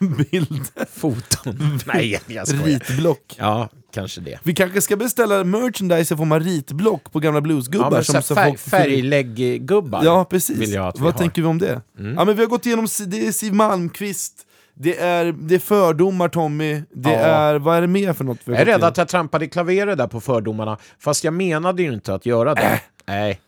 Bild, 0.30 0.62
Foton. 0.92 1.78
Nej, 1.86 2.20
jag 2.26 2.48
skojar. 2.48 2.64
ritblock. 2.66 3.36
Ja, 3.38 3.68
kanske 3.92 4.20
det. 4.20 4.38
Vi 4.42 4.54
kanske 4.54 4.80
ska 4.80 4.96
beställa 4.96 5.44
merchandise 5.44 6.14
i 6.14 6.16
form 6.16 6.32
av 6.32 6.40
ritblock 6.40 7.12
på 7.12 7.20
gamla 7.20 7.40
bluesgubbar. 7.40 8.04
Ja, 8.08 8.22
som 8.22 8.36
färg, 8.36 8.56
färglägg-gubbar. 8.56 10.04
Ja, 10.04 10.24
precis. 10.24 10.76
Vad 10.76 11.00
har. 11.00 11.12
tänker 11.12 11.42
vi 11.42 11.48
om 11.48 11.58
det? 11.58 11.80
Ja, 12.16 12.24
men 12.24 12.36
vi 12.36 12.42
har 12.42 12.46
gått 12.46 12.66
igenom, 12.66 12.86
det 13.06 13.26
är 13.26 13.32
Siw 13.32 13.56
Malmkvist, 13.56 14.46
det 14.74 14.98
är, 14.98 15.32
det 15.32 15.54
är 15.54 15.58
fördomar 15.58 16.28
Tommy, 16.28 16.82
det 16.94 17.10
Ja. 17.10 17.18
är, 17.18 17.58
vad 17.58 17.76
är 17.76 17.80
det 17.80 17.86
mer 17.86 18.12
för 18.12 18.24
något? 18.24 18.38
Jag 18.44 18.56
är 18.56 18.64
rädd 18.64 18.84
att 18.84 18.96
jag 18.96 19.08
trampade 19.08 19.44
i 19.44 19.48
klaveret 19.48 19.98
där 19.98 20.06
på 20.06 20.20
fördomarna, 20.20 20.78
fast 20.98 21.24
jag 21.24 21.34
menade 21.34 21.82
ju 21.82 21.92
inte 21.92 22.14
att 22.14 22.26
göra 22.26 22.54
det. 22.54 22.62
Äh. 22.62 22.78
Nej. 23.06 23.40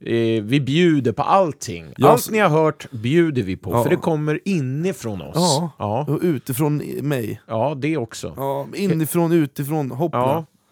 Eh, 0.00 0.42
vi 0.42 0.60
bjuder 0.60 1.12
på 1.12 1.22
allting. 1.22 1.86
Ja, 1.96 2.08
Allt 2.10 2.22
så- 2.22 2.30
ni 2.32 2.38
har 2.38 2.48
hört 2.48 2.90
bjuder 2.90 3.42
vi 3.42 3.56
på, 3.56 3.70
Ja. 3.72 3.82
för 3.82 3.90
det 3.90 3.96
kommer 3.96 4.40
inifrån 4.44 5.22
oss. 5.22 5.32
Ja, 5.34 5.70
ja. 5.78 6.06
och 6.08 6.18
utifrån 6.22 6.76
mig. 7.02 7.40
Ja, 7.46 7.74
det 7.80 7.96
också. 7.96 8.34
Ja, 8.36 8.66
inifrån, 8.74 9.32
utifrån, 9.32 9.90
hoppla. 9.90 10.18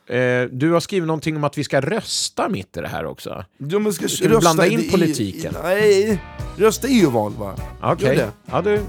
Ja. 0.08 0.14
Eh, 0.14 0.44
du 0.52 0.72
har 0.72 0.80
skrivit 0.80 1.06
någonting 1.06 1.36
om 1.36 1.44
att 1.44 1.58
vi 1.58 1.64
ska 1.64 1.80
rösta 1.80 2.48
mitt 2.48 2.76
i 2.76 2.80
det 2.80 2.88
här 2.88 3.06
också. 3.06 3.44
Ja, 3.58 3.78
men 3.78 3.92
ska 3.92 4.08
Ska 4.08 4.28
vi 4.28 4.36
blanda 4.36 4.66
in 4.66 4.80
i- 4.80 4.90
politiken? 4.90 5.54
I, 5.54 5.58
nej, 5.62 6.22
rösta 6.56 6.88
EU-val 6.88 7.32
va? 7.38 7.54
Okej. 7.82 8.26
Ja, 8.52 8.62
du... 8.62 8.80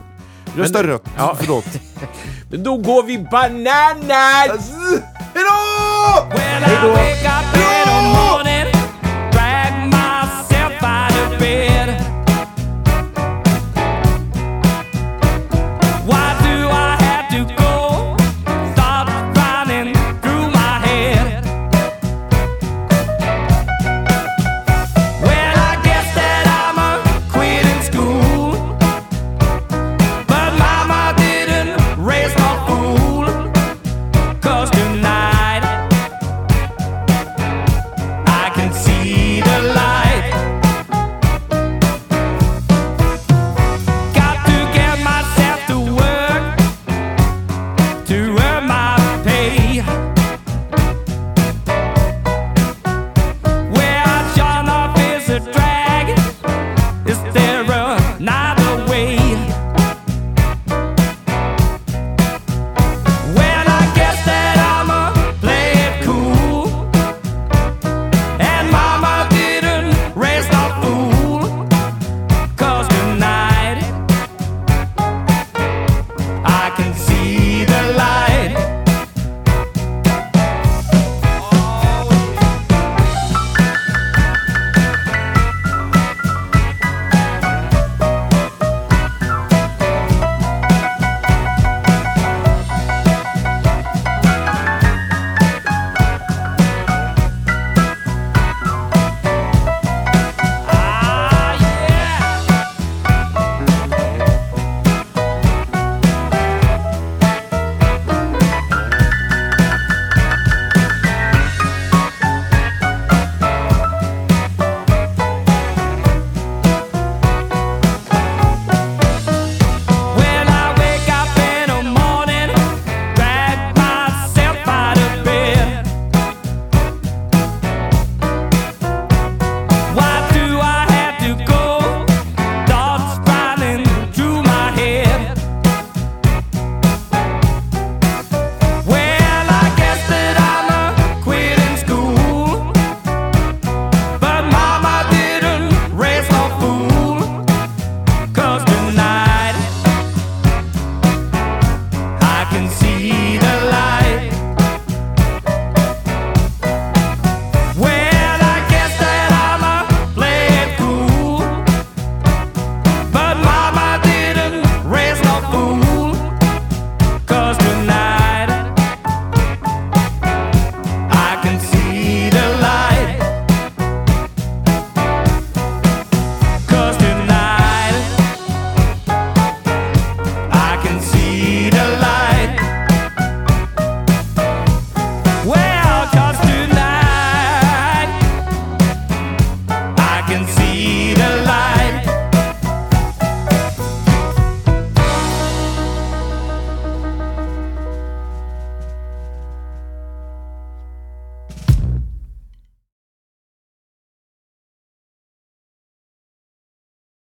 Rösta 0.55 0.79
Men- 0.81 0.87
rött, 0.91 1.03
Ja. 1.17 1.35
förlåt. 1.39 1.65
Men 2.51 2.63
då 2.63 2.77
går 2.77 3.03
vi 3.03 3.17
bananas! 3.31 4.71
Hejdå! 5.33 6.37
Hej 6.37 6.77
då! 6.83 8.47
can 76.77 77.06